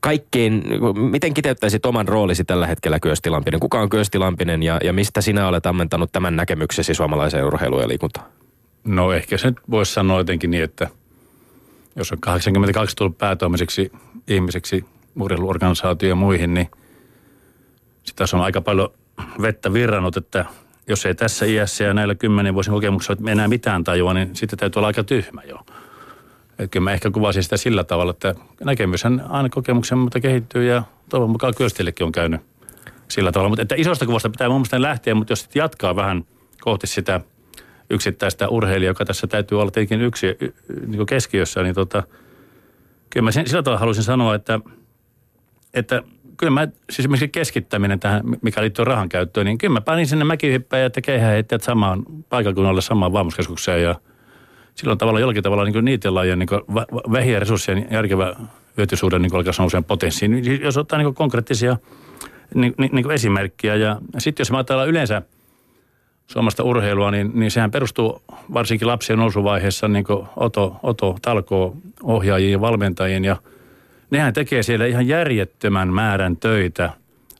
kaikkein, 0.00 0.64
miten 1.10 1.34
kiteyttäisit 1.34 1.86
oman 1.86 2.08
roolisi 2.08 2.44
tällä 2.44 2.66
hetkellä 2.66 3.00
Kyösti 3.00 3.30
Lampinen? 3.30 3.60
Kuka 3.60 3.80
on 3.80 3.90
Kyösti 3.90 4.18
Lampinen 4.18 4.62
ja, 4.62 4.80
ja 4.84 4.92
mistä 4.92 5.20
sinä 5.20 5.48
olet 5.48 5.66
ammentanut 5.66 6.12
tämän 6.12 6.36
näkemyksesi 6.36 6.94
suomalaiseen 6.94 7.44
urheiluun 7.44 7.82
ja 7.82 7.88
liikuntaan? 7.88 8.26
No 8.84 9.12
ehkä 9.12 9.38
se 9.38 9.52
voisi 9.70 9.92
sanoa 9.92 10.20
jotenkin 10.20 10.50
niin, 10.50 10.64
että 10.64 10.88
jos 11.96 12.12
on 12.12 12.18
82 12.20 12.96
tullut 12.96 13.18
päätoimiseksi 13.18 13.92
ihmiseksi 14.28 14.84
urheiluorganisaatio 15.20 16.08
ja 16.08 16.14
muihin, 16.14 16.54
niin 16.54 16.70
sitä 18.02 18.24
on 18.32 18.40
aika 18.40 18.60
paljon 18.60 18.88
vettä 19.42 19.72
virrannut, 19.72 20.16
että 20.16 20.44
jos 20.88 21.06
ei 21.06 21.14
tässä 21.14 21.46
iässä 21.46 21.84
ja 21.84 21.94
näillä 21.94 22.14
kymmenen 22.14 22.54
vuosien 22.54 22.74
kokemuksilla 22.74 23.30
enää 23.30 23.48
mitään 23.48 23.84
tajua, 23.84 24.14
niin 24.14 24.36
sitten 24.36 24.58
täytyy 24.58 24.80
olla 24.80 24.86
aika 24.86 25.04
tyhmä 25.04 25.42
jo. 25.42 25.58
Että 26.60 26.72
kyllä 26.72 26.84
mä 26.84 26.92
ehkä 26.92 27.10
kuvasin 27.10 27.42
sitä 27.42 27.56
sillä 27.56 27.84
tavalla, 27.84 28.10
että 28.10 28.34
näkemyshän 28.64 29.24
aina 29.28 29.48
kokemuksen 29.48 29.98
mutta 29.98 30.20
kehittyy 30.20 30.64
ja 30.64 30.82
toivon 31.08 31.30
mukaan 31.30 31.54
Kyöstillekin 31.56 32.06
on 32.06 32.12
käynyt 32.12 32.40
sillä 33.08 33.32
tavalla. 33.32 33.48
Mutta 33.48 33.62
että 33.62 33.74
isosta 33.78 34.06
kuvasta 34.06 34.30
pitää 34.30 34.48
mun 34.48 34.56
mielestä 34.56 34.82
lähteä, 34.82 35.14
mutta 35.14 35.32
jos 35.32 35.40
sitten 35.40 35.60
jatkaa 35.60 35.96
vähän 35.96 36.24
kohti 36.60 36.86
sitä 36.86 37.20
yksittäistä 37.90 38.48
urheilijaa, 38.48 38.90
joka 38.90 39.04
tässä 39.04 39.26
täytyy 39.26 39.60
olla 39.60 39.70
tietenkin 39.70 40.06
yksi 40.06 40.26
niin 40.86 41.06
keskiössä, 41.06 41.62
niin 41.62 41.74
tota, 41.74 42.02
kyllä 43.10 43.24
mä 43.24 43.32
sen, 43.32 43.46
sillä 43.46 43.62
tavalla 43.62 43.80
haluaisin 43.80 44.04
sanoa, 44.04 44.34
että, 44.34 44.60
että 45.74 46.02
kyllä 46.36 46.50
mä, 46.50 46.66
siis 46.66 46.98
esimerkiksi 46.98 47.28
keskittäminen 47.28 48.00
tähän, 48.00 48.22
mikä 48.42 48.62
liittyy 48.62 48.84
rahan 48.84 49.08
käyttöön, 49.08 49.46
niin 49.46 49.58
kyllä 49.58 49.72
mä 49.72 49.80
panin 49.80 50.06
sinne 50.06 50.24
mäkihyppäjät 50.24 50.96
ja 50.96 51.02
keihäheittäjät 51.02 51.62
samaan 51.62 52.02
paikakunnalle 52.28 52.80
samaan 52.80 53.12
vaamuskeskukseen 53.12 53.82
ja– 53.82 53.94
silloin 54.80 54.98
tavalla 54.98 55.20
jollakin 55.20 55.42
tavalla 55.42 55.64
niin 55.64 55.84
niiden 55.84 56.14
lajien 56.14 56.38
niin 56.38 56.48
vähiä 57.12 57.40
resurssien 57.40 57.88
järkevä 57.90 58.36
hyötysuuden 58.76 59.22
niin 59.22 59.34
alkaa 59.34 59.52
nousee 59.58 59.82
potenssiin. 59.82 60.30
Niin 60.30 60.60
jos 60.60 60.76
ottaa 60.76 60.98
niin 60.98 61.14
konkreettisia 61.14 61.76
niin, 62.54 62.74
niin, 62.78 62.90
niin 62.92 63.10
esimerkkiä 63.10 63.74
ja 63.76 64.00
sitten 64.18 64.40
jos 64.40 64.50
ajatellaan 64.50 64.88
yleensä 64.88 65.22
suomasta 66.26 66.62
urheilua, 66.62 67.10
niin, 67.10 67.30
niin 67.34 67.50
sehän 67.50 67.70
perustuu 67.70 68.22
varsinkin 68.54 68.88
lapsien 68.88 69.18
nousuvaiheessa 69.18 69.88
niin 69.88 70.04
oto, 70.36 70.76
oto, 70.82 71.16
talkoo 71.22 71.76
ohjaajiin 72.02 72.52
ja 72.52 72.60
valmentajien 72.60 73.24
ja 73.24 73.36
nehän 74.10 74.32
tekee 74.32 74.62
siellä 74.62 74.86
ihan 74.86 75.08
järjettömän 75.08 75.88
määrän 75.92 76.36
töitä 76.36 76.90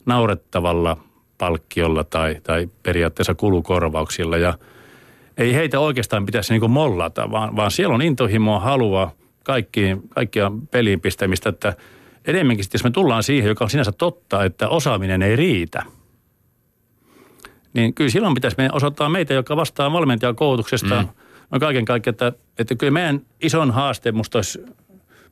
naurettavalla 0.05 0.97
palkkiolla 1.37 2.03
tai, 2.03 2.37
tai 2.43 2.69
periaatteessa 2.83 3.35
kulukorvauksilla 3.35 4.37
ja– 4.37 4.53
ei 5.37 5.53
heitä 5.53 5.79
oikeastaan 5.79 6.25
pitäisi 6.25 6.53
niin 6.53 6.71
mollata, 6.71 7.31
vaan, 7.31 7.55
vaan 7.55 7.71
siellä 7.71 7.95
on 7.95 8.01
intohimoa, 8.01 8.59
halua 8.59 9.11
kaikkiin, 9.43 10.01
kaikkia 10.09 10.51
peliin 10.71 11.01
pistämistä, 11.01 11.49
että 11.49 11.73
enemmänkin 12.25 12.65
jos 12.73 12.83
me 12.83 12.91
tullaan 12.91 13.23
siihen, 13.23 13.49
joka 13.49 13.63
on 13.63 13.69
sinänsä 13.69 13.91
totta, 13.91 14.43
että 14.43 14.69
osaaminen 14.69 15.21
ei 15.21 15.35
riitä, 15.35 15.83
niin 17.73 17.93
kyllä 17.93 18.09
silloin 18.09 18.33
pitäisi 18.33 18.57
meidän 18.57 18.75
osoittaa 18.75 19.09
meitä, 19.09 19.33
joka 19.33 19.55
vastaa 19.55 19.93
valmentajakoulutuksesta, 19.93 21.01
mm. 21.01 21.07
no 21.51 21.59
kaiken 21.59 21.85
kaikkiaan, 21.85 22.13
että, 22.13 22.33
että 22.59 22.75
kyllä 22.75 22.91
meidän 22.91 23.21
ison 23.41 23.71
haaste 23.71 24.11
musta 24.11 24.37
olisi, 24.37 24.59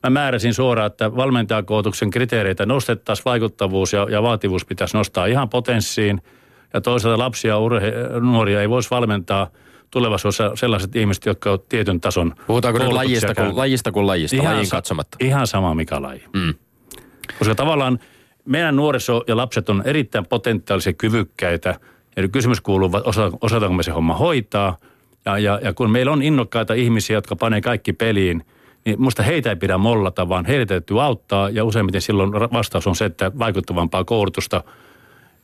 mä 0.04 0.10
määräsin 0.10 0.54
suoraan, 0.54 0.88
että 0.88 1.16
valmentajakoulutuksen 1.16 2.10
kriteereitä 2.10 2.66
nostettaisiin, 2.66 3.26
vaikuttavuus 3.26 3.94
ja, 3.94 4.08
ja 4.10 4.24
vaativuus 4.24 4.66
pitäisi 4.66 4.98
nostaa 4.98 5.26
ihan 5.26 5.50
potenssiin, 5.50 6.22
ja 6.74 6.82
toisaalta 6.82 7.20
lapsia 7.20 7.54
ja 7.54 7.60
urhe- 7.60 8.20
nuoria 8.20 8.62
ei 8.62 8.70
voisi 8.70 8.90
valmentaa– 8.92 9.48
tulevaisuudessa 9.92 10.52
sellaiset 10.56 10.96
ihmiset, 10.96 11.26
jotka 11.26 11.50
ovat 11.50 11.70
tietyn 11.70 12.02
tason 12.02 12.34
Puhutaanko 12.48 12.80
nyt 12.80 12.92
lajista 12.92 13.36
kuin, 13.36 13.58
lajista 13.58 13.92
kuin 13.92 14.08
lajista, 14.08 14.36
ihan 14.36 14.54
lajiin 14.54 14.70
katsomatta? 14.70 15.18
Ihan 15.22 15.48
sama 15.48 15.74
mikä 15.74 16.02
laji. 16.02 16.24
Mm. 16.34 16.54
Koska 17.40 17.56
tavallaan 17.56 18.00
meidän 18.46 18.76
nuoriso 18.76 19.24
ja 19.28 19.38
lapset 19.38 19.70
on 19.70 19.84
erittäin 19.86 20.26
potentiaalisia 20.26 20.94
kyvykkäitä 20.94 21.80
Ja 22.16 22.28
kysymys 22.28 22.62
kuuluu, 22.62 22.92
osa, 23.04 23.32
osataanko 23.42 23.74
me 23.74 23.84
se 23.84 23.92
homma 23.92 24.14
hoitaa. 24.14 24.78
Ja, 25.26 25.38
ja, 25.38 25.60
ja 25.64 25.74
kun 25.74 25.92
meillä 25.92 26.12
on 26.12 26.22
innokkaita 26.22 26.74
ihmisiä, 26.74 27.18
jotka 27.18 27.36
panee 27.36 27.62
kaikki 27.62 27.94
peliin, 27.94 28.46
niin 28.86 29.02
musta 29.02 29.24
heitä 29.24 29.50
ei 29.50 29.56
pidä 29.56 29.78
mollata, 29.78 30.30
vaan 30.30 30.46
heitä 30.46 30.66
täytyy 30.66 31.04
auttaa. 31.04 31.50
Ja 31.50 31.64
useimmiten 31.64 32.02
silloin 32.02 32.34
vastaus 32.34 32.88
on 32.88 32.96
se, 32.96 33.06
että 33.06 33.32
vaikuttavampaa 33.40 34.04
koulutusta 34.04 34.64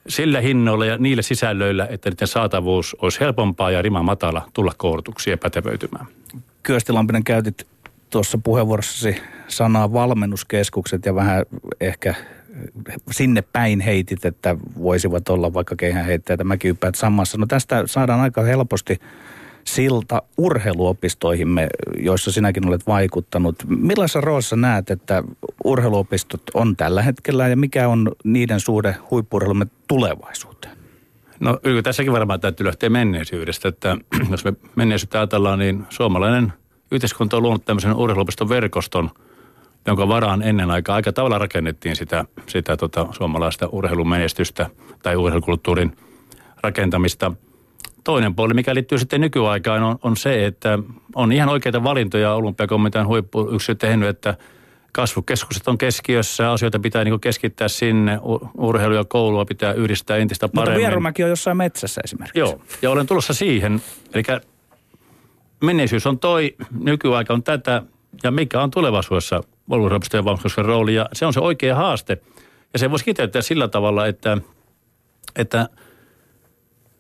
sillä 0.08 0.42
hinnoilla 0.42 0.86
ja 0.86 0.98
niillä 0.98 1.22
sisällöillä, 1.22 1.88
että 1.90 2.10
niiden 2.10 2.28
saatavuus 2.28 2.96
olisi 3.02 3.20
helpompaa 3.20 3.72
ja 3.72 3.82
rima 3.82 4.04
matala 4.04 4.50
tulla 4.54 4.74
koulutuksiin 4.78 5.32
ja 5.32 5.38
pätevöitymään. 5.38 6.06
Kyösti 6.64 6.92
Lampinen 6.92 7.24
käytit 7.24 7.68
tuossa 8.10 8.38
puheenvuorossasi 8.38 9.22
sanaa 9.48 9.94
valmennuskeskukset 9.94 11.06
ja 11.06 11.16
vähän 11.16 11.46
ehkä 11.82 12.16
sinne 13.12 13.44
päin 13.54 13.80
heitit, 13.80 14.26
että 14.26 14.56
voisivat 14.78 15.30
olla 15.30 15.54
vaikka 15.54 15.76
keihänheittäjät 15.76 16.40
ja 16.40 16.46
mäkiyppäät 16.46 16.96
samassa. 16.96 17.38
No 17.38 17.46
tästä 17.46 17.84
saadaan 17.86 18.20
aika 18.20 18.42
helposti 18.42 19.00
silta 19.68 20.22
urheiluopistoihimme, 20.38 21.68
joissa 21.98 22.32
sinäkin 22.32 22.68
olet 22.68 22.88
vaikuttanut. 22.88 23.56
Millaisessa 23.68 24.22
roolissa 24.22 24.56
näet, 24.56 24.92
että 24.92 25.24
urheiluopistot 25.64 26.42
on 26.54 26.76
tällä 26.76 27.02
hetkellä 27.02 27.48
ja 27.48 27.58
mikä 27.58 27.88
on 27.88 28.12
niiden 28.24 28.60
suhde 28.60 28.96
huippurheilumme 29.12 29.68
tulevaisuuteen? 29.88 30.78
No 31.40 31.60
kyllä 31.64 31.82
tässäkin 31.82 32.14
varmaan 32.14 32.40
täytyy 32.40 32.66
lähteä 32.66 32.90
menneisyydestä, 32.90 33.68
että 33.68 33.98
jos 34.32 34.46
me 34.46 34.54
menneisyyttä 34.76 35.20
ajatellaan, 35.20 35.60
niin 35.60 35.86
suomalainen 35.90 36.54
yhteiskunta 36.92 37.38
on 37.38 37.44
luonut 37.44 37.66
tämmöisen 37.66 37.96
urheiluopiston 37.96 38.50
verkoston, 38.50 39.10
jonka 39.88 40.08
varaan 40.08 40.42
ennen 40.42 40.72
aikaa 40.72 40.96
aika 40.96 41.14
tavalla 41.14 41.38
rakennettiin 41.38 41.96
sitä, 41.96 42.26
sitä 42.48 42.78
tota, 42.78 43.08
suomalaista 43.12 43.68
urheilumenestystä 43.68 44.70
tai 45.04 45.16
urheilukulttuurin 45.16 45.98
rakentamista– 46.64 47.32
toinen 48.06 48.36
puoli, 48.36 48.54
mikä 48.54 48.76
liittyy 48.76 48.98
sitten 48.98 49.22
nykyaikaan, 49.22 49.84
on, 49.84 49.96
on 50.04 50.18
se, 50.18 50.46
että 50.46 50.80
on 51.16 51.32
ihan 51.32 51.50
oikeita 51.50 51.84
valintoja 51.84 52.34
olympiakomitean 52.34 53.08
huippuyksiö 53.08 53.76
tehnyt, 53.76 54.10
että 54.10 54.36
kasvukeskukset 54.92 55.68
on 55.68 55.78
keskiössä, 55.78 56.52
asioita 56.52 56.80
pitää 56.80 57.04
niin 57.04 57.20
keskittää 57.20 57.68
sinne, 57.68 58.20
urheilu 58.58 58.94
ja 58.94 59.06
koulua 59.06 59.46
pitää 59.46 59.74
yhdistää 59.74 60.18
entistä 60.18 60.48
paremmin. 60.48 60.74
Mutta 60.74 60.88
Vierumäki 60.88 61.24
on 61.24 61.30
jossain 61.30 61.58
metsässä 61.58 62.02
esimerkiksi. 62.04 62.40
Joo, 62.40 62.62
ja 62.82 62.92
olen 62.92 63.08
tulossa 63.08 63.34
siihen, 63.34 63.82
eli 64.14 64.24
menneisyys 65.64 66.08
on 66.08 66.20
toi, 66.20 66.56
nykyaika 66.84 67.34
on 67.34 67.44
tätä, 67.44 67.82
ja 68.24 68.32
mikä 68.32 68.62
on 68.62 68.72
tulevaisuudessa 68.72 69.44
urheilupisteen 69.72 70.26
valmennuksen 70.26 70.66
rooli, 70.66 70.96
ja 70.96 71.10
se 71.14 71.26
on 71.26 71.34
se 71.34 71.40
oikea 71.40 71.76
haaste. 71.76 72.18
Ja 72.74 72.80
se 72.80 72.92
voisi 72.92 73.06
kiteyttää 73.06 73.42
sillä 73.42 73.68
tavalla, 73.68 74.08
että, 74.08 74.38
että– 75.36 75.70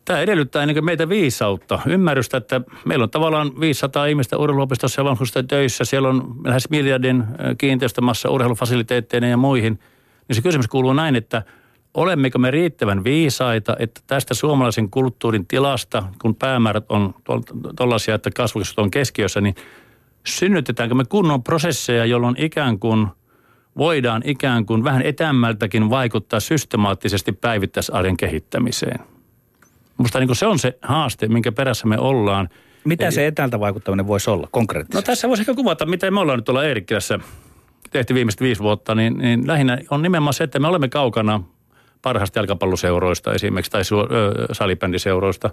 Tämä 0.06 0.20
edellyttää 0.20 0.64
ennen 0.64 0.86
meitä 0.86 1.10
viisautta, 1.10 1.80
ymmärrystä, 1.86 2.38
että 2.38 2.62
meillä 2.86 3.04
on 3.04 3.10
tavallaan 3.10 3.60
500 3.60 4.06
ihmistä 4.06 4.38
urheiluopistossa 4.38 5.02
ja 5.02 5.06
vanhusten 5.06 5.48
töissä. 5.48 5.86
Siellä 5.86 6.10
on 6.10 6.36
lähes 6.44 6.70
miljardin 6.70 7.24
kiinteistömassa 7.58 8.30
urheilufasiliteetteinen 8.30 9.30
ja 9.30 9.38
muihin. 9.38 9.80
Niin 10.28 10.36
se 10.36 10.42
kysymys 10.42 10.68
kuuluu 10.68 10.94
näin, 10.94 11.16
että 11.16 11.44
olemmeko 11.94 12.40
me 12.40 12.52
riittävän 12.52 13.04
viisaita, 13.04 13.76
että 13.80 14.02
tästä 14.08 14.34
suomalaisen 14.34 14.90
kulttuurin 14.90 15.48
tilasta, 15.48 16.04
kun 16.22 16.36
päämäärät 16.36 16.86
on 16.90 17.16
tuollaisia, 17.78 18.16
että 18.16 18.30
kasvukeskus 18.36 18.80
on 18.80 18.92
keskiössä, 18.92 19.42
niin 19.42 19.56
synnytetäänkö 20.26 20.96
me 20.96 21.04
kunnon 21.10 21.44
prosesseja, 21.44 22.06
jolloin 22.06 22.36
ikään 22.38 22.80
kuin 22.80 23.08
voidaan 23.78 24.22
ikään 24.26 24.66
kuin 24.66 24.84
vähän 24.84 25.02
etämmältäkin 25.02 25.90
vaikuttaa 25.90 26.40
systemaattisesti 26.40 27.32
päivittäisarjen 27.32 28.18
kehittämiseen– 28.18 29.00
Musta 29.98 30.20
niin 30.20 30.36
se 30.36 30.48
on 30.48 30.60
se 30.60 30.78
haaste, 30.82 31.28
minkä 31.28 31.52
perässä 31.52 31.88
me 31.88 31.98
ollaan. 31.98 32.50
Mitä 32.84 33.12
se 33.12 33.28
etäältä 33.28 33.60
vaikuttaminen 33.60 34.08
voisi 34.08 34.30
olla 34.30 34.48
konkreettisesti? 34.52 34.98
No 34.98 35.02
tässä 35.02 35.28
voisi 35.28 35.42
ehkä 35.42 35.54
kuvata, 35.54 35.86
miten 35.86 36.14
me 36.14 36.20
ollaan 36.20 36.38
nyt 36.38 36.46
tuolla 36.46 36.66
Eerikkilässä 36.66 37.20
tehty 37.92 38.14
viimeiset 38.14 38.42
viisi 38.42 38.62
vuotta, 38.62 38.96
niin, 38.96 39.18
niin 39.18 39.48
lähinnä 39.48 39.78
on 39.90 40.02
nimenomaan 40.02 40.34
se, 40.34 40.44
että 40.44 40.60
me 40.60 40.68
olemme 40.68 40.90
kaukana 40.90 41.44
parhaista 42.02 42.40
jalkapalloseuroista 42.40 43.34
esimerkiksi 43.34 43.72
tai 43.72 43.82
salibändiseuroista. 44.52 45.50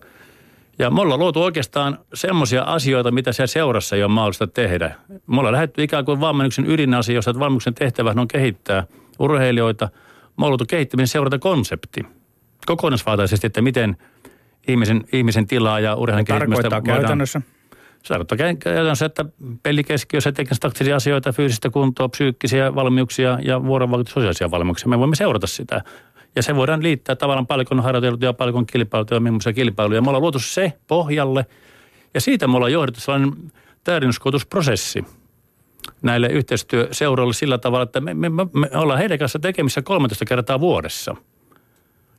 Ja 0.79 0.91
me 0.91 1.01
ollaan 1.01 1.21
luotu 1.21 1.43
oikeastaan 1.43 1.99
semmoisia 2.15 2.63
asioita, 2.63 3.11
mitä 3.11 3.33
siellä 3.33 3.47
seurassa 3.47 3.97
ei 3.97 4.03
ole 4.03 4.13
mahdollista 4.13 4.47
tehdä. 4.47 4.95
Me 5.27 5.39
ollaan 5.39 5.53
lähdetty 5.53 5.83
ikään 5.83 6.05
kuin 6.05 6.21
valmennuksen 6.21 6.71
ydinasioista, 6.71 7.31
että 7.31 7.41
valmennuksen 7.41 7.75
tehtävä 7.75 8.15
on 8.17 8.29
kehittää 8.29 8.85
urheilijoita. 9.19 9.85
Me 9.85 10.33
ollaan 10.39 10.51
luotu 10.51 10.65
kehittämisen 10.69 11.09
seurata 11.09 11.39
konsepti 11.39 12.01
kokonaisvaltaisesti, 12.67 13.47
että 13.47 13.63
miten– 13.63 13.97
ihmisen, 14.69 15.05
ihmisen 15.13 15.47
tilaa 15.47 15.81
ja 15.81 15.95
urheilun 15.95 16.25
kehittämistä. 16.25 16.63
Tarkoittaa 16.63 16.97
käytännössä? 16.97 17.41
Se 18.03 18.09
tarkoittaa 18.09 18.39
käytännössä, 18.39 19.07
että 19.07 19.25
pelikeskiössä 19.63 20.33
tekee 20.33 20.57
taktisia 20.61 20.97
asioita, 20.97 21.33
fyysistä 21.33 21.71
kuntoa, 21.71 22.09
psyykkisiä 22.09 22.75
valmiuksia 22.75 23.39
ja 23.45 23.65
vuorovaikutus 23.65 24.13
sosiaalisia 24.13 24.51
valmiuksia. 24.51 24.89
Me 24.89 24.99
voimme 24.99 25.17
seurata 25.17 25.47
sitä. 25.47 25.83
Ja 26.37 26.43
se 26.43 26.57
voidaan 26.57 26.83
liittää 26.83 27.17
tavallaan 27.17 27.47
palikon 27.47 27.81
harjoiteltuja 27.81 28.29
ja 28.29 28.33
palikon 28.33 28.67
kilpailuja 28.67 29.17
ja 29.17 29.21
millaisia 29.21 29.53
kilpailuja. 29.53 30.03
Me 30.03 30.09
ollaan 30.09 30.23
luotu 30.23 30.39
se 30.39 30.73
pohjalle 30.87 31.47
ja 32.15 32.21
siitä 32.21 32.49
me 32.49 32.57
ollaan 32.57 32.73
johdettu 32.73 33.01
sellainen 33.01 33.33
täydennyskoulutusprosessi 33.85 35.05
näille 36.03 36.27
yhteistyöseuroille 36.27 37.35
sillä 37.35 37.59
tavalla, 37.59 37.83
että 37.83 38.01
me, 38.01 38.15
me, 38.15 38.29
me 38.29 38.71
ollaan 38.75 38.99
heidän 38.99 39.19
kanssa 39.19 39.39
tekemissä 39.39 39.83
13 39.83 40.25
kertaa 40.25 40.61
vuodessa– 40.61 41.17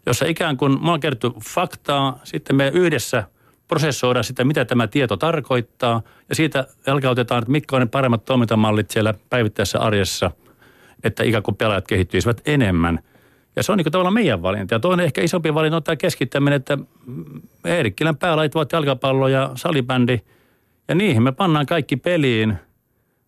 jossa 0.05 0.25
ikään 0.25 0.57
kuin 0.57 0.85
me 0.85 0.91
on 0.91 0.99
faktaa, 1.45 2.19
sitten 2.23 2.55
me 2.55 2.71
yhdessä 2.73 3.23
prosessoidaan 3.67 4.23
sitä, 4.23 4.43
mitä 4.43 4.65
tämä 4.65 4.87
tieto 4.87 5.17
tarkoittaa, 5.17 6.01
ja 6.29 6.35
siitä 6.35 6.67
jalkautetaan, 6.87 7.39
että 7.39 7.51
mitkä 7.51 7.75
on 7.75 7.81
ne 7.81 7.85
paremmat 7.85 8.25
toimintamallit 8.25 8.91
siellä 8.91 9.13
päivittäisessä 9.29 9.79
arjessa, 9.79 10.31
että 11.03 11.23
ikään 11.23 11.43
kuin 11.43 11.55
pelaajat 11.55 11.87
kehittyisivät 11.87 12.41
enemmän. 12.45 12.99
Ja 13.55 13.63
se 13.63 13.71
on 13.71 13.77
niin 13.77 13.85
kuin 13.85 13.91
tavallaan 13.91 14.13
meidän 14.13 14.41
valinta. 14.41 14.75
Ja 14.75 14.79
toinen 14.79 15.05
ehkä 15.05 15.21
isompi 15.21 15.53
valinta 15.53 15.77
on 15.77 15.83
tämä 15.83 15.95
keskittäminen, 15.95 16.57
että 16.57 16.77
Eerikkilän 17.65 18.17
päälait 18.17 18.55
ovat 18.55 18.71
jalkapallo 18.71 19.27
ja 19.27 19.51
salibändi, 19.55 20.19
ja 20.87 20.95
niihin 20.95 21.23
me 21.23 21.31
pannaan 21.31 21.65
kaikki 21.65 21.97
peliin. 21.97 22.57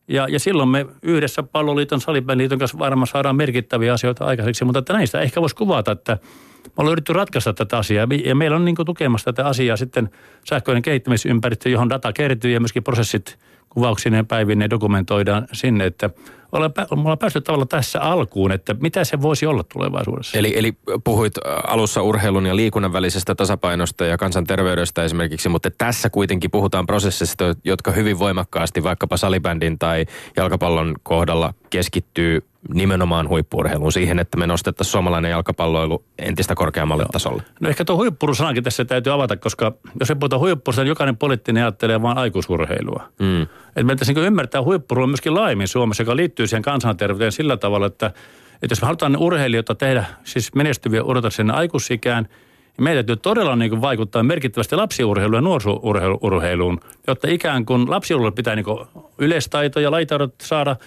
Ja, 0.08 0.28
ja 0.30 0.40
silloin 0.40 0.70
me 0.70 0.86
yhdessä 1.02 1.44
palloliiton, 1.44 2.02
salibändiliiton 2.02 2.60
kanssa 2.60 2.80
varmaan 2.80 3.08
saadaan 3.08 3.36
merkittäviä 3.36 3.94
asioita 3.94 4.26
aikaiseksi, 4.26 4.66
mutta 4.66 4.80
että 4.80 4.94
näistä 4.94 5.22
ehkä 5.22 5.42
voisi 5.42 5.56
kuvata, 5.56 5.92
että 5.92 6.18
me 6.66 6.72
ollaan 6.78 6.92
yritetty 6.92 7.14
ratkaista 7.14 7.54
tätä 7.54 7.78
asiaa. 7.78 8.08
Ja 8.26 8.36
meillä 8.36 8.58
on 8.58 8.66
niin 8.66 8.76
tukemassa 8.86 9.34
tätä 9.34 9.48
asiaa 9.48 9.78
sitten 9.78 10.10
sähköinen 10.44 10.84
kehittämisympäristö, 10.84 11.70
johon 11.70 11.90
data 11.90 12.14
kertyy 12.14 12.52
ja 12.52 12.60
myöskin 12.60 12.84
prosessit 12.84 13.40
kuvauksineen 13.70 14.28
päivineen 14.28 14.70
dokumentoidaan 14.70 15.48
sinne, 15.52 15.86
että 15.86 16.10
ollaan, 16.58 16.74
ollaan 16.92 17.18
päästy 17.18 17.42
tavallaan 17.42 17.68
tässä 17.68 18.02
alkuun, 18.02 18.52
että 18.52 18.76
mitä 18.80 19.04
se 19.04 19.22
voisi 19.22 19.46
olla 19.46 19.64
tulevaisuudessa. 19.64 20.38
Eli, 20.38 20.54
eli 20.58 20.74
puhuit 21.04 21.34
alussa 21.68 22.02
urheilun 22.02 22.46
ja 22.46 22.56
liikunnan 22.56 22.94
välisestä 22.94 23.36
tasapainosta 23.36 24.06
ja 24.06 24.18
kansanterveydestä 24.18 25.04
esimerkiksi, 25.04 25.50
mutta 25.50 25.72
tässä 25.78 26.10
kuitenkin 26.10 26.52
puhutaan 26.52 26.86
prosessista, 26.86 27.46
jotka 27.64 27.92
hyvin 27.92 28.20
voimakkaasti 28.20 28.84
vaikkapa 28.84 29.18
salibändin 29.18 29.80
tai 29.80 30.06
jalkapallon 30.38 30.96
kohdalla 31.04 31.54
keskittyy 31.70 32.42
nimenomaan 32.74 33.30
huippuurheiluun, 33.30 33.92
siihen, 33.92 34.20
että 34.20 34.38
me 34.38 34.48
nostettaisiin 34.48 34.92
suomalainen 34.92 35.32
jalkapalloilu 35.32 36.04
entistä 36.20 36.56
korkeammalle 36.56 37.04
Joo. 37.04 37.10
tasolle? 37.12 37.44
No 37.60 37.70
ehkä 37.70 37.86
tuo 37.86 37.96
huippurusanakin 37.96 38.64
tässä 38.64 38.86
täytyy 38.86 39.14
avata, 39.14 39.38
koska 39.38 39.74
jos 40.00 40.10
ei 40.10 40.16
puhuta 40.16 40.38
huippurusta, 40.38 40.82
niin 40.82 40.90
jokainen 40.90 41.18
poliittinen 41.18 41.64
ajattelee 41.64 42.02
vain 42.02 42.18
aikuisurheilua. 42.18 43.04
Mm. 43.20 43.48
Että 43.76 43.84
meidän 43.84 44.16
niin 44.16 44.28
ymmärtää 44.28 44.62
huippurua 44.62 45.08
myöskin 45.08 45.34
laajemmin 45.34 45.68
Suomessa, 45.68 46.04
joka 46.04 46.16
liittyy 46.16 46.48
siihen 46.48 46.62
kansanterveyteen 46.62 47.32
sillä 47.32 47.58
tavalla, 47.58 47.86
että, 47.86 48.06
että 48.54 48.72
jos 48.72 48.82
me 48.82 48.86
halutaan 48.86 49.18
urheilijoita 49.18 49.76
tehdä, 49.76 50.06
siis 50.24 50.56
menestyviä 50.56 51.04
urheilijoita 51.04 51.36
sinne 51.36 51.54
aikuisikään, 51.54 52.24
niin 52.78 52.84
meidän 52.84 53.06
täytyy 53.06 53.22
todella 53.22 53.56
niin 53.56 53.70
kuin 53.70 53.82
vaikuttaa 53.82 54.24
merkittävästi 54.24 54.76
lapsiurheiluun 54.76 55.38
ja 55.38 55.42
nuorisurheiluun, 55.42 56.80
jotta 57.08 57.28
ikään 57.28 57.66
kuin 57.66 57.90
lapsiurheilu 57.90 58.32
pitää 58.32 58.56
niin 58.56 58.66
yleistaito 59.18 59.80
ja 59.80 59.92
laitaudot 59.92 60.36
saada– 60.42 60.76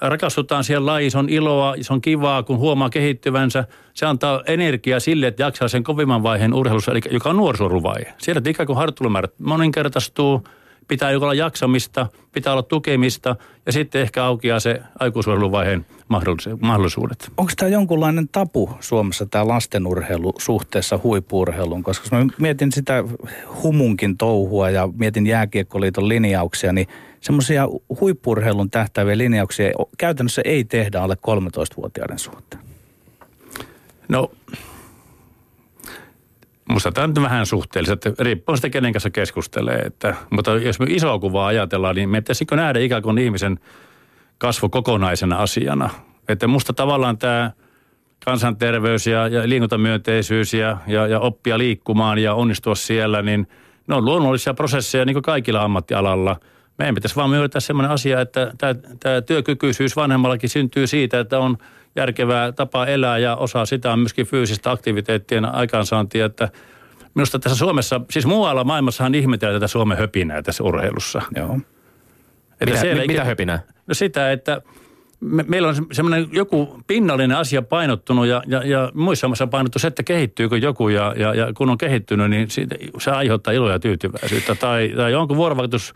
rakastutaan 0.00 0.64
siellä 0.64 0.92
lajissa, 0.92 1.18
on 1.18 1.28
iloa, 1.28 1.74
se 1.80 1.92
on 1.92 2.00
kivaa, 2.00 2.42
kun 2.42 2.58
huomaa 2.58 2.90
kehittyvänsä. 2.90 3.64
Se 3.94 4.06
antaa 4.06 4.42
energiaa 4.46 5.00
sille, 5.00 5.26
että 5.26 5.42
jaksaa 5.42 5.68
sen 5.68 5.82
kovimman 5.84 6.22
vaiheen 6.22 6.54
urheilussa, 6.54 6.92
eli 6.92 7.00
joka 7.10 7.30
on 7.30 7.36
nuorisoruvaihe. 7.36 8.14
Siellä 8.18 8.42
ikään 8.46 8.66
kuin 8.66 8.76
harjoittelumäärät 8.76 9.32
moninkertaistuu, 9.38 10.44
pitää 10.88 11.10
olla 11.10 11.34
jaksamista, 11.34 12.06
pitää 12.32 12.52
olla 12.52 12.62
tukemista 12.62 13.36
ja 13.66 13.72
sitten 13.72 14.02
ehkä 14.02 14.24
aukeaa 14.24 14.60
se 14.60 14.80
aikuisurheiluvaiheen 14.98 15.86
mahdollisuudet. 16.60 17.30
Onko 17.36 17.52
tämä 17.56 17.68
jonkunlainen 17.68 18.28
tapu 18.28 18.70
Suomessa 18.80 19.26
tämä 19.26 19.48
lastenurheilu 19.48 20.34
suhteessa 20.38 21.00
huippuurheiluun? 21.02 21.82
Koska 21.82 22.04
jos 22.04 22.12
mä 22.12 22.32
mietin 22.38 22.72
sitä 22.72 23.04
humunkin 23.62 24.18
touhua 24.18 24.70
ja 24.70 24.88
mietin 24.96 25.26
jääkiekkoliiton 25.26 26.08
linjauksia, 26.08 26.72
niin 26.72 26.88
semmoisia 27.20 27.68
huippurheilun 28.00 28.70
tähtäviä 28.70 29.18
linjauksia 29.18 29.70
käytännössä 29.98 30.42
ei 30.44 30.64
tehdä 30.64 31.00
alle 31.00 31.14
13-vuotiaiden 31.14 32.18
suhteen. 32.18 32.62
No, 34.08 34.30
Musta 36.68 36.92
tämä 36.92 37.04
on 37.04 37.22
vähän 37.22 37.46
suhteelliset, 37.46 38.04
riippuu 38.18 38.56
sitä 38.56 38.70
kenen 38.70 38.92
kanssa 38.92 39.10
keskustelee. 39.10 39.78
Että, 39.78 40.14
mutta 40.30 40.50
jos 40.50 40.80
me 40.80 40.86
isoa 40.88 41.18
kuvaa 41.18 41.46
ajatellaan, 41.46 41.96
niin 41.96 42.08
me 42.08 42.20
pitäisikö 42.20 42.56
nähdä 42.56 42.78
ikään 42.78 43.02
kuin 43.02 43.18
ihmisen 43.18 43.58
kasvu 44.38 44.68
kokonaisena 44.68 45.36
asiana. 45.36 45.90
Että 46.28 46.46
musta 46.46 46.72
tavallaan 46.72 47.18
tämä 47.18 47.50
kansanterveys 48.24 49.06
ja, 49.06 49.28
ja 49.28 49.48
liikuntamyönteisyys 49.48 50.54
ja, 50.54 50.76
ja, 50.86 51.06
ja 51.06 51.20
oppia 51.20 51.58
liikkumaan 51.58 52.18
ja 52.18 52.34
onnistua 52.34 52.74
siellä, 52.74 53.22
niin 53.22 53.48
ne 53.86 53.94
on 53.94 54.04
luonnollisia 54.04 54.54
prosesseja 54.54 55.04
niin 55.04 55.14
kuin 55.14 55.22
kaikilla 55.22 55.62
ammattialalla. 55.62 56.36
Meidän 56.78 56.94
pitäisi 56.94 57.16
vaan 57.16 57.30
myöntää 57.30 57.60
sellainen 57.60 57.92
asia, 57.92 58.20
että 58.20 58.52
tämä, 58.58 58.74
tämä 59.00 59.20
työkykyisyys 59.20 59.96
vanhemmallakin 59.96 60.50
syntyy 60.50 60.86
siitä, 60.86 61.20
että 61.20 61.38
on 61.38 61.58
järkevää 61.98 62.52
tapa 62.52 62.86
elää 62.86 63.18
ja 63.18 63.36
osaa 63.36 63.66
sitä 63.66 63.92
on 63.92 63.98
myöskin 63.98 64.26
fyysistä 64.26 64.70
aktiviteettien 64.70 65.44
aikaansaantia, 65.44 66.26
että 66.26 66.48
Minusta 67.18 67.38
tässä 67.38 67.58
Suomessa, 67.58 68.00
siis 68.10 68.26
muualla 68.26 68.64
maailmassahan 68.64 69.14
ihmetellään 69.14 69.60
tätä 69.60 69.68
Suomen 69.68 69.98
höpinää 69.98 70.42
tässä 70.42 70.64
urheilussa. 70.64 71.22
Joo. 71.36 71.58
Mitä, 72.66 72.84
mi, 72.94 73.06
mitä 73.06 73.24
höpinää? 73.24 73.62
No 73.86 73.94
sitä, 73.94 74.32
että 74.32 74.62
me, 75.20 75.44
meillä 75.48 75.68
on 75.68 75.74
semmoinen 75.92 76.28
joku 76.32 76.80
pinnallinen 76.86 77.36
asia 77.36 77.62
painottunut 77.62 78.26
ja, 78.26 78.42
ja, 78.46 78.62
ja 78.64 78.92
muissa 78.94 79.28
maissa 79.28 79.46
painottu 79.46 79.78
se, 79.78 79.86
että 79.86 80.02
kehittyykö 80.02 80.56
joku 80.56 80.88
ja, 80.88 81.14
ja, 81.16 81.34
ja 81.34 81.52
kun 81.52 81.70
on 81.70 81.78
kehittynyt, 81.78 82.30
niin 82.30 82.50
siitä, 82.50 82.76
se 82.98 83.10
aiheuttaa 83.10 83.52
iloa 83.52 83.72
ja 83.72 83.78
tyytyväisyyttä. 83.78 84.54
Tai, 84.54 84.92
tai 84.96 85.14
onko 85.14 85.36
vuorovaikutus 85.36 85.94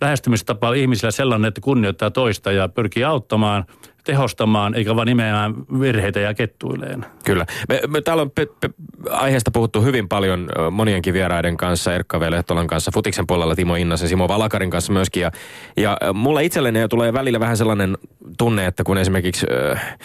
lähestymistapa 0.00 0.74
ihmisillä 0.74 1.10
sellainen, 1.10 1.48
että 1.48 1.60
kunnioittaa 1.60 2.10
toista 2.10 2.52
ja 2.52 2.68
pyrkii 2.68 3.04
auttamaan– 3.04 3.64
tehostamaan, 4.04 4.74
eikä 4.74 4.96
vaan 4.96 5.06
nimeämään 5.06 5.54
virheitä 5.80 6.20
ja 6.20 6.34
kettuileen. 6.34 7.06
Kyllä. 7.24 7.46
Me, 7.68 7.80
me 7.88 8.00
täällä 8.00 8.22
on 8.22 8.30
pe, 8.30 8.46
pe, 8.60 8.70
aiheesta 9.10 9.50
puhuttu 9.50 9.82
hyvin 9.82 10.08
paljon 10.08 10.48
monienkin 10.70 11.14
vieraiden 11.14 11.56
kanssa, 11.56 11.94
Erkka 11.94 12.20
V. 12.20 12.30
Lehtolan 12.30 12.66
kanssa, 12.66 12.90
Futiksen 12.94 13.26
puolella 13.26 13.54
Timo 13.54 13.74
Innasen, 13.74 14.08
Simo 14.08 14.28
Valakarin 14.28 14.70
kanssa 14.70 14.92
myöskin. 14.92 15.20
Ja, 15.20 15.30
ja 15.76 15.98
mulla 16.12 16.40
itselleni 16.40 16.88
tulee 16.88 17.12
välillä 17.12 17.40
vähän 17.40 17.56
sellainen 17.56 17.98
tunne, 18.38 18.66
että 18.66 18.84
kun 18.84 18.98
esimerkiksi 18.98 19.46
äh, 19.72 19.98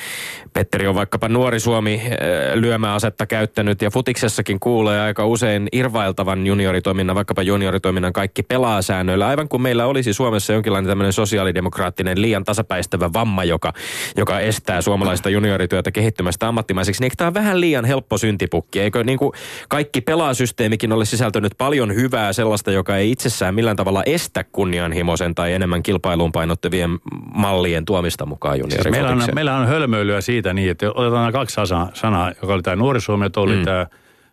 Petteri 0.53 0.87
on 0.87 0.95
vaikkapa 0.95 1.29
nuori 1.29 1.59
Suomi 1.59 2.01
äh, 2.05 2.09
lyömäasetta 2.53 3.25
käyttänyt 3.25 3.81
ja 3.81 3.91
Futiksessakin 3.91 4.59
kuulee 4.59 5.01
aika 5.01 5.25
usein 5.25 5.67
irvailtavan 5.71 6.47
junioritoiminnan, 6.47 7.15
vaikkapa 7.15 7.41
junioritoiminnan 7.41 8.13
kaikki 8.13 8.43
pelaa 8.43 8.81
säännöillä, 8.81 9.27
aivan 9.27 9.49
kuin 9.49 9.61
meillä 9.61 9.85
olisi 9.85 10.13
Suomessa 10.13 10.53
jonkinlainen 10.53 10.89
tämmöinen 10.89 11.13
sosiaalidemokraattinen 11.13 12.21
liian 12.21 12.43
tasapäistävä 12.43 13.13
vamma, 13.13 13.43
joka 13.43 13.73
joka 14.17 14.39
estää 14.39 14.81
suomalaista 14.81 15.29
juniorityötä 15.29 15.91
kehittymästä 15.91 16.47
ammattimaiseksi, 16.47 17.01
niin 17.01 17.11
tämä 17.17 17.27
on 17.27 17.33
vähän 17.33 17.61
liian 17.61 17.85
helppo 17.85 18.17
syntipukki. 18.17 18.79
Eikö 18.79 19.03
niin 19.03 19.19
kuin 19.19 19.31
kaikki 19.69 20.01
pelaasysteemikin 20.01 20.91
ole 20.91 21.05
sisältänyt 21.05 21.51
paljon 21.57 21.95
hyvää 21.95 22.33
sellaista, 22.33 22.71
joka 22.71 22.97
ei 22.97 23.11
itsessään 23.11 23.55
millään 23.55 23.75
tavalla 23.75 24.03
estä 24.05 24.43
kunnianhimoisen 24.43 25.35
tai 25.35 25.53
enemmän 25.53 25.83
kilpailuun 25.83 26.31
painottavien 26.31 26.89
mallien 27.33 27.85
tuomista 27.85 28.25
mukaan 28.25 28.59
juniori 28.59 28.83
siis 28.83 28.91
meillä, 28.91 29.09
on, 29.09 29.23
meillä 29.33 29.55
on 29.55 29.67
hölmöilyä 29.67 30.21
siitä 30.21 30.38
niin, 30.53 30.71
että 30.71 30.91
otetaan 30.91 31.31
kaksi 31.31 31.55
sanaa, 31.93 32.31
joka 32.41 32.53
oli 32.53 32.61
tämä 32.61 32.75
nuori 32.75 33.01
Suomi 33.01 33.25
ja 33.25 33.41
oli 33.41 33.55
mm. 33.55 33.63
tämä, 33.63 33.87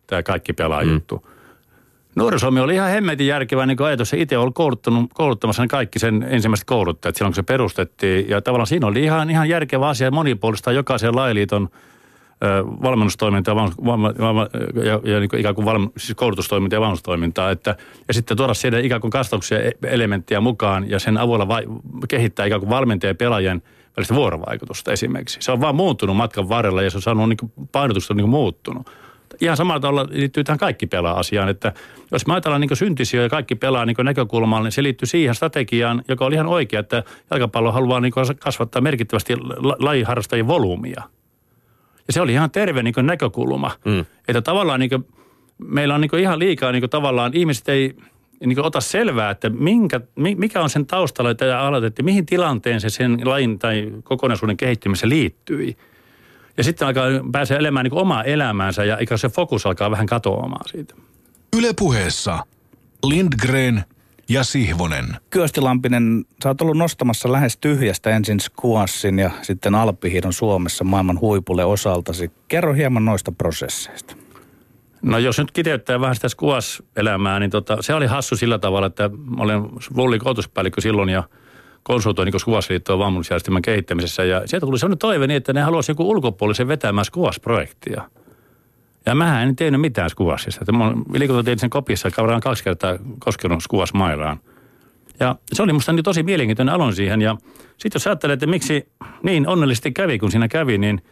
tämä 0.07 0.22
kaikki 0.22 0.52
pelaa 0.52 0.82
mm. 0.82 0.92
juttu 0.92 1.26
Nuorisomi 2.16 2.61
oli 2.61 2.74
ihan 2.74 2.90
hemmetin 2.90 3.26
järkevä 3.26 3.66
niin 3.66 3.82
ajatus. 3.82 4.11
Se 4.11 4.20
itse 4.20 4.38
oli 4.38 4.52
kouluttamassa 5.14 5.62
ne 5.62 5.68
kaikki 5.68 5.98
sen 5.98 6.26
ensimmäiset 6.30 6.66
kouluttajat 6.66 7.16
silloin, 7.16 7.30
kun 7.30 7.36
se 7.36 7.42
perustettiin. 7.42 8.28
Ja 8.28 8.40
tavallaan 8.40 8.66
siinä 8.66 8.86
oli 8.86 9.04
ihan, 9.04 9.30
ihan 9.30 9.48
järkevä 9.48 9.88
asia 9.88 10.11
monipuolista 10.11 10.72
jokaisen 10.72 11.16
lajiliiton 11.16 11.68
valmennustoimintaa 12.82 13.54
ja, 13.54 14.84
ja, 14.84 15.00
ja 15.04 15.20
niin 15.20 15.30
kuin 15.30 15.40
ikään 15.40 15.54
kuin 15.54 15.64
valm, 15.64 15.90
siis 15.96 16.16
koulutustoimintaa 16.16 16.76
ja 16.76 16.80
valmennustoimintaa. 16.80 17.50
Että, 17.50 17.76
ja 18.09 18.14
sitten 18.14 18.36
tuoda 18.36 18.54
siellä 18.54 18.78
ikään 18.78 19.00
kuin 19.00 19.11
kasvatuksia 19.11 19.62
e-, 19.62 19.70
elementtejä 19.82 20.40
mukaan 20.40 20.90
ja 20.90 20.98
sen 20.98 21.18
avulla 21.18 21.48
vai, 21.48 21.62
kehittää 22.09 22.46
ikään 22.46 22.61
kuin 22.61 22.70
valmentajien 22.70 23.11
ja 23.11 23.18
pelaajien 23.18 23.62
välistä 23.97 24.14
vuorovaikutusta 24.14 24.92
esimerkiksi. 24.92 25.38
Se 25.42 25.53
on 25.53 25.61
vaan 25.61 25.74
muuttunut 25.74 26.16
matkan 26.16 26.49
varrella 26.49 26.82
ja 26.82 26.90
se 26.90 26.99
on 26.99 27.03
saanut 27.03 27.28
niin 27.28 27.36
kuin 27.36 27.53
painotusta 27.72 28.14
niin 28.14 28.22
kuin 28.22 28.30
muuttunut 28.30 28.90
ihan 29.40 29.57
samalla 29.57 29.80
tavalla 29.80 30.09
liittyy 30.11 30.44
tähän 30.44 30.59
kaikki 30.59 30.86
pelaa 30.86 31.18
asiaan, 31.18 31.49
että 31.49 31.72
jos 32.12 32.26
me 32.26 32.34
ajatellaan 32.34 32.61
niin 32.61 32.76
syntisiä 32.76 33.22
ja 33.22 33.28
kaikki 33.28 33.55
pelaa 33.55 33.86
niin 33.86 33.97
näkökulmalla, 34.03 34.64
niin 34.64 34.72
se 34.72 34.82
liittyy 34.82 35.07
siihen 35.07 35.34
strategiaan, 35.34 36.03
joka 36.09 36.24
oli 36.24 36.34
ihan 36.34 36.47
oikea, 36.47 36.80
että 36.80 37.03
jalkapallo 37.30 37.72
haluaa 37.72 38.01
niin 38.01 38.12
kasvattaa 38.38 38.82
merkittävästi 38.82 39.34
lajiharrastajien 39.78 40.47
volyymia. 40.47 41.03
Ja 42.07 42.12
se 42.12 42.20
oli 42.20 42.32
ihan 42.32 42.51
terve 42.51 42.82
niin 42.82 42.94
näkökulma. 43.03 43.70
Mm. 43.84 44.05
Että 44.28 44.42
tavallaan 44.42 44.80
niin 44.80 45.07
meillä 45.59 45.94
on 45.94 46.01
niin 46.01 46.18
ihan 46.18 46.38
liikaa 46.38 46.72
niin 46.72 46.90
tavallaan 46.90 47.32
ihmiset 47.34 47.68
ei 47.68 47.97
niin 48.47 48.61
ota 48.61 48.80
selvää, 48.80 49.30
että 49.30 49.51
minkä, 49.51 50.01
mikä 50.37 50.62
on 50.62 50.70
sen 50.70 50.87
taustalla, 50.87 51.30
että 51.30 51.61
aloitettiin, 51.61 52.05
mihin 52.05 52.26
tilanteen 52.26 52.80
se 52.80 52.91
sen 52.91 53.20
lajin 53.24 53.59
tai 53.59 53.93
kokonaisuuden 54.05 54.57
kehittymisessä 54.57 55.09
liittyi. 55.09 55.76
Ja 56.57 56.64
sitten 56.64 56.89
alkaa 56.89 57.07
pääsee 57.32 57.59
elämään 57.59 57.84
niin 57.84 57.95
omaa 57.95 58.24
elämäänsä 58.24 58.84
ja 58.84 58.99
ikään 59.01 59.18
se 59.18 59.28
fokus 59.28 59.66
alkaa 59.66 59.91
vähän 59.91 60.07
katoamaan 60.07 60.68
siitä. 60.68 60.95
Yle 61.57 61.72
puheessa 61.78 62.39
Lindgren 63.07 63.84
ja 64.28 64.45
Sihvonen. 64.45 65.16
Kyösti 65.30 65.61
Lampinen, 65.61 66.24
sä 66.43 66.49
oot 66.49 66.61
ollut 66.61 66.76
nostamassa 66.76 67.32
lähes 67.32 67.57
tyhjästä 67.57 68.11
ensin 68.11 68.41
skuassin 68.41 69.18
ja 69.18 69.30
sitten 69.43 69.74
alppihiidon 69.74 70.32
Suomessa 70.32 70.84
maailman 70.84 71.20
huipulle 71.20 71.64
osaltasi. 71.64 72.30
Kerro 72.49 72.72
hieman 72.72 73.05
noista 73.05 73.32
prosesseista. 73.32 74.16
No 75.03 75.18
jos 75.18 75.38
nyt 75.38 75.51
kiteyttää 75.51 76.01
vähän 76.01 76.14
sitä 76.14 76.28
skuas-elämää, 76.28 77.40
niin 77.40 77.51
tota, 77.51 77.76
se 77.80 77.94
oli 77.94 78.07
hassu 78.07 78.36
sillä 78.36 78.59
tavalla, 78.59 78.86
että 78.86 79.09
mä 79.09 79.42
olen 79.42 79.62
Volli 79.97 80.18
koulutuspäällikkö 80.18 80.80
silloin 80.80 81.09
ja– 81.09 81.22
konsultoin 81.86 82.26
niin 82.26 82.40
Skuvasliittoon 82.40 82.99
valmennusjärjestelmän 82.99 83.62
kehittämisessä. 83.62 84.24
Ja 84.24 84.42
sieltä 84.47 84.66
tuli 84.66 84.78
sellainen 84.78 84.99
toive 84.99 85.26
niin, 85.26 85.36
että 85.36 85.53
ne 85.53 85.62
haluaisivat 85.62 85.99
joku 85.99 86.11
ulkopuolisen 86.11 86.68
vetämään 86.68 87.05
Skuvas-projektia. 87.05 88.11
Ja 89.07 89.14
mä 89.14 89.42
en 89.42 89.57
tehnyt 89.57 89.80
mitään 89.80 90.11
Skuvasista. 90.11 90.61
Että 90.62 90.72
mä 90.72 90.92
liikuntatein 91.12 91.59
sen 91.59 91.70
kopissa, 91.70 92.11
kaveraan 92.11 92.40
kaksi 92.40 92.64
kertaa 92.64 92.99
koskenut 93.18 93.62
Skuvas 93.62 93.94
mailaan. 93.94 94.40
Ja 95.20 95.36
se 95.53 95.62
oli 95.62 95.72
musta 95.72 95.92
niin 95.92 96.05
tosi 96.05 96.22
mielenkiintoinen 96.22 96.74
alon 96.74 96.94
siihen. 96.94 97.22
Ja 97.22 97.36
sitten 97.78 97.90
jos 97.94 98.07
ajattelee, 98.07 98.34
että 98.34 98.47
miksi 98.47 98.88
niin 99.22 99.49
onnellisesti 99.49 99.92
kävi, 99.92 100.18
kun 100.18 100.30
siinä 100.30 100.49
kävi, 100.49 100.78
niin, 100.78 101.03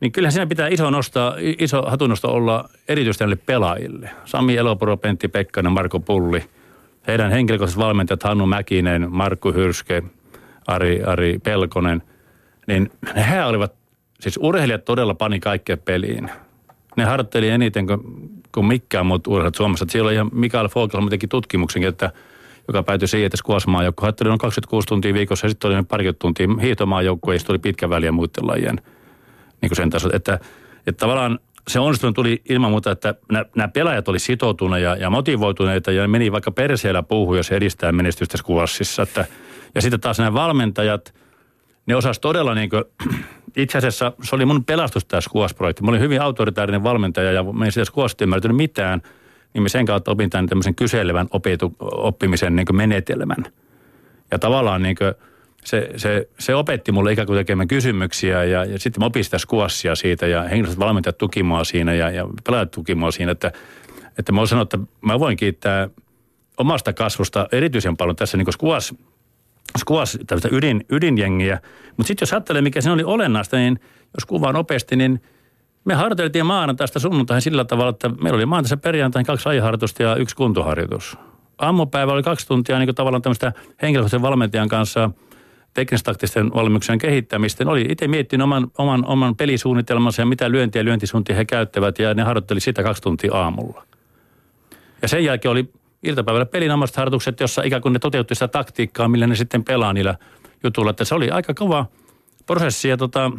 niin 0.00 0.12
kyllähän 0.12 0.32
siinä 0.32 0.46
pitää 0.46 0.68
iso, 0.68 0.90
nostaa, 0.90 1.34
iso 1.58 1.82
hatunnosto 1.82 2.32
olla 2.32 2.68
erityisesti 2.88 3.24
näille 3.24 3.42
pelaajille. 3.46 4.10
Sami 4.24 4.56
Elopuro, 4.56 4.96
Pentti 4.96 5.28
Pekkanen, 5.28 5.72
Marko 5.72 6.00
Pulli– 6.00 6.44
heidän 7.06 7.30
henkilökohtaiset 7.30 7.78
valmentajat 7.78 8.22
Hannu 8.22 8.46
Mäkinen, 8.46 9.06
Markku 9.10 9.52
Hyrske, 9.52 10.02
Ari, 10.66 11.02
Ari 11.02 11.38
Pelkonen, 11.38 12.02
niin 12.66 12.90
he 13.30 13.44
olivat, 13.44 13.72
siis 14.20 14.38
urheilijat 14.42 14.84
todella 14.84 15.14
pani 15.14 15.40
kaikkea 15.40 15.76
peliin. 15.76 16.30
Ne 16.96 17.04
harjoitteli 17.04 17.48
eniten 17.48 17.86
kuin, 17.86 18.00
kuin 18.54 18.66
mikään 18.66 19.06
muut 19.06 19.26
urheilijat 19.26 19.54
Suomessa. 19.54 19.84
Että 19.84 19.92
siellä 19.92 20.12
ihan 20.12 20.30
Mikael 20.32 20.68
Fogelholm 20.68 21.08
teki 21.08 21.28
tutkimuksenkin, 21.28 21.88
että 21.88 22.10
joka 22.68 22.82
päätyi 22.82 23.08
siihen, 23.08 23.26
että 23.26 23.36
skuasmaa 23.36 23.82
joukko 23.82 24.02
harjoitteli 24.02 24.28
noin 24.28 24.38
26 24.38 24.88
tuntia 24.88 25.14
viikossa 25.14 25.46
ja 25.46 25.48
sitten 25.48 25.70
oli 25.70 25.82
parikymmentä 25.82 26.18
tuntia 26.18 26.48
hiihtomaa 26.62 27.02
joukko 27.02 27.32
ja 27.32 27.38
sitten 27.38 27.52
oli 27.52 27.58
pitkä 27.58 27.90
väliä 27.90 28.12
muiden 28.12 28.46
lajien 28.46 28.80
niin 29.62 29.76
sen 29.76 29.90
taso. 29.90 30.10
Että, 30.12 30.38
että 30.86 31.00
tavallaan 31.00 31.38
se 31.68 31.80
onnistunut 31.80 32.14
tuli 32.14 32.42
ilman 32.48 32.70
muuta, 32.70 32.90
että 32.90 33.14
nämä 33.56 33.68
pelaajat 33.68 34.08
oli 34.08 34.18
sitoutuneita 34.18 34.84
ja, 34.84 34.96
ja 34.96 35.10
motivoituneita 35.10 35.92
ja 35.92 36.08
meni 36.08 36.32
vaikka 36.32 36.50
perseellä 36.50 37.02
puuhun, 37.02 37.36
jos 37.36 37.52
edistää 37.52 37.92
menestystä 37.92 38.36
skuvassissa. 38.36 39.02
Että, 39.02 39.24
ja 39.74 39.82
sitten 39.82 40.00
taas 40.00 40.18
nämä 40.18 40.34
valmentajat, 40.34 41.14
ne 41.86 41.96
osas 41.96 42.18
todella 42.18 42.54
niin 42.54 42.70
kuin, 42.70 42.84
itse 43.56 43.78
asiassa 43.78 44.12
se 44.22 44.34
oli 44.34 44.44
mun 44.44 44.64
pelastus 44.64 45.04
tämä 45.04 45.20
skuas-projekti. 45.20 45.82
Mä 45.82 45.90
olin 45.90 46.00
hyvin 46.00 46.22
autoritaarinen 46.22 46.82
valmentaja 46.82 47.32
ja 47.32 47.42
mä 47.42 47.64
en 47.64 47.72
sitä 47.72 47.84
skuasta 47.84 48.24
ymmärtänyt 48.24 48.56
mitään, 48.56 49.02
niin 49.54 49.62
mä 49.62 49.68
sen 49.68 49.86
kautta 49.86 50.10
opin 50.10 50.30
tämän 50.30 50.46
tämmöisen 50.46 50.74
kyselevän 50.74 51.26
opitu, 51.30 51.76
oppimisen 51.80 52.56
niin 52.56 52.76
menetelmän. 52.76 53.44
Ja 54.30 54.38
tavallaan 54.38 54.82
niin 54.82 54.96
kuin, 54.96 55.14
se, 55.64 55.90
se, 55.96 56.28
se 56.38 56.54
opetti 56.54 56.92
mulle 56.92 57.12
ikään 57.12 57.26
kuin 57.26 57.38
tekemään 57.38 57.68
kysymyksiä 57.68 58.44
ja, 58.44 58.64
ja 58.64 58.78
sitten 58.78 59.00
mä 59.00 59.06
opin 59.06 59.24
sitä 59.24 59.38
skuassia 59.38 59.94
siitä 59.94 60.26
ja 60.26 60.42
henkilöstön 60.42 60.78
valmentajat 60.78 61.18
tuki 61.18 61.42
mua 61.42 61.64
siinä 61.64 61.94
ja, 61.94 62.10
ja 62.10 62.26
pelaajat 62.44 62.70
tuki 62.70 62.94
mua 62.94 63.10
siinä, 63.10 63.32
että, 63.32 63.52
että 64.18 64.32
mä 64.32 64.46
sanoa, 64.46 64.62
että 64.62 64.78
mä 65.00 65.20
voin 65.20 65.36
kiittää 65.36 65.88
omasta 66.58 66.92
kasvusta 66.92 67.48
erityisen 67.52 67.96
paljon 67.96 68.16
tässä 68.16 68.36
niin 68.36 68.52
skuas, 68.52 68.94
skuas 69.78 70.18
tämmöistä 70.26 70.48
ydin, 70.52 70.84
ydinjengiä. 70.90 71.60
Mutta 71.96 72.08
sitten 72.08 72.22
jos 72.22 72.32
ajattelee, 72.32 72.62
mikä 72.62 72.80
se 72.80 72.90
oli 72.90 73.04
olennaista, 73.04 73.56
niin 73.56 73.80
jos 74.14 74.24
kuvaan 74.26 74.54
nopeasti, 74.54 74.96
niin 74.96 75.22
me 75.84 75.94
harjoiteltiin 75.94 76.46
maanantaista 76.46 76.98
sunnuntaihin 76.98 77.42
sillä 77.42 77.64
tavalla, 77.64 77.90
että 77.90 78.08
meillä 78.08 78.36
oli 78.36 78.46
maanantaisen 78.46 78.80
perjantain 78.80 79.26
kaksi 79.26 79.48
ajaharjoitusta 79.48 80.02
ja 80.02 80.16
yksi 80.16 80.36
kuntoharjoitus. 80.36 81.18
Aamupäivä 81.58 82.12
oli 82.12 82.22
kaksi 82.22 82.46
tuntia 82.46 82.78
niin 82.78 82.86
kuin 82.86 82.94
tavallaan 82.94 83.22
tämmöistä 83.22 83.52
henkilökohtaisen 83.82 84.22
valmentajan 84.22 84.68
kanssa– 84.68 85.10
teknistaktisten 85.74 86.50
valmiuksien 86.54 86.98
kehittämistä. 86.98 87.64
Ne 87.64 87.70
oli 87.70 87.86
itse 87.88 88.08
miettinyt 88.08 88.44
oman, 88.44 88.70
oman, 88.78 89.06
oman 89.06 89.36
pelisuunnitelmansa 89.36 90.22
ja 90.22 90.26
mitä 90.26 90.50
lyöntiä 90.50 90.80
ja 90.80 90.84
lyöntisuuntia 90.84 91.36
he 91.36 91.44
käyttävät 91.44 91.98
ja 91.98 92.14
ne 92.14 92.22
harjoitteli 92.22 92.60
sitä 92.60 92.82
kaksi 92.82 93.02
tuntia 93.02 93.34
aamulla. 93.34 93.86
Ja 95.02 95.08
sen 95.08 95.24
jälkeen 95.24 95.52
oli 95.52 95.70
iltapäivällä 96.02 96.46
pelinamaiset 96.46 96.96
harjoitukset, 96.96 97.40
jossa 97.40 97.62
ikään 97.62 97.82
kuin 97.82 97.92
ne 97.92 97.98
toteutti 97.98 98.34
sitä 98.34 98.48
taktiikkaa, 98.48 99.08
millä 99.08 99.26
ne 99.26 99.34
sitten 99.34 99.64
pelaa 99.64 99.92
niillä 99.92 100.14
jutuilla. 100.64 100.90
Että 100.90 101.04
se 101.04 101.14
oli 101.14 101.30
aika 101.30 101.54
kova 101.54 101.86
prosessi 102.46 102.88
ja 102.88 102.96
tota, 102.96 103.30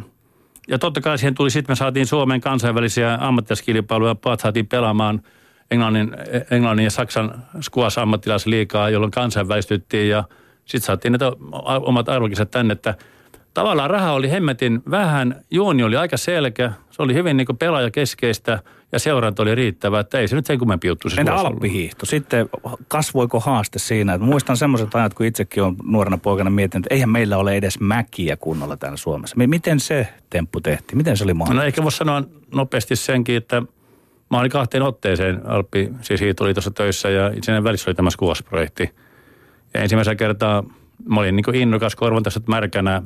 ja 0.68 0.78
totta 0.78 1.00
kai 1.00 1.18
siihen 1.18 1.34
tuli 1.34 1.50
sitten, 1.50 1.72
me 1.72 1.76
saatiin 1.76 2.06
Suomen 2.06 2.40
kansainvälisiä 2.40 3.18
ammattilaiskilpailuja, 3.20 4.14
paat 4.14 4.40
saatiin 4.40 4.66
pelaamaan 4.66 5.22
Englannin, 5.70 6.16
Englannin 6.50 6.84
ja 6.84 6.90
Saksan 6.90 7.44
skuas 7.60 7.98
ammattilaisliikaa, 7.98 8.90
jolloin 8.90 9.10
kansainvälistyttiin 9.10 10.08
ja 10.08 10.24
sitten 10.64 10.86
saatiin 10.86 11.12
näitä 11.12 11.32
omat 11.86 12.08
arvokisat 12.08 12.50
tänne, 12.50 12.72
että 12.72 12.94
tavallaan 13.54 13.90
raha 13.90 14.12
oli 14.12 14.30
hemmetin 14.30 14.82
vähän, 14.90 15.44
juoni 15.50 15.82
oli 15.82 15.96
aika 15.96 16.16
selkeä, 16.16 16.72
se 16.90 17.02
oli 17.02 17.14
hyvin 17.14 17.36
niin 17.36 17.46
pelaajakeskeistä 17.58 18.58
ja 18.92 18.98
seuranta 18.98 19.42
oli 19.42 19.54
riittävä, 19.54 20.00
että 20.00 20.18
ei 20.18 20.28
se 20.28 20.36
nyt 20.36 20.46
sen 20.46 20.58
kummempi 20.58 20.88
juttu 20.88 21.08
siis 21.08 21.18
Entä 21.18 21.34
alppihiihto? 21.34 22.06
Sitten 22.06 22.48
kasvoiko 22.88 23.40
haaste 23.40 23.78
siinä? 23.78 24.14
Että 24.14 24.26
muistan 24.26 24.56
semmoiset 24.56 24.94
ajat, 24.94 25.14
kun 25.14 25.26
itsekin 25.26 25.62
olen 25.62 25.76
nuorena 25.84 26.18
poikana 26.18 26.50
miettinyt, 26.50 26.86
että 26.86 26.94
eihän 26.94 27.10
meillä 27.10 27.36
ole 27.36 27.56
edes 27.56 27.80
mäkiä 27.80 28.36
kunnolla 28.36 28.76
täällä 28.76 28.96
Suomessa. 28.96 29.36
Miten 29.46 29.80
se 29.80 30.08
temppu 30.30 30.60
tehtiin? 30.60 30.96
Miten 30.96 31.16
se 31.16 31.24
oli 31.24 31.34
mahdollista? 31.34 31.62
No 31.62 31.66
ehkä 31.66 31.82
voisi 31.82 31.98
sanoa 31.98 32.22
nopeasti 32.54 32.96
senkin, 32.96 33.36
että 33.36 33.62
mä 34.30 34.38
olin 34.40 34.50
kahteen 34.50 34.82
otteeseen 34.82 35.46
Alppi, 35.46 35.92
siis 36.00 36.20
hiihtoliitossa 36.20 36.70
töissä 36.70 37.10
ja 37.10 37.30
sen 37.42 37.64
välissä 37.64 37.90
oli 37.90 37.94
tämä 37.94 38.10
skuosprojekti. 38.10 38.90
Ensimmäisellä 39.74 40.16
kertaa 40.16 40.64
mä 41.08 41.20
olin 41.20 41.36
niin 41.36 41.54
innokas 41.54 41.96
korvan 41.96 42.22
tässä 42.22 42.40
märkänä 42.46 43.02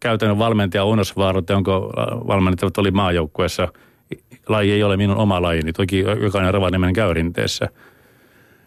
käytännön 0.00 0.38
valmentaja 0.38 0.84
Unos 0.84 1.16
Vaarot, 1.16 1.48
jonka 1.48 1.80
valmentajat 2.26 2.78
oli 2.78 2.90
maajoukkueessa. 2.90 3.68
Laji 4.48 4.72
ei 4.72 4.82
ole 4.82 4.96
minun 4.96 5.16
oma 5.16 5.42
lajini, 5.42 5.72
toki 5.72 5.98
jokainen 5.98 6.54
Rovaniemen 6.54 6.92
käy 6.92 7.14
rinteessä. 7.14 7.68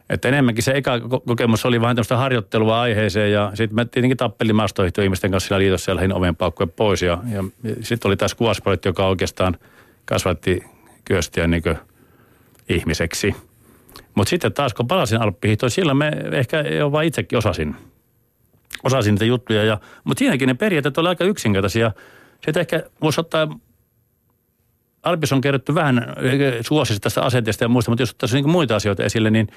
Että 0.10 0.28
enemmänkin 0.28 0.64
se 0.64 0.72
eka 0.72 0.99
kokemus 0.99 1.66
oli 1.66 1.82
vähän 1.82 1.95
tämmöistä 1.95 2.18
harjoittelua 2.18 2.82
aiheeseen 2.82 3.32
ja 3.32 3.51
sitten 3.54 3.76
mä 3.76 3.86
tietenkin 3.86 4.18
tappelin 4.18 4.56
maastoihtoihmisten 4.56 5.32
kanssa 5.32 5.47
siellä 5.47 5.60
liitossa 5.60 5.91
ja 5.91 5.95
lähdin 5.95 6.14
oven 6.14 6.36
paukkuja 6.36 6.68
pois. 6.68 7.01
Ja, 7.01 7.18
ja 7.32 7.43
sitten 7.82 8.10
oli 8.10 8.18
tämä 8.18 8.28
squash 8.28 8.62
joka 8.86 9.08
oikeastaan 9.08 9.58
kasvatti 10.06 10.64
kyöstiä 11.06 11.47
niin 11.47 11.64
ihmiseksi. 12.70 13.36
Mutta 14.16 14.30
sitten 14.30 14.53
taas 14.53 14.74
kun 14.74 14.88
palasin 14.88 15.22
alppihiihtoon, 15.22 15.70
silloin 15.70 15.97
me 15.97 16.11
ehkä 16.32 16.59
jo 16.59 16.91
vain 16.91 17.07
itsekin 17.07 17.38
osasin– 17.38 17.76
osasin 18.84 19.14
niitä 19.14 19.26
juttuja. 19.26 19.64
Ja, 19.64 19.78
mutta 20.03 20.20
siinäkin 20.20 20.47
ne 20.47 20.53
periaatteet 20.53 20.97
oli 20.97 21.09
aika 21.09 21.26
yksinkertaisia. 21.26 21.91
Sitten 22.34 22.61
ehkä 22.61 22.84
voisi 23.01 23.22
ottaa, 23.22 23.47
Alpis 25.03 25.34
on 25.34 25.41
kerrottu 25.41 25.76
vähän 25.76 26.16
suosista 26.61 27.03
tästä 27.03 27.22
asenteesta 27.22 27.64
ja 27.64 27.68
muista, 27.68 27.91
mutta 27.91 28.01
jos 28.01 28.11
ottaisiin 28.11 28.43
niin 28.43 28.51
muita 28.51 28.76
asioita 28.76 29.03
esille, 29.03 29.30
niin 29.30 29.47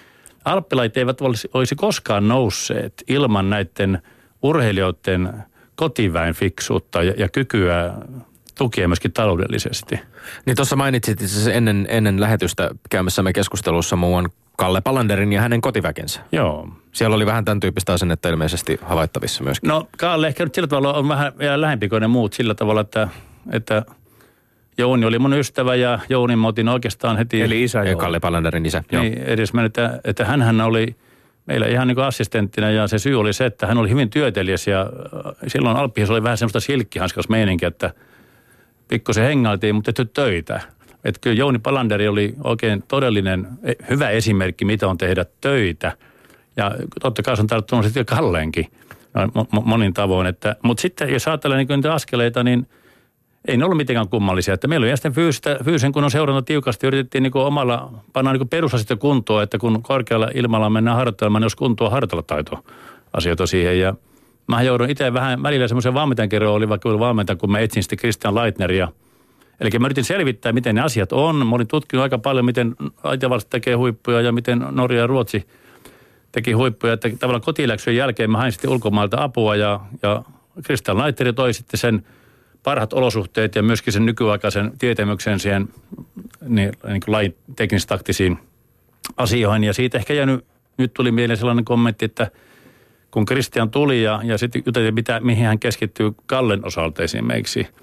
alppilait 0.45 0.97
eivät 0.97 1.21
olisi, 1.21 1.49
olisi 1.55 1.75
koskaan 1.75 2.29
nousseet 2.29 3.05
ilman 3.09 3.51
näiden 3.51 4.03
urheilijoiden 4.43 5.33
kotiväen 5.75 6.35
fiksuutta 6.35 7.03
ja, 7.03 7.15
ja 7.17 7.29
kykyä 7.29 7.95
tukia 8.59 8.89
myöskin 8.89 9.13
taloudellisesti. 9.13 10.01
Niin 10.47 10.57
tuossa 10.57 10.77
mainitsit 10.77 11.19
ennen, 11.53 11.87
ennen 11.91 12.21
lähetystä 12.21 12.71
käymässämme 12.91 13.33
keskustelussa 13.33 13.97
muun 13.97 14.29
Kalle 14.57 14.81
Palanderin 14.81 15.33
ja 15.33 15.41
hänen 15.41 15.61
kotiväkensä. 15.61 16.21
Joo. 16.33 16.69
Siellä 16.93 17.17
oli 17.17 17.27
vähän 17.27 17.45
tämän 17.45 17.61
tyyppistä 17.61 17.93
asennetta 17.93 18.29
ilmeisesti 18.29 18.79
havaittavissa 18.83 19.45
myöskin. 19.45 19.69
No 19.69 19.89
Kalle 19.99 20.27
ehkä 20.27 20.45
nyt 20.45 20.55
sillä 20.55 20.69
tavalla 20.69 20.93
on 20.93 21.09
vähän 21.09 21.33
vielä 21.39 21.61
lähempi 21.61 21.89
kuin 21.89 22.01
ne 22.01 22.07
muut 22.07 22.33
sillä 22.33 22.55
tavalla, 22.55 22.81
että, 22.81 23.09
että 23.53 23.83
Jouni 24.79 25.07
oli 25.07 25.19
mun 25.19 25.33
ystävä 25.33 25.75
ja 25.75 25.99
Jouni 26.09 26.37
mä 26.37 26.49
otin 26.49 26.69
oikeastaan 26.69 27.17
heti. 27.17 27.43
Eli 27.43 27.63
isä 27.63 27.85
ja 27.85 27.97
Kalle 27.97 28.21
Palanderin 28.21 28.67
isä. 28.67 28.85
Niin, 28.93 29.19
edes 29.19 29.53
että, 29.65 30.01
että 30.05 30.25
hän 30.25 30.61
oli 30.61 30.97
meillä 31.47 31.67
ihan 31.67 31.89
niin 31.89 31.95
kuin 31.95 32.05
assistenttina 32.05 32.71
ja 32.71 32.87
se 32.87 32.99
syy 32.99 33.21
oli 33.21 33.33
se, 33.33 33.47
että 33.47 33.67
hän 33.67 33.79
oli 33.79 33.91
hyvin 33.91 34.11
työtelijäs 34.11 34.67
ja 34.67 34.81
äh, 34.81 35.33
silloin 35.47 35.77
Alppihis 35.77 36.11
oli 36.11 36.23
vähän 36.23 36.39
semmoista 36.39 36.61
silkkihanskas 36.61 37.29
meininkiä, 37.29 37.69
että 37.69 37.95
pikkusen 38.89 39.25
hengailtiin, 39.25 39.75
mutta 39.75 39.93
tehty 39.93 40.11
töitä. 40.15 40.61
Että 41.05 41.21
kyllä 41.21 41.37
Jouni 41.37 41.59
Palanderi 41.59 42.09
oli 42.09 42.35
oikein 42.45 42.85
todellinen 42.89 43.49
e, 43.63 43.73
hyvä 43.91 44.11
esimerkki, 44.11 44.65
mitä 44.65 44.89
on 44.89 44.99
tehdä 44.99 45.25
töitä. 45.41 45.93
Ja 46.57 46.75
totta 47.01 47.23
kai 47.23 47.37
se 47.37 47.43
on 47.43 47.47
tarttunut 47.47 47.85
sitten 47.85 48.07
Kalleenkin 48.07 48.67
monin 49.65 49.95
tavoin. 49.95 50.27
Että, 50.27 50.57
mutta 50.63 50.81
sitten 50.81 51.13
jos 51.13 51.29
ajatellaan 51.29 51.59
niin 51.59 51.77
niitä 51.77 51.95
askeleita, 51.95 52.45
niin 52.45 52.67
ei 53.49 53.57
ne 53.57 53.65
ollut 53.65 53.77
mitenkään 53.77 54.09
kummallisia. 54.09 54.55
Että 54.55 54.69
meillä 54.69 54.85
oli 54.85 54.97
sitten 54.97 55.13
fyysistä, 55.13 55.59
fyysisen 55.65 55.93
kunnon 55.93 56.11
seuranta 56.11 56.43
tiukasti. 56.43 56.87
Yritettiin 56.87 57.23
niin 57.23 57.37
omalla, 57.37 57.93
panna 58.13 58.33
niin 58.33 58.49
perusasiat 58.49 59.01
kuntoon, 59.01 59.43
että 59.43 59.59
kun 59.59 59.83
korkealla 59.83 60.31
ilmalla 60.35 60.71
mennään 60.71 60.97
harjoittelemaan, 60.97 61.41
niin 61.41 61.47
jos 61.47 61.57
kuntoa 61.57 61.91
harjoitella 61.91 62.23
taito 62.23 62.65
asioita 63.13 63.47
siihen. 63.47 63.81
Ja 63.81 63.95
mä 64.47 64.63
joudun 64.63 64.91
itse 64.91 65.13
vähän 65.13 65.43
välillä 65.43 65.69
semmoisen 65.69 65.95
valmentajan 65.95 66.43
rooliin, 66.43 66.69
vaikka 66.69 66.99
valmentaja, 66.99 67.37
kun 67.37 67.51
mä 67.51 67.59
etsin 67.59 67.83
sitten 67.83 67.99
Christian 67.99 68.35
Leitneria– 68.35 68.89
Eli 69.61 69.71
mä 69.79 69.87
yritin 69.87 70.05
selvittää, 70.05 70.53
miten 70.53 70.75
ne 70.75 70.81
asiat 70.81 71.13
on. 71.13 71.47
Mä 71.47 71.55
olin 71.55 71.69
tutkinut 71.69 72.03
aika 72.03 72.19
paljon, 72.19 72.45
miten 72.45 72.77
Aitavalsta 73.03 73.51
tekee 73.51 73.75
huippuja 73.75 74.21
ja 74.21 74.33
miten 74.33 74.67
Norja 74.71 75.01
ja 75.01 75.07
Ruotsi 75.07 75.47
teki 76.33 76.53
huippuja. 76.53 76.93
Että 76.93 77.11
tavallaan 77.19 77.43
kotiläksyjen 77.43 77.97
jälkeen 77.97 78.31
mä 78.31 78.39
hain 78.39 78.53
sitten 78.53 78.71
ulkomailta 78.71 79.23
apua 79.23 79.57
ja, 79.57 79.81
ja 80.03 80.23
Christian 80.65 80.99
Laitteri 80.99 81.33
toi 81.33 81.55
sitten 81.55 81.81
sen 81.81 82.07
parhaat 82.63 82.93
olosuhteet 82.93 83.55
ja 83.55 83.63
myöskin 83.63 83.93
sen 83.93 84.07
nykyaikaisen 84.07 84.73
tietämyksen 84.79 85.41
siihen 85.41 85.69
niin, 86.49 86.73
niin 86.89 87.01
kuin 87.01 87.13
lain 87.13 87.37
teknistaktisiin 87.57 88.39
asioihin. 89.17 89.65
Ja 89.65 89.73
siitä 89.73 89.99
ehkä 89.99 90.15
jäänyt, 90.15 90.45
nyt 90.79 90.95
tuli 90.95 91.13
mieleen 91.13 91.37
sellainen 91.37 91.65
kommentti, 91.65 92.05
että 92.05 92.31
kun 93.17 93.27
Christian 93.27 93.71
tuli 93.71 94.03
ja, 94.03 94.21
ja 94.25 94.39
sitten 94.39 94.63
juteltiin, 94.67 94.95
mitä, 94.95 95.21
mihin 95.21 95.47
hän 95.47 95.59
keskittyy 95.59 96.13
Kallen 96.27 96.67
osalta 96.67 97.03
esimerkiksi– 97.03 97.67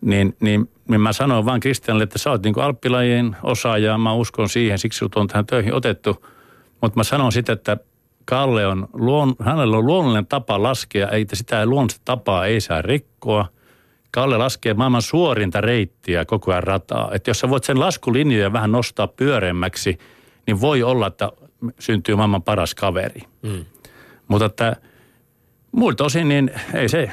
niin, 0.00 0.36
niin, 0.40 0.70
niin 0.88 1.00
mä 1.00 1.12
sanoin 1.12 1.44
vaan 1.44 1.60
Kristianille, 1.60 2.04
että 2.04 2.18
sä 2.18 2.30
oot 2.30 2.42
niin 2.42 2.60
alppilajien 2.60 3.36
osaaja, 3.42 3.98
mä 3.98 4.12
uskon 4.12 4.48
siihen, 4.48 4.78
siksi 4.78 4.98
sut 4.98 5.16
on 5.16 5.26
tähän 5.26 5.46
töihin 5.46 5.74
otettu. 5.74 6.26
Mutta 6.80 6.96
mä 6.96 7.04
sanon 7.04 7.32
sitten, 7.32 7.52
että 7.52 7.76
Kalle 8.24 8.66
on, 8.66 8.88
luon, 8.92 9.34
hänellä 9.40 9.76
on 9.76 9.86
luonnollinen 9.86 10.26
tapa 10.26 10.62
laskea, 10.62 11.08
ei 11.08 11.26
sitä 11.32 11.66
luonnollista 11.66 12.00
tapaa 12.04 12.46
ei 12.46 12.60
saa 12.60 12.82
rikkoa. 12.82 13.48
Kalle 14.10 14.36
laskee 14.36 14.74
maailman 14.74 15.02
suorinta 15.02 15.60
reittiä 15.60 16.24
koko 16.24 16.50
ajan 16.50 16.62
rataa. 16.62 17.10
Että 17.14 17.30
jos 17.30 17.40
sä 17.40 17.50
voit 17.50 17.64
sen 17.64 17.80
laskulinjoja 17.80 18.52
vähän 18.52 18.72
nostaa 18.72 19.06
pyöreämmäksi, 19.06 19.98
niin 20.46 20.60
voi 20.60 20.82
olla, 20.82 21.06
että 21.06 21.32
syntyy 21.78 22.14
maailman 22.14 22.42
paras 22.42 22.74
kaveri. 22.74 23.20
Mm. 23.42 23.64
Mutta 24.28 24.44
että 24.46 24.76
muilta 25.72 26.04
osin 26.04 26.28
niin 26.28 26.50
ei 26.74 26.88
se, 26.88 27.10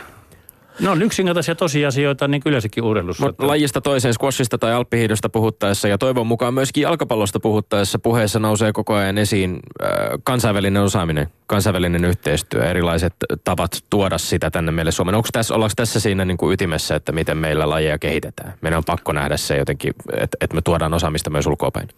No 0.80 0.92
on 0.92 1.02
yksinkertaisia 1.02 1.56
tosiasioita 1.56 2.28
niin 2.28 2.42
yleensäkin 2.46 2.84
urheilussa. 2.84 3.26
Mutta 3.26 3.48
lajista 3.48 3.82
toiseen, 3.82 4.14
squashista 4.14 4.58
tai 4.58 4.74
alppihiidosta 4.74 5.30
puhuttaessa 5.30 5.88
ja 5.88 5.98
toivon 5.98 6.28
mukaan 6.28 6.54
myöskin 6.54 6.82
jalkapallosta 6.82 7.40
puhuttaessa 7.40 8.00
puheessa 8.00 8.40
nousee 8.40 8.74
koko 8.74 8.94
ajan 8.94 9.18
esiin 9.18 9.60
äh, 9.84 9.90
kansainvälinen 10.24 10.82
osaaminen, 10.82 11.28
kansainvälinen 11.48 12.06
yhteistyö, 12.06 12.66
erilaiset 12.66 13.14
tavat 13.44 13.72
tuoda 13.90 14.18
sitä 14.18 14.52
tänne 14.52 14.72
meille 14.72 14.92
Suomeen. 14.92 15.16
Onko 15.16 15.30
tässä, 15.32 15.56
ollaanko 15.56 15.74
tässä 15.76 16.00
siinä 16.00 16.26
niin 16.26 16.38
kuin 16.38 16.54
ytimessä, 16.54 16.96
että 16.96 17.12
miten 17.12 17.38
meillä 17.38 17.70
lajeja 17.70 18.00
kehitetään? 18.00 18.54
Meidän 18.62 18.78
on 18.78 18.86
pakko 18.86 19.14
nähdä 19.14 19.38
se 19.38 19.58
jotenkin, 19.58 19.94
että, 20.18 20.38
että 20.42 20.56
me 20.56 20.62
tuodaan 20.62 20.94
osaamista 20.94 21.30
myös 21.30 21.48
ulkoapäin. 21.48 21.90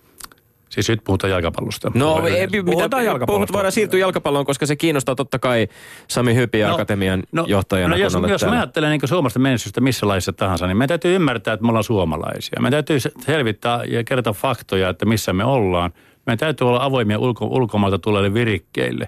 Siis 0.69 0.89
nyt 0.89 1.03
puhutaan 1.03 1.31
jalkapallosta. 1.31 1.91
No 1.93 2.27
ei, 2.27 2.47
mitä, 2.47 2.89
puhut, 3.27 3.53
voidaan 3.53 3.71
siirtyä 3.71 3.99
jalkapalloon, 3.99 4.45
koska 4.45 4.65
se 4.65 4.75
kiinnostaa 4.75 5.15
totta 5.15 5.39
kai 5.39 5.67
Sami 6.07 6.35
Hypi 6.35 6.61
no, 6.61 6.73
Akatemian 6.73 7.23
no, 7.31 7.45
johtajana. 7.47 7.95
No 7.95 8.01
jos, 8.01 8.13
jos 8.29 8.45
mä 8.45 8.51
ajattelen 8.51 8.91
niin 8.91 9.01
Suomesta 9.05 9.39
menestystä 9.39 9.81
missä 9.81 10.07
laissa 10.07 10.33
tahansa, 10.33 10.67
niin 10.67 10.77
me 10.77 10.87
täytyy 10.87 11.15
ymmärtää, 11.15 11.53
että 11.53 11.63
me 11.63 11.69
ollaan 11.69 11.83
suomalaisia. 11.83 12.61
Me 12.61 12.71
täytyy 12.71 12.99
selvittää 13.25 13.83
ja 13.83 14.03
kertoa 14.03 14.33
faktoja, 14.33 14.89
että 14.89 15.05
missä 15.05 15.33
me 15.33 15.43
ollaan. 15.43 15.93
Me 16.25 16.37
täytyy 16.37 16.67
olla 16.67 16.83
avoimia 16.83 17.19
ulko, 17.19 17.45
ulkomailta 17.45 17.99
tulleille 17.99 18.33
virikkeille. 18.33 19.07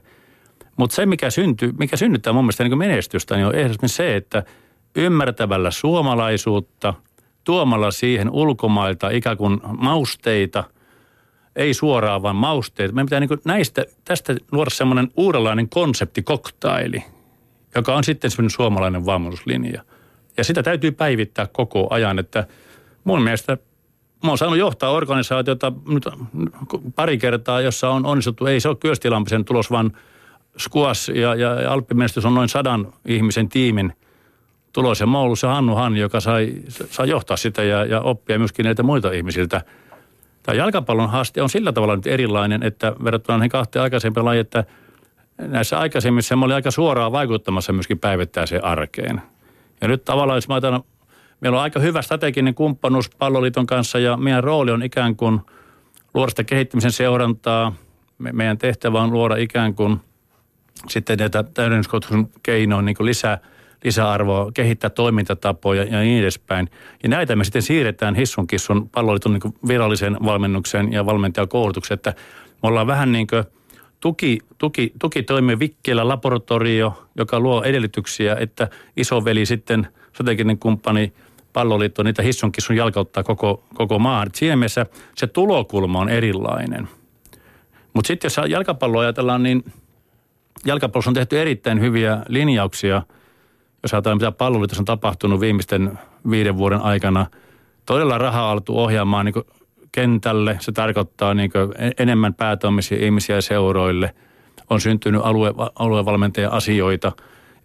Mutta 0.78 0.95
se, 0.95 1.05
mikä, 1.05 1.30
syntyy, 1.30 1.72
mikä 1.80 1.97
synnyttää 1.97 2.34
mun 2.34 2.43
mielestä 2.43 2.64
niin 2.64 2.78
menestystä, 2.78 3.36
niin 3.36 3.45
on 3.45 3.55
ehdottomasti 3.55 3.97
se, 3.97 4.16
että 4.16 4.43
ymmärtävällä 4.95 5.72
suomalaisuutta, 5.72 6.93
tuomalla 7.43 7.91
siihen 7.91 8.30
ulkomailta 8.30 9.10
ikään 9.10 9.38
kuin 9.38 9.60
mausteita– 9.78 10.64
ei 11.56 11.74
suoraan, 11.74 12.22
vaan 12.22 12.36
mausteet. 12.36 12.91
Meidän 12.91 13.06
pitää 13.06 13.20
niin 13.20 13.30
näistä, 13.45 13.86
tästä 14.06 14.36
luoda 14.52 14.70
semmoinen 14.70 15.12
uudenlainen 15.18 15.70
konseptikoktaili, 15.70 17.04
joka 17.76 17.95
on 17.95 18.04
sitten 18.04 18.32
semmoinen 18.32 18.50
suomalainen 18.50 19.06
valmennuslinja. 19.06 19.84
Ja 20.38 20.43
sitä 20.43 20.64
täytyy 20.64 20.91
päivittää 20.91 21.47
koko 21.47 21.88
ajan, 21.89 22.20
että 22.20 22.47
mun 23.04 23.22
mielestä 23.22 23.58
Mä 24.24 24.30
oon 24.30 24.38
saanut 24.38 24.58
johtaa 24.58 24.89
organisaatiota 24.89 25.74
nyt 25.88 26.08
pari 26.95 27.18
kertaa, 27.18 27.62
jossa 27.62 27.89
on 27.89 28.06
onnistuttu. 28.06 28.45
Ei 28.45 28.60
se 28.60 28.70
ole 28.70 28.78
Kyöstilampisen 28.80 29.45
tulos, 29.45 29.72
vaan 29.72 29.91
Skuas 30.58 31.10
ja, 31.10 31.36
ja, 31.36 31.62
ja 31.62 31.74
Alppimenestys 31.74 32.26
on 32.26 32.36
noin 32.36 32.50
sadan 32.50 32.93
ihmisen 33.06 33.50
tiimin 33.50 33.93
tulos. 34.74 35.00
Ja 35.00 35.08
mä 35.08 35.18
oon 35.18 35.26
ollut 35.26 35.39
se 35.39 35.47
Hannu 35.47 35.76
Han, 35.76 35.97
joka 35.97 36.20
sai, 36.20 36.54
sai 36.70 37.10
johtaa 37.10 37.38
sitä 37.38 37.64
ja, 37.64 37.86
ja 37.86 38.02
oppia 38.02 38.39
myöskin 38.39 38.64
näitä 38.64 38.84
muita 38.84 39.12
ihmisiltä– 39.12 39.62
Tämä 40.44 40.56
jalkapallon 40.56 41.10
haaste 41.10 41.42
on 41.42 41.50
sillä 41.50 41.72
tavalla 41.72 41.96
nyt 41.96 42.08
erilainen, 42.08 42.64
että 42.64 42.94
verrattuna 43.04 43.38
näihin 43.38 43.52
kahteen 43.52 43.84
aikaisempaan 43.84 44.26
lajiin, 44.26 44.42
että 44.42 44.64
näissä 45.38 45.80
aikaisemmissa 45.80 46.36
me 46.36 46.46
oli 46.46 46.54
aika 46.54 46.72
suoraan 46.72 47.12
vaikuttamassa 47.12 47.74
myöskin 47.74 48.00
päivittäiseen 48.00 48.64
arkeen. 48.64 49.22
Ja 49.82 49.88
nyt 49.88 50.06
tavallaan, 50.06 50.38
jos 50.38 50.48
mä 50.48 50.54
ajatellaan, 50.54 50.84
meillä 51.42 51.58
on 51.58 51.64
aika 51.64 51.80
hyvä 51.80 52.02
strateginen 52.02 52.56
kumppanuus 52.56 53.10
palloliiton 53.10 53.66
kanssa 53.68 54.00
ja 54.00 54.18
meidän 54.18 54.44
rooli 54.44 54.72
on 54.72 54.84
ikään 54.84 55.16
kuin 55.16 55.42
luoda 56.14 56.30
sitä 56.30 56.44
kehittymisen 56.44 56.92
seurantaa. 56.92 57.74
Me, 58.18 58.32
meidän 58.32 58.58
tehtävä 58.58 59.02
on 59.02 59.14
luoda 59.14 59.36
ikään 59.36 59.76
kuin 59.76 60.00
sitten 60.88 61.18
näitä 61.18 61.44
täydennyskoulutuksen 61.44 62.30
keinoin 62.44 62.86
niin 62.86 62.96
lisää, 63.00 63.38
lisäarvoa, 63.84 64.51
kehittää 64.51 64.89
toimintatapoja 64.89 65.84
ja 65.84 65.99
niin 65.99 66.21
edespäin. 66.21 66.69
Ja 67.03 67.09
näitä 67.09 67.36
me 67.36 67.43
sitten 67.43 67.61
siirretään 67.61 68.15
Hissun 68.15 68.47
Kissun 68.47 68.89
palloliiton 68.89 69.34
niin 69.34 69.55
virallisen 69.67 70.17
valmennuksen 70.25 70.93
ja 70.93 71.05
valmentajakoulutuksen, 71.05 71.95
että 71.95 72.13
me 72.63 72.69
ollaan 72.69 72.88
vähän 72.88 73.11
niin 73.11 73.27
kuin 73.27 73.43
tuki, 73.99 74.39
tuki, 74.57 74.93
tuki 74.99 75.23
toimii 75.23 75.59
vikkeellä 75.59 76.07
laboratorio, 76.07 77.07
joka 77.17 77.39
luo 77.39 77.63
edellytyksiä, 77.63 78.36
että 78.39 78.67
isoveli 78.97 79.45
sitten 79.45 79.88
strateginen 80.13 80.57
kumppani 80.57 81.13
palloliitto 81.53 82.03
niitä 82.03 82.21
Hissun 82.21 82.51
Kissun 82.51 82.75
jalkauttaa 82.75 83.23
koko, 83.23 83.63
koko 83.73 83.99
maan. 83.99 84.30
Siinä 84.34 84.55
mielessä 84.55 84.86
se 85.15 85.27
tulokulma 85.27 85.99
on 85.99 86.09
erilainen. 86.09 86.88
Mutta 87.93 88.07
sitten 88.07 88.25
jos 88.25 88.49
jalkapalloa 88.49 89.01
ajatellaan, 89.01 89.43
niin 89.43 89.63
jalkapallossa 90.65 91.09
on 91.09 91.15
tehty 91.15 91.41
erittäin 91.41 91.80
hyviä 91.80 92.23
linjauksia, 92.27 93.01
jos 93.84 93.93
ajatellaan 93.93 94.17
mitä 94.17 94.32
palloliitossa 94.32 94.82
on 94.82 94.86
tapahtunut 94.86 95.39
viimeisten 95.39 95.99
viiden 96.30 96.57
vuoden 96.57 96.82
aikana. 96.82 97.25
Todella 97.86 98.17
rahaa 98.17 98.51
altu 98.51 98.80
ohjaamaan 98.80 99.25
niin 99.25 99.45
kentälle. 99.91 100.57
Se 100.59 100.71
tarkoittaa 100.71 101.34
niin 101.34 101.51
enemmän 101.99 102.34
päätoimisia 102.34 103.05
ihmisiä 103.05 103.41
seuroille. 103.41 104.15
On 104.69 104.82
syntynyt 104.82 105.21
alue, 105.23 105.53
aluevalmentajan 105.75 106.51
asioita. 106.51 107.11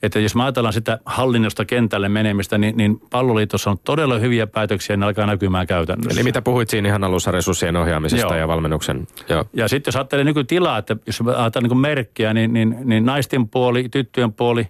Että 0.02 0.20
jos 0.20 0.36
ajatellaan 0.36 0.72
sitä 0.72 0.98
hallinnosta 1.06 1.64
kentälle 1.64 2.08
menemistä, 2.08 2.58
niin, 2.58 2.76
niin 2.76 3.00
palloliitossa 3.10 3.70
on 3.70 3.78
todella 3.84 4.18
hyviä 4.18 4.46
päätöksiä 4.46 4.94
ja 4.94 4.96
ne 4.96 5.06
alkaa 5.06 5.26
näkymään 5.26 5.66
käytännössä. 5.66 6.20
Eli 6.20 6.24
mitä 6.24 6.42
puhuit 6.42 6.70
siinä 6.70 6.88
ihan 6.88 7.04
alussa 7.04 7.30
resurssien 7.30 7.76
ohjaamisesta 7.76 8.26
Joo. 8.26 8.40
ja 8.40 8.48
valmennuksen. 8.48 9.06
Joo. 9.28 9.44
Ja 9.52 9.68
sitten 9.68 9.88
jos 9.88 9.96
ajattelee 9.96 10.24
nykytilaa, 10.24 10.78
että 10.78 10.96
jos 11.06 11.20
ajatellaan 11.20 11.70
niin 11.70 11.78
merkkiä, 11.78 12.34
niin, 12.34 12.52
niin, 12.52 12.76
niin 12.84 13.06
naisten 13.06 13.48
puoli, 13.48 13.88
tyttöjen 13.88 14.32
puoli, 14.32 14.68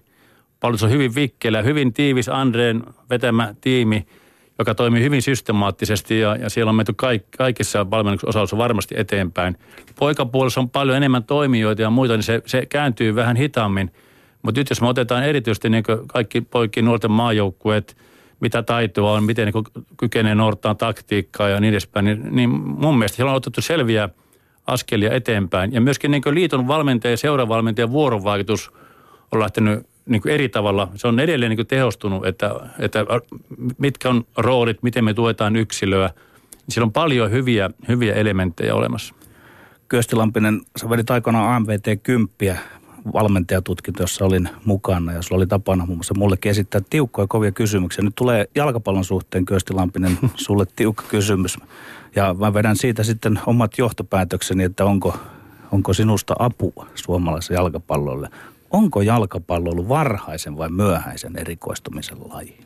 paljon 0.65 0.79
on 0.83 0.89
hyvin 0.89 1.15
vikkelä, 1.15 1.61
hyvin 1.61 1.93
tiivis 1.93 2.29
Andreen 2.29 2.83
vetämä 3.09 3.55
tiimi– 3.61 4.05
joka 4.59 4.75
toimii 4.75 5.03
hyvin 5.03 5.21
systemaattisesti 5.21 6.19
ja, 6.19 6.35
ja 6.35 6.49
siellä 6.49 6.69
on 6.69 6.75
menty 6.75 6.93
kaik, 6.95 7.23
kaikissa 7.37 7.91
valmennuksen 7.91 8.29
osalla 8.29 8.63
varmasti 8.63 8.95
eteenpäin. 8.97 9.57
Poikapuolessa 9.99 10.59
on 10.59 10.69
paljon 10.69 10.97
enemmän 10.97 11.23
toimijoita 11.23 11.81
ja 11.81 11.89
muita, 11.89 12.13
niin 12.13 12.23
se, 12.23 12.41
se 12.45 12.65
kääntyy 12.65 13.15
vähän 13.15 13.35
hitaammin. 13.35 13.91
Mutta 14.41 14.59
nyt 14.59 14.69
jos 14.69 14.81
me 14.81 14.87
otetaan 14.87 15.23
erityisesti 15.23 15.69
niin 15.69 15.83
kaikki 16.07 16.41
poikki 16.41 16.81
nuorten 16.81 17.11
maajoukkueet, 17.11 17.97
mitä 18.39 18.63
taitoa 18.63 19.11
on, 19.11 19.23
miten 19.23 19.51
niin 19.53 19.85
kykenee 19.97 20.35
noudattaa 20.35 20.75
taktiikkaa 20.75 21.49
ja 21.49 21.59
niin 21.59 21.69
edespäin, 21.69 22.05
niin, 22.05 22.35
niin 22.35 22.49
mun 22.49 22.97
mielestä 22.97 23.15
siellä 23.15 23.31
on 23.31 23.37
otettu 23.37 23.61
selviä 23.61 24.09
askelia 24.67 25.13
eteenpäin. 25.13 25.73
Ja 25.73 25.81
myöskin 25.81 26.11
niin 26.11 26.23
liiton 26.31 26.67
valmentaja 26.67 27.11
ja 27.11 27.17
seuravalmentajan 27.17 27.91
vuorovaikutus 27.91 28.71
on 29.31 29.39
lähtenyt 29.39 29.87
niin 30.05 30.21
kuin 30.21 30.33
eri 30.33 30.49
tavalla, 30.49 30.87
se 30.95 31.07
on 31.07 31.19
edelleen 31.19 31.49
niin 31.49 31.57
kuin 31.57 31.67
tehostunut, 31.67 32.25
että, 32.25 32.51
että 32.79 33.05
mitkä 33.77 34.09
on 34.09 34.25
roolit, 34.37 34.83
miten 34.83 35.05
me 35.05 35.13
tuetaan 35.13 35.55
yksilöä. 35.55 36.09
Siellä 36.69 36.85
on 36.85 36.91
paljon 36.91 37.31
hyviä, 37.31 37.69
hyviä 37.87 38.13
elementtejä 38.13 38.75
olemassa. 38.75 39.15
Kyöstilampinen, 39.87 40.61
sä 40.77 40.89
vedit 40.89 41.11
aikanaan 41.11 41.55
AMVT 41.55 42.03
10 42.03 42.59
valmentajatutkinto, 43.13 44.03
jossa 44.03 44.25
olin 44.25 44.49
mukana 44.65 45.13
ja 45.13 45.21
sulla 45.21 45.37
oli 45.37 45.47
tapana 45.47 45.85
muun 45.85 45.97
muassa 45.97 46.13
mullekin 46.17 46.49
esittää 46.49 46.81
tiukkoja 46.89 47.27
kovia 47.27 47.51
kysymyksiä. 47.51 48.03
Nyt 48.03 48.15
tulee 48.15 48.47
jalkapallon 48.55 49.05
suhteen 49.05 49.45
Kyöstilampinen 49.45 50.17
sulle 50.45 50.65
tiukka 50.75 51.03
kysymys 51.09 51.57
ja 52.15 52.33
mä 52.39 52.53
vedän 52.53 52.75
siitä 52.75 53.03
sitten 53.03 53.39
omat 53.45 53.77
johtopäätökseni, 53.77 54.63
että 54.63 54.85
onko, 54.85 55.17
onko 55.71 55.93
sinusta 55.93 56.35
apua 56.39 56.87
suomalaisessa 56.95 57.53
jalkapallolle 57.53 58.29
onko 58.71 59.01
jalkapallo 59.01 59.69
ollut 59.69 59.89
varhaisen 59.89 60.57
vai 60.57 60.69
myöhäisen 60.69 61.37
erikoistumisen 61.37 62.17
laji? 62.33 62.57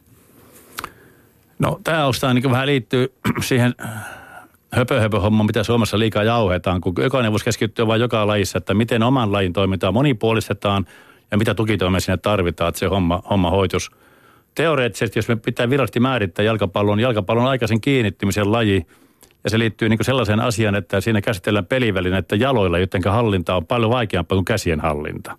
No 1.60 1.80
tämä 1.84 2.06
ostaa 2.06 2.34
niin 2.34 2.52
vähän 2.52 2.68
liittyy 2.68 3.14
siihen 3.41 3.76
höpö, 4.72 5.00
höpö 5.00 5.20
homma, 5.20 5.43
mitä 5.43 5.64
Suomessa 5.64 6.00
liikaa 6.00 6.24
jauhetaan, 6.24 6.82
kun 6.82 6.93
jokainen 7.02 7.32
voisi 7.32 7.45
keskittyä 7.45 7.88
vain 7.88 8.02
joka 8.02 8.28
lajissa, 8.28 8.58
että 8.58 8.74
miten 8.74 9.04
oman 9.04 9.32
lajin 9.32 9.54
toimintaa 9.54 9.91
monipuolistetaan 9.91 10.86
ja 11.32 11.38
mitä 11.38 11.54
tukitoimia 11.54 12.00
sinne 12.00 12.18
tarvitaan, 12.18 12.70
että 12.70 12.80
se 12.80 12.86
homma, 12.86 13.24
homma 13.30 13.50
hoitus. 13.50 13.91
Teoreettisesti, 14.56 15.20
jos 15.20 15.28
me 15.28 15.36
pitää 15.36 15.70
virallisesti 15.70 16.00
määrittää 16.00 16.45
jalkapallon, 16.45 17.00
jalkapallon 17.00 17.47
aikaisen 17.47 17.82
kiinnittymisen 17.82 18.52
laji, 18.52 18.88
ja 19.43 19.50
se 19.50 19.60
liittyy 19.60 19.89
niin 19.89 20.00
sellaiseen 20.02 20.39
asiaan, 20.39 20.76
että 20.76 21.02
siinä 21.02 21.22
käsitellään 21.22 21.66
pelivälineitä 21.66 22.36
jaloilla, 22.36 22.80
joten 22.80 23.02
hallinta 23.06 23.56
on 23.56 23.66
paljon 23.66 23.91
vaikeampaa 23.91 24.36
kuin 24.36 24.45
käsien 24.45 24.80
hallinta. 24.80 25.38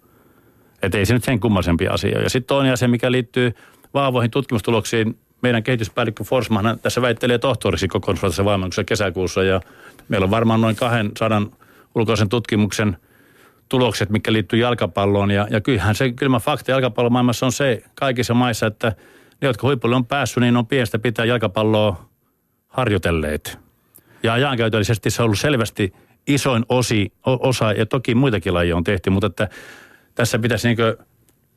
Että 0.83 0.99
ei 0.99 1.07
se 1.07 1.15
nyt 1.15 1.25
sen 1.25 1.41
kummallisempi 1.41 1.89
asia. 1.89 2.21
Ja 2.21 2.31
sitten 2.31 2.49
toinen 2.49 2.73
asia, 2.73 2.89
mikä 2.89 3.13
liittyy 3.13 3.55
vaavoihin 3.95 4.31
tutkimustuloksiin, 4.31 5.19
meidän 5.43 5.63
kehityspäällikkö 5.63 6.25
Forsman 6.25 6.79
tässä 6.83 7.03
väittelee 7.03 7.39
tohtoriksi 7.39 7.89
kokonaisvaltaisessa 7.89 8.45
valmennuksessa 8.45 8.85
kesäkuussa 8.85 9.43
ja 9.43 9.61
meillä 10.09 10.25
on 10.25 10.31
varmaan 10.31 10.61
noin 10.61 10.77
200 10.77 11.43
ulkoisen 11.95 12.29
tutkimuksen 12.29 12.97
tulokset, 13.69 14.11
mikä 14.11 14.33
liittyy 14.33 14.59
jalkapalloon. 14.59 15.31
Ja, 15.31 15.47
ja 15.51 15.61
kyllähän 15.61 15.95
se 15.95 16.13
kylmä 16.13 16.39
fakta 16.39 16.71
jalkapallomaailmassa 16.71 17.47
on 17.47 17.53
se 17.53 17.83
kaikissa 17.95 18.35
maissa, 18.35 18.67
että 18.67 18.93
ne, 19.41 19.49
jotka 19.49 19.67
huipulle 19.67 19.97
on 19.97 20.07
päässyt, 20.07 20.41
niin 20.41 20.57
on 20.57 20.67
pienestä 20.67 20.99
pitää 20.99 21.25
jalkapalloa 21.25 22.09
harjoitelleet. 22.69 23.59
Ja 24.23 24.33
ajankäytöllisesti 24.33 25.11
se 25.11 25.23
on 25.23 25.25
ollut 25.25 25.39
selvästi 25.39 25.93
isoin 26.27 26.65
osi, 26.69 27.13
osa, 27.27 27.73
ja 27.73 27.87
toki 27.87 28.15
muitakin 28.15 28.55
lajeja 28.55 28.77
on 28.77 28.85
tehty, 28.85 29.11
mutta 29.11 29.27
että 29.27 29.49
tässä 30.21 30.39
pitäisi 30.39 30.69
niin 30.69 30.79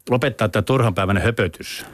lopettaa 0.10 0.50
tämä 0.50 0.64
turhanpäiväinen 0.64 1.24
höpötys. 1.24 1.86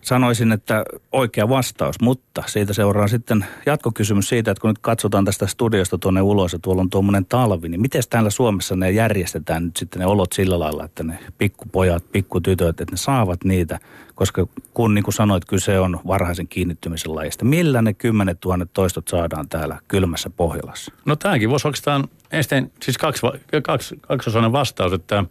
Sanoisin, 0.00 0.52
että 0.52 0.84
oikea 1.12 1.48
vastaus, 1.48 2.00
mutta 2.00 2.42
siitä 2.46 2.72
seuraa 2.72 3.08
sitten 3.08 3.46
jatkokysymys 3.66 4.28
siitä, 4.28 4.50
että 4.50 4.60
kun 4.60 4.70
nyt 4.70 4.78
katsotaan 4.78 5.24
tästä 5.24 5.46
studiosta 5.46 5.98
tuonne 5.98 6.22
ulos 6.22 6.52
ja 6.52 6.58
tuolla 6.58 6.82
on 6.82 6.90
tuommoinen 6.90 7.26
talvi, 7.26 7.68
niin 7.68 7.80
miten 7.80 8.02
täällä 8.10 8.30
Suomessa 8.30 8.76
ne 8.76 8.90
järjestetään 8.90 9.64
nyt 9.64 9.76
sitten 9.76 10.00
ne 10.00 10.06
olot 10.06 10.32
sillä 10.32 10.58
lailla, 10.58 10.84
että 10.84 11.02
ne 11.02 11.18
pikkupojat, 11.38 12.04
pikkutytöt, 12.12 12.80
että 12.80 12.92
ne 12.92 12.96
saavat 12.96 13.44
niitä, 13.44 13.78
koska 14.14 14.46
kun 14.74 14.94
niin 14.94 15.04
kuin 15.04 15.14
sanoit, 15.14 15.44
kyse 15.44 15.80
on 15.80 16.00
varhaisen 16.06 16.48
kiinnittymisen 16.48 17.14
lajista. 17.14 17.44
Millä 17.44 17.82
ne 17.82 17.94
kymmenet 17.94 18.40
tuhannet 18.40 18.70
toistot 18.72 19.08
saadaan 19.08 19.48
täällä 19.48 19.78
kylmässä 19.88 20.30
Pohjolassa? 20.30 20.92
No 21.04 21.16
tämäkin 21.16 21.50
voisi 21.50 21.68
oikeastaan 21.68 22.08
ensin, 22.32 22.72
siis 22.82 22.98
kaksi, 22.98 23.20
kaksi, 24.06 24.32
vastaus, 24.52 24.92
että– 24.92 25.24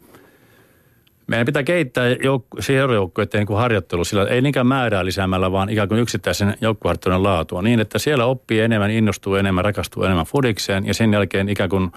meidän 1.28 1.46
pitää 1.46 1.64
kehittää 1.64 2.14
jouk- 2.14 2.62
seurajoukkueiden 2.62 3.46
niin 3.46 3.58
harjoittelu 3.58 4.04
sillä 4.04 4.28
ei 4.28 4.42
niinkään 4.42 4.68
määrää 4.68 5.06
lisäämällä, 5.06 5.52
vaan 5.52 5.70
ikään 5.70 5.88
kuin 5.88 6.02
yksittäisen 6.02 6.58
joukkueharjoittelun 6.62 7.24
laatua 7.24 7.62
niin, 7.62 7.80
että 7.80 8.00
siellä 8.00 8.26
oppii 8.26 8.60
enemmän, 8.60 8.92
innostuu 8.92 9.36
enemmän, 9.36 9.66
rakastuu 9.66 10.04
enemmän 10.04 10.26
fudikseen 10.26 10.86
ja 10.86 10.94
sen 10.94 11.14
jälkeen 11.14 11.50
ikään 11.50 11.70
kuin 11.70 11.92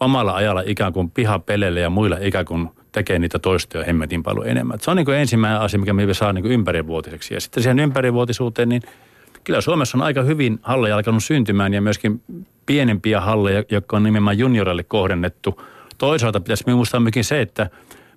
omalla 0.00 0.34
ajalla 0.34 0.62
ikään 0.66 0.92
kuin 0.92 1.10
pihapeleille 1.10 1.80
ja 1.80 1.90
muilla 1.90 2.16
ikään 2.20 2.44
kuin 2.44 2.68
tekee 2.92 3.18
niitä 3.18 3.38
toistoja 3.38 3.84
hemmetin 3.84 4.22
paljon 4.22 4.48
enemmän. 4.48 4.80
Se 4.80 4.90
on 4.90 4.96
niin 4.96 5.04
kuin 5.04 5.18
ensimmäinen 5.18 5.60
asia, 5.60 5.80
mikä 5.80 5.92
me 5.92 6.14
saa 6.14 6.32
niin 6.32 6.46
ympärivuotiseksi. 6.46 7.34
Ja 7.34 7.40
sitten 7.40 7.62
siihen 7.62 7.78
ympärivuotisuuteen, 7.78 8.68
niin 8.68 8.82
kyllä 9.44 9.60
Suomessa 9.60 9.98
on 9.98 10.02
aika 10.02 10.22
hyvin 10.22 10.58
halleja 10.62 10.96
alkanut 10.96 11.24
syntymään 11.24 11.74
ja 11.74 11.82
myöskin 11.82 12.22
pienempiä 12.66 13.20
halleja, 13.20 13.64
jotka 13.70 13.96
on 13.96 14.02
nimenomaan 14.02 14.38
juniorille 14.38 14.82
kohdennettu. 14.82 15.62
Toisaalta 15.98 16.40
pitäisi 16.40 16.70
muistaa 16.70 17.00
myöskin 17.00 17.24
se, 17.24 17.40
että 17.40 17.70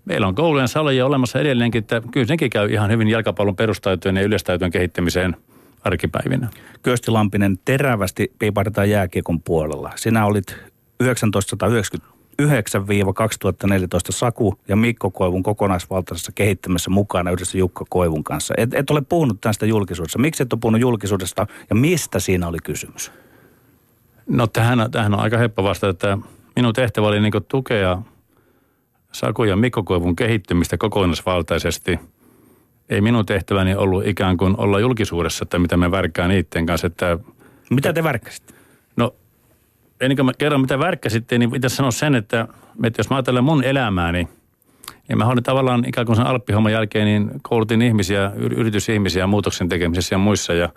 meillä 0.06 0.28
on 0.28 0.36
koulujen 0.36 0.68
saloja 0.68 1.06
olemassa 1.06 1.39
edelleenkin, 1.39 1.80
että 1.80 2.01
kyllä 2.12 2.28
senkin 2.28 2.49
käy 2.49 2.72
ihan 2.72 2.91
hyvin 2.91 3.08
jalkapallon 3.08 3.56
perustaitojen 3.56 4.18
ja 4.18 4.24
yleistaitojen 4.24 4.72
kehittämiseen 4.72 5.36
arkipäivinä. 5.84 6.49
Kyösti 6.84 7.12
Lampinen, 7.12 7.60
terävästi 7.66 8.32
piipartaa 8.39 8.86
jääkiekon 8.86 9.41
puolella. 9.41 9.91
Sinä 9.95 10.26
olit 10.26 10.58
1999-2014 11.03 11.06
Saku 14.10 14.56
ja 14.68 14.76
Mikko 14.76 15.12
Koivun 15.12 15.43
kokonaisvaltaisessa 15.43 16.32
kehittämässä 16.36 16.89
mukana 16.89 17.32
yhdessä 17.32 17.58
Jukka 17.58 17.86
Koivun 17.89 18.24
kanssa. 18.24 18.53
Et, 18.58 18.74
et 18.74 18.89
ole 18.89 19.01
puhunut 19.01 19.41
tästä 19.41 19.66
julkisuudessa. 19.66 20.20
Miksi 20.20 20.43
et 20.43 20.53
ole 20.53 20.60
puhunut 20.60 20.82
julkisuudesta 20.82 21.47
ja 21.70 21.76
mistä 21.76 22.20
siinä 22.20 22.47
oli 22.47 22.58
kysymys? 22.64 23.12
No 24.30 24.47
tähän, 24.47 24.91
tähän 24.91 25.14
on 25.14 25.20
aika 25.20 25.38
heppo 25.38 25.64
vastata, 25.64 25.89
että 25.89 26.18
minun 26.56 26.74
tehtävä 26.74 27.08
oli 27.08 27.20
niin 27.20 27.34
tukea 27.47 28.01
Saku 29.16 29.43
ja 29.43 29.55
Mikko 29.55 29.84
Koivun 29.84 30.16
kehittymistä 30.16 30.78
kokonaisvaltaisesti. 30.78 31.99
Ei 32.89 33.01
minun 33.01 33.26
tehtäväni 33.26 33.76
ollut 33.76 34.07
ikään 34.07 34.38
kuin 34.38 34.55
olla 34.57 34.80
julkisuudessa, 34.80 35.43
että 35.43 35.59
mitä 35.59 35.78
me 35.78 35.91
värkkään 35.91 36.30
niiden 36.30 36.66
kanssa. 36.66 36.88
Että, 36.88 37.18
mitä 37.70 37.93
te 37.93 38.03
värkkäsitte? 38.03 38.53
No 38.95 39.16
ennen 40.01 40.16
kuin 40.16 40.26
mä 40.26 40.32
kerron 40.38 40.61
mitä 40.61 40.80
värkkäsitte, 40.80 41.38
niin 41.38 41.51
pitäisi 41.51 41.76
sanoa 41.76 41.91
sen, 41.91 42.16
että, 42.16 42.47
että 42.84 42.99
jos 42.99 43.09
mä 43.09 43.16
ajattelen 43.16 43.43
mun 43.43 43.63
elämääni, 43.63 44.28
niin 45.07 45.18
mä 45.18 45.26
olin 45.26 45.43
tavallaan 45.43 45.86
ikään 45.88 46.07
kuin 46.07 46.16
sen 46.16 46.26
Alppihomman 46.26 46.72
jälkeen, 46.72 47.05
niin 47.05 47.32
koulutin 47.41 47.82
ihmisiä, 47.82 48.32
yritysihmisiä 48.36 49.28
muutoksen 49.28 49.70
tekemisessä 49.70 50.16
ja 50.16 50.20
muissa. 50.20 50.53
Ja, 50.53 50.70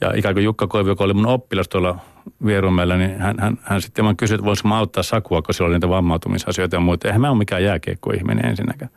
ja 0.00 0.12
ikään 0.16 0.34
kuin 0.34 0.44
Jukka 0.44 0.66
Koivi, 0.66 0.90
joka 0.90 1.04
oli 1.04 1.14
mun 1.14 1.26
oppilas 1.26 1.68
tuolla 1.68 1.98
Vierumäellä, 2.46 2.96
niin 2.96 3.18
hän, 3.18 3.34
hän, 3.38 3.58
hän 3.62 3.82
sitten 3.82 4.04
vaan 4.04 4.16
kysyi, 4.16 4.34
että 4.34 4.44
voisiko 4.44 4.68
mä 4.68 4.78
auttaa 4.78 5.02
Sakua, 5.02 5.42
kun 5.42 5.54
sillä 5.54 5.68
oli 5.68 5.74
niitä 5.74 5.88
vammautumisasioita 5.88 6.76
ja 6.76 6.80
muuta. 6.80 7.08
Eihän 7.08 7.20
mä 7.20 7.30
ole 7.30 7.38
mikään 7.38 7.64
jääkiekkoihminen 7.64 8.46
ensinnäkään. 8.46 8.90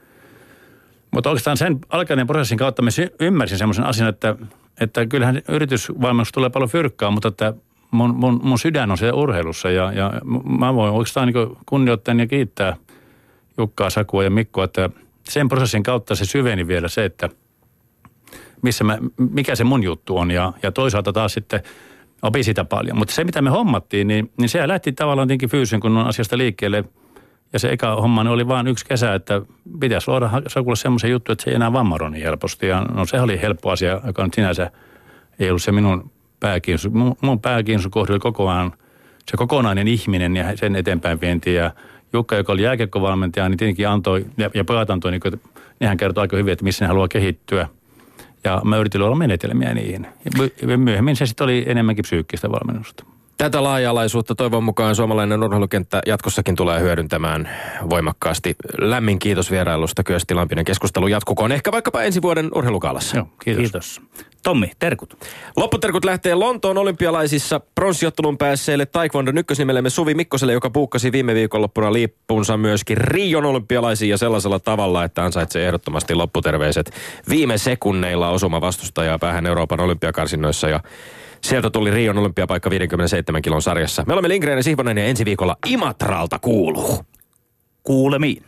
Mutta 1.11 1.29
oikeastaan 1.29 1.57
sen 1.57 1.79
alkainen 1.89 2.27
prosessin 2.27 2.57
kautta 2.57 2.81
mä 2.81 2.89
ymmärsin 3.19 3.57
semmoisen 3.57 3.85
asian, 3.85 4.09
että, 4.09 4.35
että 4.81 5.05
kyllähän 5.05 5.41
yritysvalmennus 5.49 6.31
tulee 6.31 6.49
paljon 6.49 6.69
fyrkkaa, 6.69 7.11
mutta 7.11 7.27
että 7.27 7.53
mun, 7.91 8.15
mun, 8.15 8.39
mun 8.43 8.59
sydän 8.59 8.91
on 8.91 8.97
siellä 8.97 9.21
urheilussa 9.21 9.71
ja, 9.71 9.91
ja 9.91 10.13
mä 10.59 10.75
voin 10.75 10.93
oikeastaan 10.93 11.27
niin 11.27 11.57
kunnioittaa 11.65 12.15
ja 12.15 12.27
kiittää 12.27 12.75
Jukkaa, 13.57 13.89
Sakua 13.89 14.23
ja 14.23 14.29
Mikkoa, 14.29 14.63
että 14.63 14.89
sen 15.29 15.49
prosessin 15.49 15.83
kautta 15.83 16.15
se 16.15 16.25
syveni 16.25 16.67
vielä 16.67 16.87
se, 16.87 17.05
että 17.05 17.29
missä 18.61 18.83
mä, 18.83 18.97
mikä 19.17 19.55
se 19.55 19.63
mun 19.63 19.83
juttu 19.83 20.17
on 20.17 20.31
ja, 20.31 20.53
ja 20.63 20.71
toisaalta 20.71 21.13
taas 21.13 21.33
sitten 21.33 21.61
opin 22.21 22.43
sitä 22.43 22.65
paljon. 22.65 22.97
Mutta 22.97 23.13
se, 23.13 23.23
mitä 23.23 23.41
me 23.41 23.49
hommattiin, 23.49 24.07
niin, 24.07 24.31
niin 24.37 24.49
se 24.49 24.67
lähti 24.67 24.91
tavallaan 24.91 25.27
tietenkin 25.27 25.49
fyysisen 25.49 25.79
kun 25.79 25.97
on 25.97 26.07
asiasta 26.07 26.37
liikkeelle. 26.37 26.83
Ja 27.53 27.59
se 27.59 27.69
eka 27.69 27.95
homma 27.95 28.21
oli 28.21 28.47
vain 28.47 28.67
yksi 28.67 28.85
kesä, 28.85 29.15
että 29.15 29.41
pitäisi 29.79 30.07
luoda 30.07 30.29
Sakulle 30.47 30.75
semmoisen 30.75 31.11
juttu, 31.11 31.31
että 31.31 31.43
se 31.43 31.49
ei 31.49 31.55
enää 31.55 31.73
vammaro 31.73 32.09
niin 32.09 32.23
helposti. 32.23 32.67
Ja 32.67 32.81
no 32.81 33.05
se 33.05 33.21
oli 33.21 33.41
helppo 33.41 33.71
asia, 33.71 34.01
joka 34.05 34.23
nyt 34.23 34.33
sinänsä 34.33 34.71
ei 35.39 35.49
ollut 35.49 35.63
se 35.63 35.71
minun 35.71 36.11
pääkiinnostus. 36.39 36.93
Mun, 36.93 37.15
mun 37.21 37.39
pääkiinnostus 37.39 37.91
kohdalla 37.91 38.19
koko 38.19 38.49
ajan 38.49 38.73
se 39.31 39.37
kokonainen 39.37 39.87
ihminen 39.87 40.35
ja 40.35 40.57
sen 40.57 40.75
eteenpäin 40.75 41.21
vienti. 41.21 41.53
Ja 41.53 41.71
Jukka, 42.13 42.35
joka 42.35 42.53
oli 42.53 42.63
jääkiekkovalmentaja, 42.63 43.49
niin 43.49 43.57
tietenkin 43.57 43.87
antoi, 43.87 44.25
ja, 44.37 44.49
ja 44.53 44.63
pojat 44.63 44.89
antoi, 44.89 45.11
niin, 45.11 45.21
kuin, 45.21 45.41
niin 45.79 45.87
hän 45.87 45.97
kertoi 45.97 46.21
aika 46.21 46.37
hyvin, 46.37 46.53
että 46.53 46.65
missä 46.65 46.85
ne 46.85 46.87
haluaa 46.87 47.07
kehittyä. 47.07 47.67
Ja 48.43 48.61
mä 48.65 48.77
yritin 48.77 49.01
olla 49.01 49.15
menetelmiä 49.15 49.73
niihin. 49.73 50.07
Ja 50.61 50.77
myöhemmin 50.77 51.15
se 51.15 51.25
sitten 51.25 51.43
oli 51.43 51.63
enemmänkin 51.67 52.03
psyykkistä 52.03 52.51
valmennusta. 52.51 53.05
Tätä 53.39 53.63
laaja-alaisuutta 53.63 54.35
toivon 54.35 54.63
mukaan 54.63 54.95
suomalainen 54.95 55.43
urheilukenttä 55.43 56.01
jatkossakin 56.05 56.55
tulee 56.55 56.79
hyödyntämään 56.79 57.49
voimakkaasti. 57.89 58.55
Lämmin 58.81 59.19
kiitos 59.19 59.51
vierailusta. 59.51 60.03
Kyösti 60.03 60.33
Lampinen 60.33 60.65
keskustelu 60.65 61.07
jatkukoon 61.07 61.51
ehkä 61.51 61.71
vaikkapa 61.71 62.01
ensi 62.01 62.21
vuoden 62.21 62.49
urheilukaalassa. 62.55 63.17
Joo, 63.17 63.27
kiitos. 63.43 63.61
kiitos. 63.61 64.01
Tommi, 64.43 64.71
terkut. 64.79 65.17
Lopputerkut 65.57 66.05
lähtee 66.05 66.35
Lontoon 66.35 66.77
olympialaisissa 66.77 67.59
pronssiottelun 67.75 68.37
päässeelle 68.37 68.85
Taekwondo 68.85 69.31
ykkösnimelemme 69.35 69.89
Suvi 69.89 70.13
Mikkoselle, 70.13 70.53
joka 70.53 70.69
puukkasi 70.69 71.11
viime 71.11 71.33
viikonloppuna 71.33 71.93
liippunsa 71.93 72.57
myöskin 72.57 72.97
Rion 72.97 73.45
olympialaisiin 73.45 74.09
ja 74.09 74.17
sellaisella 74.17 74.59
tavalla, 74.59 75.03
että 75.03 75.23
ansaitsee 75.23 75.65
ehdottomasti 75.65 76.15
lopputerveiset 76.15 76.91
viime 77.29 77.57
sekunneilla 77.57 78.29
osuma 78.29 78.61
vastustajaa 78.61 79.19
päähän 79.19 79.45
Euroopan 79.45 79.79
olympiakarsinnoissa 79.79 80.69
ja 80.69 80.79
Sieltä 81.41 81.69
tuli 81.69 81.91
Rion 81.91 82.17
olympiapaikka 82.17 82.69
57 82.69 83.41
kilon 83.41 83.61
sarjassa. 83.61 84.03
Me 84.07 84.13
olemme 84.13 84.29
Lindgren 84.29 84.57
ja 84.57 84.63
Sihvonen 84.63 84.97
ja 84.97 85.05
ensi 85.05 85.25
viikolla 85.25 85.55
Imatralta 85.67 86.39
kuuluu. 86.39 87.05
Kuulemiin. 87.83 88.43